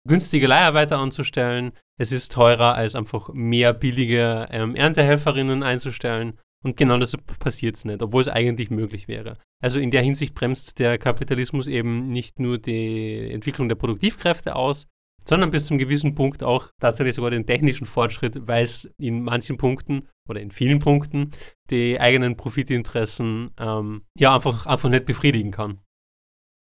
günstige 0.07 0.47
Leiharbeiter 0.47 0.99
anzustellen. 0.99 1.73
Es 2.01 2.13
ist 2.13 2.33
teurer, 2.33 2.75
als 2.75 2.95
einfach 2.95 3.31
mehr 3.33 3.73
billige 3.73 4.49
ähm, 4.51 4.75
Erntehelferinnen 4.75 5.63
einzustellen. 5.63 6.39
Und 6.65 6.77
genau 6.77 6.99
das 6.99 7.17
passiert 7.39 7.77
es 7.77 7.85
nicht, 7.85 8.03
obwohl 8.03 8.23
es 8.23 8.29
eigentlich 8.29 8.71
möglich 8.71 9.07
wäre. 9.07 9.39
Also 9.63 9.79
in 9.79 9.93
der 9.93 10.03
Hinsicht 10.03 10.35
bremst 10.35 10.79
der 10.81 10.99
Kapitalismus 10.99 11.69
eben 11.69 12.09
nicht 12.09 12.41
nur 12.41 12.59
die 12.59 13.31
Entwicklung 13.31 13.69
der 13.69 13.77
Produktivkräfte 13.77 14.57
aus, 14.57 14.89
sondern 15.25 15.51
bis 15.51 15.67
zum 15.67 15.79
gewissen 15.79 16.15
Punkt 16.15 16.43
auch 16.43 16.69
tatsächlich 16.81 17.15
sogar 17.15 17.31
den 17.31 17.47
technischen 17.47 17.87
Fortschritt, 17.87 18.47
weil 18.47 18.65
es 18.65 18.89
in 18.99 19.23
manchen 19.23 19.57
Punkten 19.57 20.09
oder 20.29 20.41
in 20.41 20.51
vielen 20.51 20.79
Punkten 20.79 21.33
die 21.71 22.01
eigenen 22.01 22.37
Profitinteressen 22.37 23.51
ähm, 23.59 24.03
ja 24.17 24.35
einfach, 24.35 24.67
einfach 24.67 24.89
nicht 24.89 25.07
befriedigen 25.07 25.51
kann. 25.51 25.81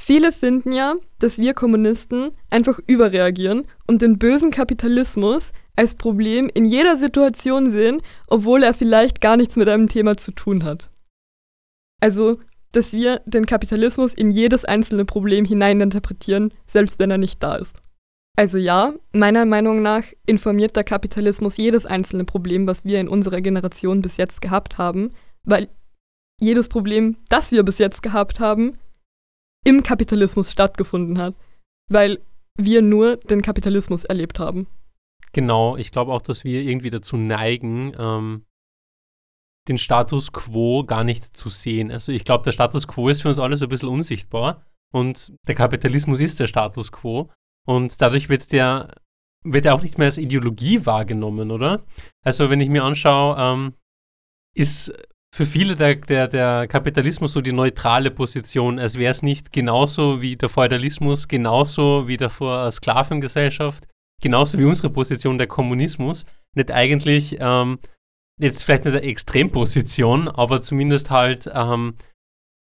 Viele 0.01 0.31
finden 0.31 0.71
ja, 0.71 0.93
dass 1.19 1.39
wir 1.39 1.53
Kommunisten 1.53 2.31
einfach 2.49 2.79
überreagieren 2.85 3.63
und 3.87 4.01
den 4.01 4.19
bösen 4.19 4.51
Kapitalismus 4.51 5.51
als 5.75 5.95
Problem 5.95 6.49
in 6.53 6.65
jeder 6.65 6.97
Situation 6.97 7.71
sehen, 7.71 8.01
obwohl 8.27 8.63
er 8.63 8.73
vielleicht 8.73 9.21
gar 9.21 9.37
nichts 9.37 9.55
mit 9.55 9.67
einem 9.67 9.89
Thema 9.89 10.17
zu 10.17 10.31
tun 10.31 10.63
hat. 10.63 10.89
Also, 12.01 12.39
dass 12.71 12.93
wir 12.93 13.21
den 13.25 13.45
Kapitalismus 13.45 14.13
in 14.13 14.31
jedes 14.31 14.65
einzelne 14.65 15.05
Problem 15.05 15.45
hineininterpretieren, 15.45 16.53
selbst 16.67 16.99
wenn 16.99 17.09
er 17.09 17.17
nicht 17.17 17.41
da 17.41 17.55
ist. 17.55 17.81
Also 18.35 18.57
ja, 18.57 18.93
meiner 19.13 19.45
Meinung 19.45 19.81
nach 19.81 20.03
informiert 20.25 20.75
der 20.75 20.83
Kapitalismus 20.83 21.55
jedes 21.57 21.85
einzelne 21.85 22.25
Problem, 22.25 22.67
was 22.67 22.83
wir 22.83 22.99
in 22.99 23.07
unserer 23.07 23.41
Generation 23.41 24.01
bis 24.01 24.17
jetzt 24.17 24.41
gehabt 24.41 24.77
haben, 24.77 25.13
weil 25.43 25.69
jedes 26.41 26.67
Problem, 26.67 27.17
das 27.29 27.51
wir 27.51 27.63
bis 27.63 27.77
jetzt 27.77 28.03
gehabt 28.03 28.41
haben, 28.41 28.77
im 29.65 29.83
Kapitalismus 29.83 30.51
stattgefunden 30.51 31.17
hat, 31.17 31.33
weil 31.89 32.19
wir 32.57 32.81
nur 32.81 33.17
den 33.17 33.41
Kapitalismus 33.41 34.03
erlebt 34.03 34.37
haben. 34.39 34.67
Genau, 35.31 35.77
ich 35.77 35.91
glaube 35.91 36.11
auch, 36.11 36.21
dass 36.21 36.43
wir 36.43 36.61
irgendwie 36.61 36.89
dazu 36.89 37.17
neigen, 37.17 37.93
ähm, 37.97 38.45
den 39.67 39.77
Status 39.77 40.31
quo 40.31 40.83
gar 40.83 41.03
nicht 41.03 41.35
zu 41.35 41.49
sehen. 41.49 41.91
Also 41.91 42.11
ich 42.11 42.25
glaube, 42.25 42.43
der 42.43 42.51
Status 42.51 42.87
quo 42.87 43.09
ist 43.09 43.21
für 43.21 43.29
uns 43.29 43.39
alle 43.39 43.57
so 43.57 43.65
ein 43.65 43.69
bisschen 43.69 43.89
unsichtbar 43.89 44.63
und 44.93 45.33
der 45.47 45.55
Kapitalismus 45.55 46.19
ist 46.19 46.39
der 46.39 46.47
Status 46.47 46.91
quo 46.91 47.31
und 47.65 48.01
dadurch 48.01 48.29
wird 48.29 48.51
der, 48.51 48.95
wird 49.43 49.65
er 49.65 49.75
auch 49.75 49.81
nicht 49.81 49.97
mehr 49.97 50.05
als 50.05 50.17
Ideologie 50.17 50.85
wahrgenommen, 50.85 51.51
oder? 51.51 51.83
Also 52.23 52.49
wenn 52.49 52.61
ich 52.61 52.69
mir 52.69 52.83
anschaue, 52.83 53.35
ähm, 53.39 53.73
ist 54.55 54.93
für 55.35 55.45
viele 55.45 55.75
der, 55.75 55.95
der, 55.95 56.29
der 56.29 56.67
Kapitalismus 56.67 57.33
so 57.33 57.41
die 57.41 57.51
neutrale 57.51 58.09
Position, 58.09 58.79
als 58.79 58.97
wäre 58.97 59.11
es 59.11 59.21
nicht 59.21 59.51
genauso 59.51 60.21
wie 60.21 60.37
der 60.37 60.47
Feudalismus, 60.47 61.27
genauso 61.27 62.07
wie 62.07 62.15
der 62.15 62.29
Sklavengesellschaft, 62.71 63.85
genauso 64.21 64.57
wie 64.57 64.63
unsere 64.63 64.89
Position 64.89 65.37
der 65.37 65.47
Kommunismus, 65.47 66.25
nicht 66.55 66.71
eigentlich 66.71 67.35
ähm, 67.39 67.79
jetzt 68.39 68.63
vielleicht 68.63 68.85
nicht 68.85 68.95
eine 68.95 69.05
Extremposition, 69.05 70.29
aber 70.29 70.61
zumindest 70.61 71.09
halt 71.09 71.49
ähm, 71.53 71.95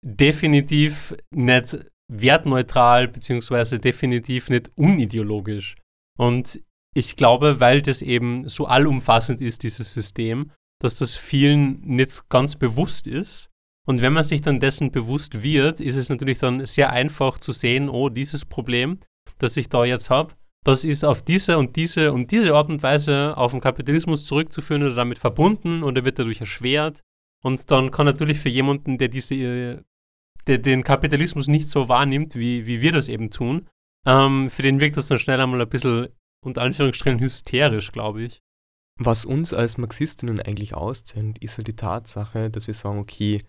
definitiv 0.01 1.13
nicht 1.29 1.77
wertneutral, 2.11 3.07
beziehungsweise 3.07 3.79
definitiv 3.79 4.49
nicht 4.49 4.71
unideologisch. 4.75 5.75
Und 6.17 6.61
ich 6.93 7.15
glaube, 7.15 7.59
weil 7.59 7.81
das 7.81 8.01
eben 8.01 8.47
so 8.49 8.65
allumfassend 8.65 9.39
ist, 9.41 9.63
dieses 9.63 9.93
System, 9.93 10.51
dass 10.81 10.97
das 10.97 11.15
vielen 11.15 11.79
nicht 11.81 12.27
ganz 12.29 12.55
bewusst 12.55 13.07
ist. 13.07 13.49
Und 13.87 14.01
wenn 14.01 14.13
man 14.13 14.23
sich 14.23 14.41
dann 14.41 14.59
dessen 14.59 14.91
bewusst 14.91 15.41
wird, 15.41 15.79
ist 15.79 15.95
es 15.95 16.09
natürlich 16.09 16.39
dann 16.39 16.65
sehr 16.65 16.91
einfach 16.91 17.37
zu 17.37 17.51
sehen, 17.51 17.89
oh, 17.89 18.09
dieses 18.09 18.45
Problem, 18.45 18.99
das 19.39 19.57
ich 19.57 19.69
da 19.69 19.85
jetzt 19.85 20.09
habe, 20.09 20.35
das 20.63 20.83
ist 20.83 21.03
auf 21.03 21.23
diese 21.23 21.57
und 21.57 21.75
diese 21.75 22.13
und 22.13 22.29
diese 22.31 22.53
Art 22.53 22.69
und 22.69 22.83
Weise 22.83 23.35
auf 23.35 23.51
den 23.51 23.61
Kapitalismus 23.61 24.25
zurückzuführen 24.25 24.83
oder 24.83 24.93
damit 24.93 25.17
verbunden 25.17 25.81
oder 25.81 26.05
wird 26.05 26.19
dadurch 26.19 26.39
erschwert. 26.39 27.01
Und 27.43 27.71
dann 27.71 27.89
kann 27.89 28.05
natürlich 28.05 28.37
für 28.37 28.49
jemanden, 28.49 28.99
der 28.99 29.07
diese, 29.07 29.83
der 30.47 30.57
den 30.57 30.83
Kapitalismus 30.83 31.47
nicht 31.47 31.69
so 31.69 31.87
wahrnimmt, 31.87 32.35
wie, 32.35 32.65
wie 32.65 32.81
wir 32.81 32.91
das 32.91 33.07
eben 33.07 33.29
tun, 33.29 33.67
ähm, 34.05 34.49
für 34.49 34.63
den 34.63 34.79
wirkt 34.79 34.97
das 34.97 35.07
dann 35.07 35.19
schnell 35.19 35.39
einmal 35.39 35.61
ein 35.61 35.69
bisschen 35.69 36.09
unter 36.43 36.61
Anführungsstrichen 36.61 37.19
hysterisch, 37.19 37.91
glaube 37.91 38.23
ich. 38.23 38.41
Was 38.99 39.25
uns 39.25 39.53
als 39.53 39.77
Marxistinnen 39.77 40.39
eigentlich 40.39 40.73
auszeichnet, 40.73 41.39
ist 41.39 41.57
ja 41.57 41.63
die 41.63 41.75
Tatsache, 41.75 42.49
dass 42.49 42.67
wir 42.67 42.73
sagen, 42.73 42.99
okay, 42.99 43.43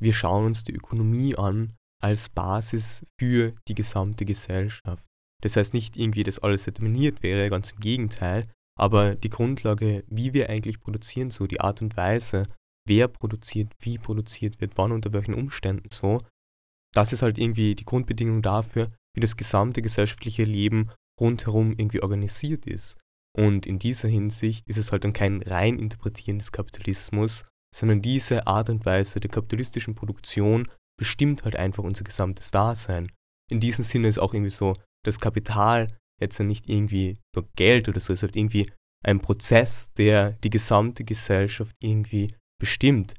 wir 0.00 0.12
schauen 0.12 0.46
uns 0.46 0.64
die 0.64 0.74
Ökonomie 0.74 1.36
an 1.36 1.74
als 2.02 2.28
Basis 2.28 3.04
für 3.18 3.54
die 3.68 3.74
gesamte 3.74 4.24
Gesellschaft. 4.24 5.04
Das 5.42 5.56
heißt 5.56 5.74
nicht 5.74 5.96
irgendwie, 5.96 6.22
dass 6.22 6.38
alles 6.38 6.64
determiniert 6.64 7.22
wäre, 7.22 7.50
ganz 7.50 7.72
im 7.72 7.80
Gegenteil, 7.80 8.46
aber 8.78 9.14
die 9.14 9.30
Grundlage, 9.30 10.04
wie 10.08 10.32
wir 10.32 10.50
eigentlich 10.50 10.80
produzieren, 10.80 11.30
so 11.30 11.46
die 11.46 11.60
Art 11.60 11.80
und 11.82 11.96
Weise, 11.96 12.44
wer 12.86 13.08
produziert, 13.08 13.72
wie 13.78 13.98
produziert 13.98 14.60
wird, 14.60 14.72
wann 14.76 14.92
unter 14.92 15.12
welchen 15.12 15.34
Umständen 15.34 15.88
so, 15.92 16.20
das 16.94 17.12
ist 17.12 17.22
halt 17.22 17.38
irgendwie 17.38 17.74
die 17.74 17.84
Grundbedingung 17.84 18.42
dafür, 18.42 18.90
wie 19.14 19.20
das 19.20 19.36
gesamte 19.36 19.82
gesellschaftliche 19.82 20.44
Leben 20.44 20.90
rundherum 21.20 21.72
irgendwie 21.72 22.02
organisiert 22.02 22.66
ist. 22.66 22.98
Und 23.36 23.66
in 23.66 23.78
dieser 23.78 24.08
Hinsicht 24.08 24.68
ist 24.68 24.78
es 24.78 24.92
halt 24.92 25.04
dann 25.04 25.12
kein 25.12 25.42
rein 25.42 25.78
Interpretieren 25.78 26.38
des 26.38 26.52
Kapitalismus, 26.52 27.44
sondern 27.74 28.00
diese 28.00 28.46
Art 28.46 28.70
und 28.70 28.86
Weise 28.86 29.18
der 29.18 29.30
kapitalistischen 29.30 29.96
Produktion 29.96 30.68
bestimmt 30.96 31.42
halt 31.44 31.56
einfach 31.56 31.82
unser 31.82 32.04
gesamtes 32.04 32.52
Dasein. 32.52 33.10
In 33.50 33.58
diesem 33.58 33.84
Sinne 33.84 34.08
ist 34.08 34.18
auch 34.18 34.32
irgendwie 34.32 34.50
so, 34.50 34.74
das 35.04 35.18
Kapital 35.18 35.88
jetzt 36.20 36.38
nicht 36.38 36.68
irgendwie 36.68 37.18
nur 37.34 37.48
Geld 37.56 37.88
oder 37.88 37.98
so, 37.98 38.12
ist 38.12 38.22
halt 38.22 38.36
irgendwie 38.36 38.70
ein 39.04 39.20
Prozess, 39.20 39.92
der 39.94 40.32
die 40.44 40.50
gesamte 40.50 41.04
Gesellschaft 41.04 41.76
irgendwie 41.80 42.32
bestimmt. 42.64 43.12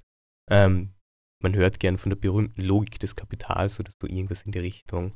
Ähm, 0.50 0.96
man 1.44 1.54
hört 1.54 1.80
gern 1.80 2.00
von 2.00 2.10
der 2.10 2.18
berühmten 2.18 2.62
Logik 2.62 3.00
des 3.00 3.16
Kapitals 3.16 3.80
oder 3.80 3.92
so 4.02 4.08
irgendwas 4.08 4.42
in 4.42 4.52
die 4.52 4.58
Richtung. 4.58 5.14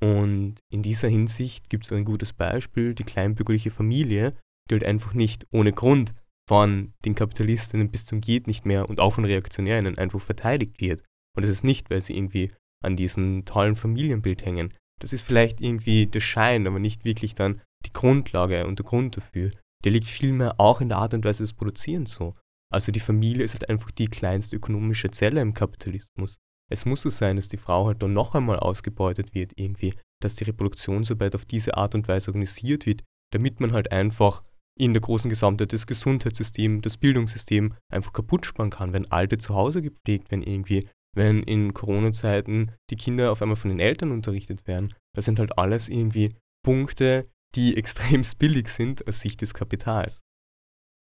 Und 0.00 0.60
in 0.70 0.84
dieser 0.84 1.08
Hinsicht 1.08 1.70
gibt 1.70 1.84
es 1.84 1.92
ein 1.92 2.04
gutes 2.04 2.32
Beispiel, 2.32 2.94
die 2.94 3.02
kleinbürgerliche 3.02 3.72
Familie, 3.72 4.36
die 4.70 4.74
halt 4.74 4.84
einfach 4.84 5.12
nicht 5.12 5.48
ohne 5.50 5.72
Grund 5.72 6.14
von 6.48 6.94
den 7.04 7.16
Kapitalistinnen 7.16 7.90
bis 7.90 8.04
zum 8.04 8.20
Geht 8.20 8.46
nicht 8.46 8.64
mehr 8.64 8.88
und 8.88 9.00
auch 9.00 9.14
von 9.14 9.24
Reaktionären 9.24 9.98
einfach 9.98 10.20
verteidigt 10.20 10.80
wird. 10.80 11.02
Und 11.36 11.42
das 11.42 11.50
ist 11.50 11.64
nicht, 11.64 11.90
weil 11.90 12.00
sie 12.00 12.16
irgendwie 12.16 12.52
an 12.84 12.94
diesem 12.94 13.44
tollen 13.44 13.74
Familienbild 13.74 14.44
hängen. 14.44 14.72
Das 15.00 15.12
ist 15.12 15.24
vielleicht 15.24 15.60
irgendwie 15.60 16.06
der 16.06 16.20
Schein, 16.20 16.68
aber 16.68 16.78
nicht 16.78 17.04
wirklich 17.04 17.34
dann 17.34 17.60
die 17.84 17.92
Grundlage 17.92 18.68
und 18.68 18.78
der 18.78 18.86
Grund 18.86 19.16
dafür. 19.16 19.50
Der 19.82 19.90
liegt 19.90 20.06
vielmehr 20.06 20.60
auch 20.60 20.80
in 20.80 20.90
der 20.90 20.98
Art 20.98 21.12
und 21.12 21.24
Weise 21.24 21.42
des 21.42 21.54
Produzierens 21.54 22.14
so. 22.14 22.36
Also 22.74 22.92
die 22.92 23.00
Familie 23.00 23.44
ist 23.44 23.54
halt 23.54 23.68
einfach 23.68 23.90
die 23.92 24.08
kleinste 24.08 24.56
ökonomische 24.56 25.10
Zelle 25.10 25.40
im 25.40 25.54
Kapitalismus 25.54 26.38
es 26.70 26.86
muss 26.86 27.02
so 27.02 27.10
sein, 27.10 27.36
dass 27.36 27.48
die 27.48 27.56
Frau 27.56 27.86
halt 27.86 28.02
dann 28.02 28.14
noch 28.14 28.34
einmal 28.34 28.58
ausgebeutet 28.58 29.34
wird 29.34 29.52
irgendwie, 29.56 29.94
dass 30.22 30.36
die 30.36 30.44
Reproduktionsarbeit 30.44 31.34
auf 31.34 31.44
diese 31.44 31.76
Art 31.76 31.94
und 31.94 32.08
Weise 32.08 32.30
organisiert 32.30 32.86
wird, 32.86 33.02
damit 33.32 33.60
man 33.60 33.72
halt 33.72 33.92
einfach 33.92 34.42
in 34.76 34.92
der 34.92 35.02
großen 35.02 35.28
Gesamtheit 35.28 35.72
das 35.72 35.86
Gesundheitssystem, 35.86 36.80
das 36.80 36.96
Bildungssystem 36.96 37.74
einfach 37.92 38.12
kaputt 38.12 38.46
sparen 38.46 38.70
kann, 38.70 38.92
wenn 38.92 39.10
Alte 39.10 39.38
zu 39.38 39.54
Hause 39.54 39.82
gepflegt 39.82 40.30
werden 40.30 40.42
irgendwie, 40.42 40.88
wenn 41.14 41.42
in 41.44 41.74
Corona-Zeiten 41.74 42.72
die 42.90 42.96
Kinder 42.96 43.30
auf 43.30 43.40
einmal 43.40 43.56
von 43.56 43.70
den 43.70 43.78
Eltern 43.78 44.10
unterrichtet 44.10 44.66
werden. 44.66 44.92
Das 45.14 45.26
sind 45.26 45.38
halt 45.38 45.56
alles 45.58 45.88
irgendwie 45.88 46.34
Punkte, 46.64 47.28
die 47.54 47.76
extrem 47.76 48.22
billig 48.38 48.68
sind 48.68 49.06
aus 49.06 49.20
Sicht 49.20 49.42
des 49.42 49.54
Kapitals. 49.54 50.22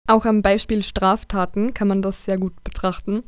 Auch 0.08 0.26
am 0.26 0.42
Beispiel 0.42 0.84
Straftaten 0.84 1.74
kann 1.74 1.88
man 1.88 2.02
das 2.02 2.26
sehr 2.26 2.38
gut 2.38 2.64
betrachten. 2.64 3.24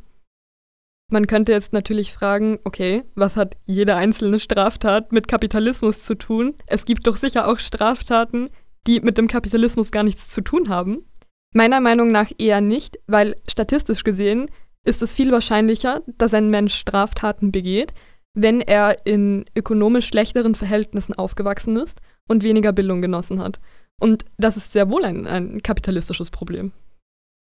Man 1.10 1.26
könnte 1.26 1.52
jetzt 1.52 1.72
natürlich 1.72 2.12
fragen, 2.12 2.58
okay, 2.64 3.04
was 3.14 3.36
hat 3.36 3.56
jede 3.64 3.94
einzelne 3.94 4.38
Straftat 4.38 5.12
mit 5.12 5.28
Kapitalismus 5.28 6.04
zu 6.04 6.16
tun? 6.16 6.54
Es 6.66 6.84
gibt 6.84 7.06
doch 7.06 7.16
sicher 7.16 7.48
auch 7.48 7.60
Straftaten, 7.60 8.50
die 8.86 9.00
mit 9.00 9.16
dem 9.16 9.28
Kapitalismus 9.28 9.92
gar 9.92 10.02
nichts 10.02 10.28
zu 10.28 10.40
tun 10.40 10.68
haben. 10.68 11.06
Meiner 11.54 11.80
Meinung 11.80 12.10
nach 12.10 12.30
eher 12.38 12.60
nicht, 12.60 12.98
weil 13.06 13.36
statistisch 13.48 14.04
gesehen 14.04 14.50
ist 14.84 15.00
es 15.00 15.14
viel 15.14 15.32
wahrscheinlicher, 15.32 16.02
dass 16.18 16.34
ein 16.34 16.50
Mensch 16.50 16.74
Straftaten 16.74 17.52
begeht, 17.52 17.94
wenn 18.34 18.60
er 18.60 19.06
in 19.06 19.44
ökonomisch 19.56 20.08
schlechteren 20.08 20.54
Verhältnissen 20.54 21.14
aufgewachsen 21.14 21.76
ist 21.76 22.00
und 22.28 22.42
weniger 22.42 22.72
Bildung 22.72 23.00
genossen 23.00 23.40
hat. 23.40 23.60
Und 24.00 24.24
das 24.36 24.56
ist 24.56 24.72
sehr 24.72 24.90
wohl 24.90 25.04
ein, 25.04 25.26
ein 25.26 25.62
kapitalistisches 25.62 26.30
Problem. 26.30 26.72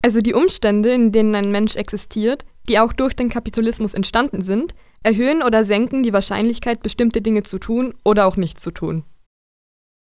Also 0.04 0.22
die 0.22 0.34
Umstände, 0.34 0.94
in 0.94 1.12
denen 1.12 1.34
ein 1.36 1.52
Mensch 1.52 1.76
existiert, 1.76 2.46
die 2.68 2.80
auch 2.80 2.94
durch 2.94 3.16
den 3.16 3.30
Kapitalismus 3.30 3.94
entstanden 3.94 4.44
sind, 4.44 4.74
erhöhen 5.02 5.42
oder 5.44 5.66
senken 5.66 6.04
die 6.04 6.14
Wahrscheinlichkeit, 6.14 6.84
bestimmte 6.84 7.22
Dinge 7.22 7.44
zu 7.44 7.60
tun 7.60 7.94
oder 8.04 8.26
auch 8.26 8.38
nicht 8.38 8.60
zu 8.60 8.72
tun. 8.72 9.04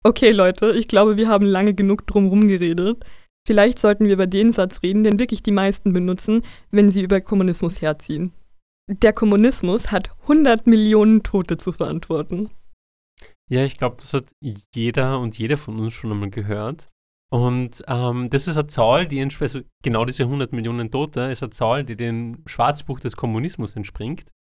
Okay 0.02 0.33
Leute, 0.33 0.72
ich 0.72 0.88
glaube, 0.88 1.16
wir 1.16 1.28
haben 1.28 1.46
lange 1.46 1.74
genug 1.74 2.07
drumherum 2.07 2.46
geredet. 2.46 3.04
Vielleicht 3.46 3.78
sollten 3.78 4.07
wir 4.07 4.14
über 4.14 4.26
den 4.26 4.52
Satz 4.52 4.83
reden, 4.83 5.04
den 5.04 5.18
wirklich 5.18 5.42
die 5.42 5.50
meisten 5.50 5.92
benutzen, 5.92 6.42
wenn 6.70 6.90
sie 6.90 7.02
über 7.02 7.20
Kommunismus 7.20 7.80
herziehen. 7.80 8.32
Der 8.86 9.12
Kommunismus 9.12 9.92
hat 9.92 10.11
100 10.22 10.66
Millionen 10.66 11.22
Tote 11.22 11.57
zu 11.57 11.72
verantworten. 11.72 12.51
Ja, 13.55 13.64
ich 13.64 13.78
glaube, 13.78 13.94
das 14.00 14.12
hat 14.12 14.24
jeder 14.74 15.20
und 15.20 15.38
jede 15.38 15.57
von 15.57 15.78
uns 15.78 15.94
schon 15.94 16.11
einmal 16.11 16.30
gehört. 16.30 16.88
Und 17.32 17.84
ähm, 17.86 18.28
das 18.28 18.48
ist 18.48 18.57
eine 18.59 18.66
Zahl, 18.66 19.07
die 19.07 19.22
also 19.22 19.61
genau 19.80 20.05
diese 20.05 20.24
100 20.24 20.52
Millionen 20.52 20.90
Tote 20.90 21.20
ist 21.30 21.44
eine 21.44 21.50
Zahl, 21.50 21.84
die 21.84 21.94
dem 21.94 22.42
Schwarzbuch 22.46 22.98
des 22.98 23.14
Kommunismus 23.14 23.76
entspringt. 23.76 24.32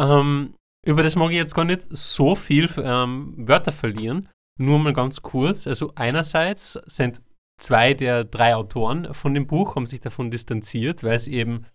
Ähm, 0.00 0.56
über 0.84 1.04
das 1.04 1.14
mag 1.14 1.30
ich 1.30 1.36
jetzt 1.36 1.54
gar 1.54 1.64
nicht 1.64 1.86
so 1.90 2.34
viel 2.34 2.68
ähm, 2.78 3.34
Wörter 3.36 3.70
verlieren, 3.70 4.28
nur 4.58 4.80
mal 4.80 4.94
ganz 4.94 5.22
kurz. 5.22 5.68
Also 5.68 5.92
einerseits 5.94 6.72
sind 6.86 7.22
zwei 7.60 7.94
der 7.94 8.24
drei 8.24 8.56
Autoren 8.56 9.14
von 9.14 9.32
dem 9.32 9.46
Buch, 9.46 9.76
haben 9.76 9.86
sich 9.86 10.00
davon 10.00 10.32
distanziert, 10.32 11.04
weil 11.04 11.14
es 11.14 11.28
eben 11.28 11.66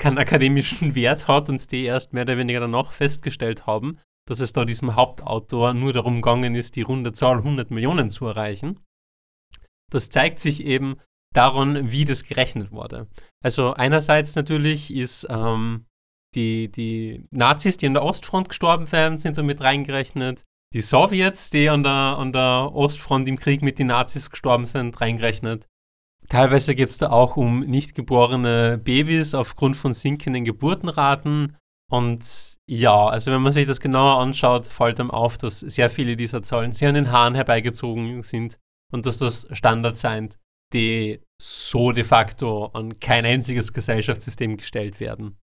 keinen 0.00 0.18
akademischen 0.18 0.94
Wert 0.96 1.28
hat 1.28 1.48
und 1.48 1.70
die 1.70 1.84
erst 1.84 2.12
mehr 2.12 2.24
oder 2.24 2.38
weniger 2.38 2.58
danach 2.58 2.90
festgestellt 2.90 3.68
haben, 3.68 4.00
dass 4.26 4.40
es 4.40 4.52
da 4.52 4.64
diesem 4.64 4.96
Hauptautor 4.96 5.74
nur 5.74 5.92
darum 5.92 6.16
gegangen 6.16 6.54
ist, 6.54 6.76
die 6.76 6.82
runde 6.82 7.12
Zahl 7.12 7.38
100 7.38 7.70
Millionen 7.70 8.10
zu 8.10 8.26
erreichen. 8.26 8.80
Das 9.90 10.08
zeigt 10.08 10.40
sich 10.40 10.64
eben 10.64 10.96
daran, 11.34 11.90
wie 11.90 12.04
das 12.04 12.24
gerechnet 12.24 12.72
wurde. 12.72 13.08
Also 13.42 13.74
einerseits 13.74 14.34
natürlich 14.34 14.94
ist 14.94 15.26
ähm, 15.28 15.86
die, 16.34 16.70
die 16.70 17.26
Nazis, 17.30 17.76
die 17.76 17.86
an 17.86 17.94
der 17.94 18.02
Ostfront 18.02 18.48
gestorben 18.48 18.90
werden, 18.92 19.18
sind 19.18 19.36
damit 19.38 19.60
reingerechnet. 19.60 20.44
die 20.72 20.82
Sowjets, 20.82 21.50
die 21.50 21.68
an 21.68 21.84
der, 21.84 21.92
an 21.92 22.32
der 22.32 22.70
Ostfront 22.72 23.28
im 23.28 23.38
Krieg 23.38 23.62
mit 23.62 23.78
den 23.78 23.88
Nazis 23.88 24.30
gestorben 24.30 24.66
sind, 24.66 25.00
reingerechnet. 25.00 25.68
Teilweise 26.28 26.74
geht 26.74 26.88
es 26.88 26.98
da 26.98 27.10
auch 27.10 27.36
um 27.36 27.60
nicht 27.60 27.94
geborene 27.94 28.78
Babys 28.78 29.34
aufgrund 29.34 29.76
von 29.76 29.92
sinkenden 29.92 30.44
Geburtenraten. 30.44 31.56
Und 31.90 32.58
ja, 32.66 33.08
also 33.08 33.30
wenn 33.30 33.42
man 33.42 33.52
sich 33.52 33.66
das 33.66 33.80
genauer 33.80 34.20
anschaut, 34.20 34.66
fällt 34.66 35.00
einem 35.00 35.10
auf, 35.10 35.38
dass 35.38 35.60
sehr 35.60 35.90
viele 35.90 36.16
dieser 36.16 36.42
Zahlen 36.42 36.72
sehr 36.72 36.88
an 36.88 36.94
den 36.94 37.12
Haaren 37.12 37.34
herbeigezogen 37.34 38.22
sind 38.22 38.58
und 38.90 39.06
dass 39.06 39.18
das 39.18 39.46
Standards 39.52 40.00
sind, 40.00 40.38
die 40.72 41.20
so 41.40 41.92
de 41.92 42.04
facto 42.04 42.66
an 42.66 42.98
kein 43.00 43.24
einziges 43.24 43.72
Gesellschaftssystem 43.72 44.56
gestellt 44.56 44.98
werden. 44.98 45.36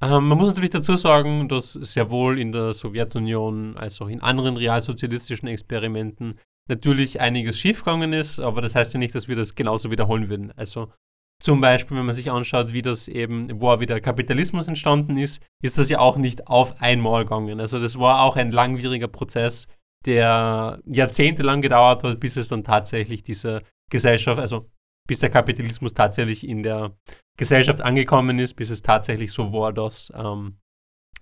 Ähm, 0.00 0.28
man 0.28 0.38
muss 0.38 0.48
natürlich 0.48 0.70
dazu 0.70 0.96
sagen, 0.96 1.48
dass 1.48 1.72
sehr 1.72 2.10
wohl 2.10 2.38
in 2.38 2.52
der 2.52 2.72
Sowjetunion 2.72 3.76
als 3.76 4.00
auch 4.00 4.08
in 4.08 4.22
anderen 4.22 4.56
realsozialistischen 4.56 5.48
Experimenten 5.48 6.38
natürlich 6.68 7.20
einiges 7.20 7.58
schiefgegangen 7.58 8.12
ist, 8.12 8.40
aber 8.40 8.60
das 8.60 8.74
heißt 8.74 8.94
ja 8.94 8.98
nicht, 8.98 9.14
dass 9.14 9.28
wir 9.28 9.36
das 9.36 9.54
genauso 9.54 9.90
wiederholen 9.90 10.28
würden. 10.28 10.52
Also 10.52 10.92
zum 11.40 11.60
Beispiel, 11.60 11.96
wenn 11.96 12.06
man 12.06 12.14
sich 12.14 12.30
anschaut, 12.30 12.72
wie 12.72 12.82
das 12.82 13.06
eben, 13.06 13.60
wo 13.60 13.78
wieder 13.78 14.00
Kapitalismus 14.00 14.66
entstanden 14.66 15.16
ist, 15.16 15.40
ist 15.62 15.78
das 15.78 15.88
ja 15.88 16.00
auch 16.00 16.16
nicht 16.16 16.48
auf 16.48 16.80
einmal 16.82 17.24
gegangen. 17.24 17.60
Also 17.60 17.78
das 17.78 17.98
war 17.98 18.22
auch 18.22 18.36
ein 18.36 18.50
langwieriger 18.50 19.08
Prozess, 19.08 19.68
der 20.04 20.80
jahrzehntelang 20.84 21.62
gedauert 21.62 22.02
hat, 22.02 22.20
bis 22.20 22.36
es 22.36 22.48
dann 22.48 22.64
tatsächlich 22.64 23.22
diese 23.22 23.60
Gesellschaft, 23.90 24.40
also 24.40 24.68
bis 25.08 25.20
der 25.20 25.30
Kapitalismus 25.30 25.94
tatsächlich 25.94 26.46
in 26.46 26.62
der 26.62 26.96
Gesellschaft 27.38 27.80
angekommen 27.80 28.38
ist, 28.38 28.54
bis 28.54 28.70
es 28.70 28.82
tatsächlich 28.82 29.32
so 29.32 29.52
war, 29.52 29.72
dass 29.72 30.12
ähm, 30.14 30.58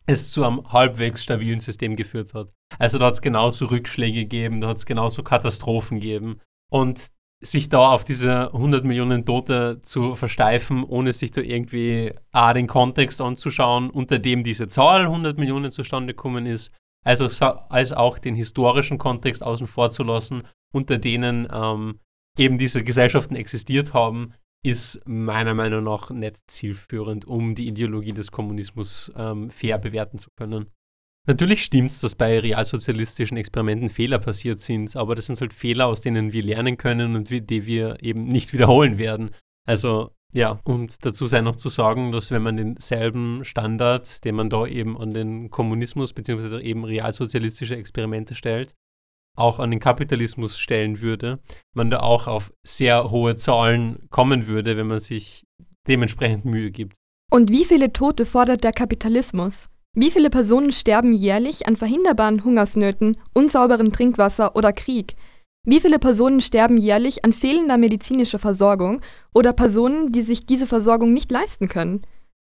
es 0.06 0.30
zu 0.30 0.44
einem 0.44 0.66
halbwegs 0.72 1.22
stabilen 1.22 1.60
System 1.60 1.94
geführt 1.94 2.32
hat. 2.32 2.50
Also 2.78 2.98
da 2.98 3.06
hat 3.06 3.14
es 3.14 3.22
genauso 3.22 3.66
Rückschläge 3.66 4.20
gegeben, 4.20 4.60
da 4.60 4.68
hat 4.68 4.78
es 4.78 4.86
genauso 4.86 5.22
Katastrophen 5.22 6.00
gegeben. 6.00 6.40
Und 6.70 7.10
sich 7.42 7.68
da 7.68 7.90
auf 7.90 8.04
diese 8.04 8.52
100 8.52 8.84
Millionen 8.84 9.24
Tote 9.24 9.80
zu 9.82 10.14
versteifen, 10.14 10.84
ohne 10.84 11.12
sich 11.12 11.30
da 11.30 11.40
irgendwie 11.40 12.12
A, 12.32 12.52
den 12.54 12.66
Kontext 12.66 13.20
anzuschauen, 13.20 13.90
unter 13.90 14.18
dem 14.18 14.42
diese 14.42 14.68
Zahl 14.68 15.02
100 15.02 15.38
Millionen 15.38 15.70
zustande 15.70 16.14
gekommen 16.14 16.46
ist, 16.46 16.72
also, 17.06 17.26
als 17.68 17.92
auch 17.92 18.18
den 18.18 18.34
historischen 18.34 18.98
Kontext 18.98 19.40
außen 19.44 19.68
vor 19.68 19.90
zu 19.90 20.02
lassen, 20.02 20.42
unter 20.74 20.98
denen 20.98 21.46
ähm, 21.52 22.00
eben 22.36 22.58
diese 22.58 22.82
Gesellschaften 22.82 23.36
existiert 23.36 23.94
haben, 23.94 24.32
ist 24.64 25.00
meiner 25.06 25.54
Meinung 25.54 25.84
nach 25.84 26.10
nicht 26.10 26.50
zielführend, 26.50 27.24
um 27.24 27.54
die 27.54 27.68
Ideologie 27.68 28.12
des 28.12 28.32
Kommunismus 28.32 29.12
ähm, 29.14 29.50
fair 29.50 29.78
bewerten 29.78 30.18
zu 30.18 30.30
können. 30.36 30.66
Natürlich 31.26 31.64
stimmt 31.64 31.90
es, 31.90 32.00
dass 32.00 32.14
bei 32.14 32.38
realsozialistischen 32.38 33.36
Experimenten 33.36 33.90
Fehler 33.90 34.20
passiert 34.20 34.60
sind, 34.60 34.94
aber 34.94 35.16
das 35.16 35.26
sind 35.26 35.40
halt 35.40 35.52
Fehler, 35.52 35.86
aus 35.86 36.00
denen 36.00 36.32
wir 36.32 36.42
lernen 36.42 36.76
können 36.76 37.16
und 37.16 37.30
die 37.30 37.66
wir 37.66 38.00
eben 38.00 38.24
nicht 38.24 38.52
wiederholen 38.52 38.98
werden. 38.98 39.30
Also 39.66 40.12
ja, 40.32 40.60
und 40.64 41.04
dazu 41.04 41.26
sei 41.26 41.40
noch 41.40 41.56
zu 41.56 41.68
sagen, 41.68 42.12
dass 42.12 42.30
wenn 42.30 42.42
man 42.42 42.56
denselben 42.56 43.44
Standard, 43.44 44.24
den 44.24 44.34
man 44.34 44.50
da 44.50 44.66
eben 44.66 44.98
an 44.98 45.10
den 45.10 45.50
Kommunismus 45.50 46.12
bzw. 46.12 46.60
eben 46.60 46.84
realsozialistische 46.84 47.76
Experimente 47.76 48.34
stellt, 48.34 48.74
auch 49.36 49.58
an 49.58 49.70
den 49.70 49.80
Kapitalismus 49.80 50.58
stellen 50.58 51.00
würde, 51.00 51.40
man 51.74 51.90
da 51.90 52.00
auch 52.00 52.26
auf 52.26 52.52
sehr 52.64 53.10
hohe 53.10 53.36
Zahlen 53.36 54.08
kommen 54.10 54.46
würde, 54.46 54.76
wenn 54.76 54.86
man 54.86 55.00
sich 55.00 55.44
dementsprechend 55.88 56.44
Mühe 56.44 56.70
gibt. 56.70 56.94
Und 57.30 57.50
wie 57.50 57.64
viele 57.64 57.92
Tote 57.92 58.26
fordert 58.26 58.62
der 58.62 58.72
Kapitalismus? 58.72 59.68
Wie 59.98 60.10
viele 60.10 60.28
Personen 60.28 60.72
sterben 60.72 61.14
jährlich 61.14 61.66
an 61.66 61.74
verhinderbaren 61.74 62.44
Hungersnöten, 62.44 63.16
unsauberen 63.32 63.94
Trinkwasser 63.94 64.54
oder 64.54 64.74
Krieg? 64.74 65.16
Wie 65.66 65.80
viele 65.80 65.98
Personen 65.98 66.42
sterben 66.42 66.76
jährlich 66.76 67.24
an 67.24 67.32
fehlender 67.32 67.78
medizinischer 67.78 68.38
Versorgung 68.38 69.00
oder 69.32 69.54
Personen, 69.54 70.12
die 70.12 70.20
sich 70.20 70.44
diese 70.44 70.66
Versorgung 70.66 71.14
nicht 71.14 71.30
leisten 71.30 71.66
können? 71.66 72.02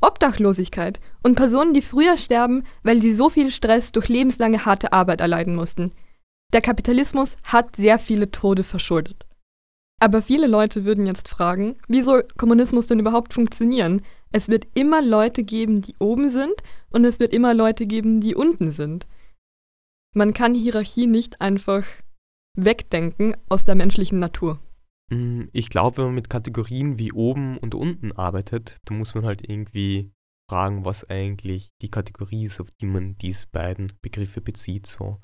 Obdachlosigkeit 0.03 1.01
und 1.23 1.35
Personen, 1.35 1.73
die 1.73 1.81
früher 1.81 2.19
sterben, 2.19 2.63
weil 2.83 3.01
sie 3.01 3.15
so 3.15 3.31
viel 3.31 3.51
Stress 3.51 3.91
durch 3.91 4.11
lebenslange 4.11 4.67
harte 4.67 4.93
Arbeit 4.93 5.23
erleiden 5.23 5.57
mussten. 5.57 5.93
Der 6.53 6.61
Kapitalismus 6.61 7.39
hat 7.45 7.75
sehr 7.75 7.99
viele 7.99 8.31
Tode 8.31 8.65
verschuldet. 8.65 9.25
Aber 9.99 10.21
viele 10.21 10.47
Leute 10.47 10.85
würden 10.85 11.07
jetzt 11.07 11.29
fragen, 11.29 11.77
wie 11.89 12.03
soll 12.03 12.27
Kommunismus 12.37 12.87
denn 12.87 13.01
überhaupt 13.01 13.33
funktionieren? 13.33 14.03
Es 14.33 14.49
wird 14.49 14.67
immer 14.75 15.03
Leute 15.03 15.43
geben, 15.43 15.83
die 15.83 15.95
oben 15.99 16.31
sind 16.31 16.55
und 16.91 17.05
es 17.05 17.19
wird 17.19 17.33
immer 17.33 17.53
Leute 17.53 17.87
geben, 17.87 18.21
die 18.21 18.35
unten 18.35 18.71
sind. 18.71 19.07
Man 20.15 20.35
kann 20.35 20.55
Hierarchie 20.55 21.07
nicht 21.07 21.41
einfach 21.41 21.85
wegdenken 22.57 23.37
aus 23.49 23.65
der 23.65 23.75
menschlichen 23.75 24.19
Natur. 24.19 24.61
Mm, 25.11 25.45
ich 25.53 25.69
glaube, 25.69 25.99
wenn 25.99 26.05
man 26.07 26.15
mit 26.15 26.31
Kategorien 26.31 26.99
wie 26.99 27.13
oben 27.13 27.59
und 27.59 27.75
unten 27.75 28.13
arbeitet, 28.13 28.79
dann 28.85 28.99
muss 28.99 29.15
man 29.15 29.25
halt 29.25 29.49
irgendwie 29.49 30.13
fragen, 30.49 30.85
was 30.85 31.09
eigentlich 31.09 31.71
die 31.81 31.91
Kategorie 31.91 32.45
ist, 32.45 32.61
auf 32.61 32.71
die 32.81 32.87
man 32.87 33.17
diese 33.19 33.47
beiden 33.49 33.93
Begriffe 34.03 34.41
bezieht. 34.41 34.87
So. 34.87 35.21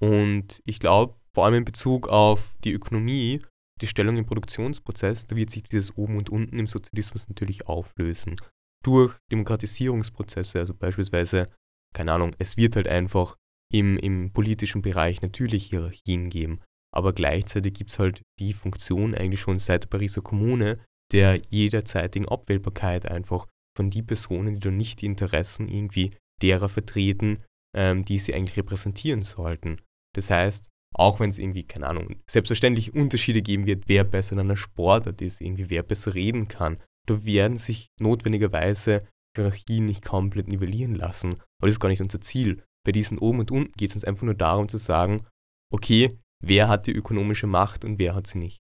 Und 0.00 0.62
ich 0.64 0.78
glaube, 0.78 1.14
vor 1.34 1.44
allem 1.44 1.54
in 1.54 1.64
Bezug 1.64 2.08
auf 2.08 2.54
die 2.64 2.72
Ökonomie, 2.72 3.40
die 3.82 3.86
Stellung 3.86 4.16
im 4.16 4.26
Produktionsprozess, 4.26 5.26
da 5.26 5.36
wird 5.36 5.50
sich 5.50 5.64
dieses 5.64 5.96
Oben 5.96 6.16
und 6.16 6.30
Unten 6.30 6.58
im 6.58 6.66
Sozialismus 6.66 7.28
natürlich 7.28 7.66
auflösen. 7.66 8.36
Durch 8.84 9.18
Demokratisierungsprozesse, 9.30 10.58
also 10.58 10.74
beispielsweise, 10.74 11.46
keine 11.94 12.12
Ahnung, 12.12 12.34
es 12.38 12.56
wird 12.56 12.76
halt 12.76 12.88
einfach 12.88 13.36
im, 13.72 13.96
im 13.98 14.32
politischen 14.32 14.82
Bereich 14.82 15.22
natürlich 15.22 15.66
Hierarchien 15.66 16.30
geben, 16.30 16.60
aber 16.94 17.12
gleichzeitig 17.12 17.74
gibt 17.74 17.90
es 17.90 17.98
halt 17.98 18.22
die 18.38 18.52
Funktion 18.52 19.14
eigentlich 19.14 19.40
schon 19.40 19.58
seit 19.58 19.84
der 19.84 19.88
Pariser 19.88 20.22
Kommune 20.22 20.78
der 21.12 21.40
jederzeitigen 21.48 22.28
Abwählbarkeit 22.28 23.06
einfach 23.06 23.46
von 23.76 23.90
die 23.90 24.02
Personen, 24.02 24.54
die 24.54 24.60
da 24.60 24.70
nicht 24.70 25.00
die 25.00 25.06
Interessen 25.06 25.68
irgendwie 25.68 26.10
derer 26.42 26.68
vertreten, 26.68 27.38
ähm, 27.76 28.04
die 28.04 28.18
sie 28.18 28.34
eigentlich 28.34 28.56
repräsentieren 28.56 29.22
sollten. 29.22 29.80
Das 30.14 30.30
heißt, 30.30 30.68
auch 30.92 31.20
wenn 31.20 31.30
es 31.30 31.38
irgendwie, 31.38 31.64
keine 31.64 31.86
Ahnung, 31.86 32.16
selbstverständlich 32.26 32.94
Unterschiede 32.94 33.42
geben 33.42 33.66
wird, 33.66 33.88
wer 33.88 34.04
besser 34.04 34.34
in 34.34 34.40
einer 34.40 34.56
Sportart 34.56 35.22
ist, 35.22 35.40
irgendwie 35.40 35.70
wer 35.70 35.82
besser 35.82 36.14
reden 36.14 36.48
kann, 36.48 36.78
da 37.06 37.24
werden 37.24 37.56
sich 37.56 37.88
notwendigerweise 38.00 39.00
Hierarchien 39.36 39.86
nicht 39.86 40.04
komplett 40.04 40.48
nivellieren 40.48 40.94
lassen. 40.94 41.34
Aber 41.34 41.66
das 41.66 41.72
ist 41.72 41.80
gar 41.80 41.88
nicht 41.88 42.02
unser 42.02 42.20
Ziel. 42.20 42.62
Bei 42.84 42.92
diesen 42.92 43.18
oben 43.18 43.40
und 43.40 43.50
unten 43.50 43.72
geht 43.72 43.90
es 43.90 43.94
uns 43.96 44.04
einfach 44.04 44.24
nur 44.24 44.34
darum 44.34 44.68
zu 44.68 44.76
sagen, 44.76 45.26
okay, 45.72 46.08
wer 46.42 46.68
hat 46.68 46.86
die 46.86 46.92
ökonomische 46.92 47.46
Macht 47.46 47.84
und 47.84 47.98
wer 47.98 48.14
hat 48.14 48.26
sie 48.26 48.38
nicht. 48.38 48.60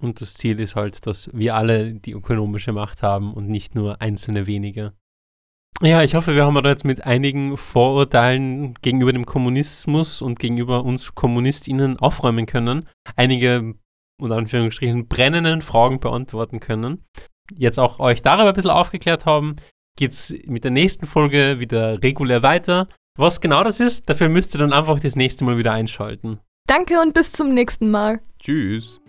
Und 0.00 0.20
das 0.20 0.34
Ziel 0.34 0.60
ist 0.60 0.76
halt, 0.76 1.06
dass 1.06 1.28
wir 1.32 1.56
alle 1.56 1.94
die 1.94 2.12
ökonomische 2.12 2.72
Macht 2.72 3.02
haben 3.02 3.34
und 3.34 3.48
nicht 3.48 3.74
nur 3.74 4.00
einzelne 4.00 4.46
wenige. 4.46 4.94
Ja, 5.80 6.02
ich 6.02 6.14
hoffe, 6.16 6.34
wir 6.34 6.44
haben 6.44 6.60
da 6.60 6.68
jetzt 6.68 6.84
mit 6.84 7.06
einigen 7.06 7.56
Vorurteilen 7.56 8.74
gegenüber 8.82 9.12
dem 9.12 9.26
Kommunismus 9.26 10.22
und 10.22 10.40
gegenüber 10.40 10.84
uns 10.84 11.14
KommunistInnen 11.14 11.98
aufräumen 12.00 12.46
können. 12.46 12.88
Einige, 13.14 13.74
unter 14.20 14.36
Anführungsstrichen, 14.36 15.06
brennenden 15.06 15.62
Fragen 15.62 16.00
beantworten 16.00 16.58
können. 16.58 17.04
Jetzt 17.56 17.78
auch 17.78 18.00
euch 18.00 18.22
darüber 18.22 18.48
ein 18.48 18.54
bisschen 18.54 18.70
aufgeklärt 18.70 19.24
haben, 19.24 19.54
geht 19.96 20.12
es 20.12 20.34
mit 20.46 20.64
der 20.64 20.72
nächsten 20.72 21.06
Folge 21.06 21.60
wieder 21.60 22.02
regulär 22.02 22.42
weiter. 22.42 22.88
Was 23.16 23.40
genau 23.40 23.62
das 23.62 23.80
ist, 23.80 24.08
dafür 24.08 24.28
müsst 24.28 24.54
ihr 24.54 24.58
dann 24.58 24.72
einfach 24.72 24.98
das 25.00 25.16
nächste 25.16 25.44
Mal 25.44 25.58
wieder 25.58 25.72
einschalten. 25.72 26.40
Danke 26.66 27.00
und 27.00 27.14
bis 27.14 27.32
zum 27.32 27.54
nächsten 27.54 27.90
Mal. 27.90 28.20
Tschüss. 28.40 29.00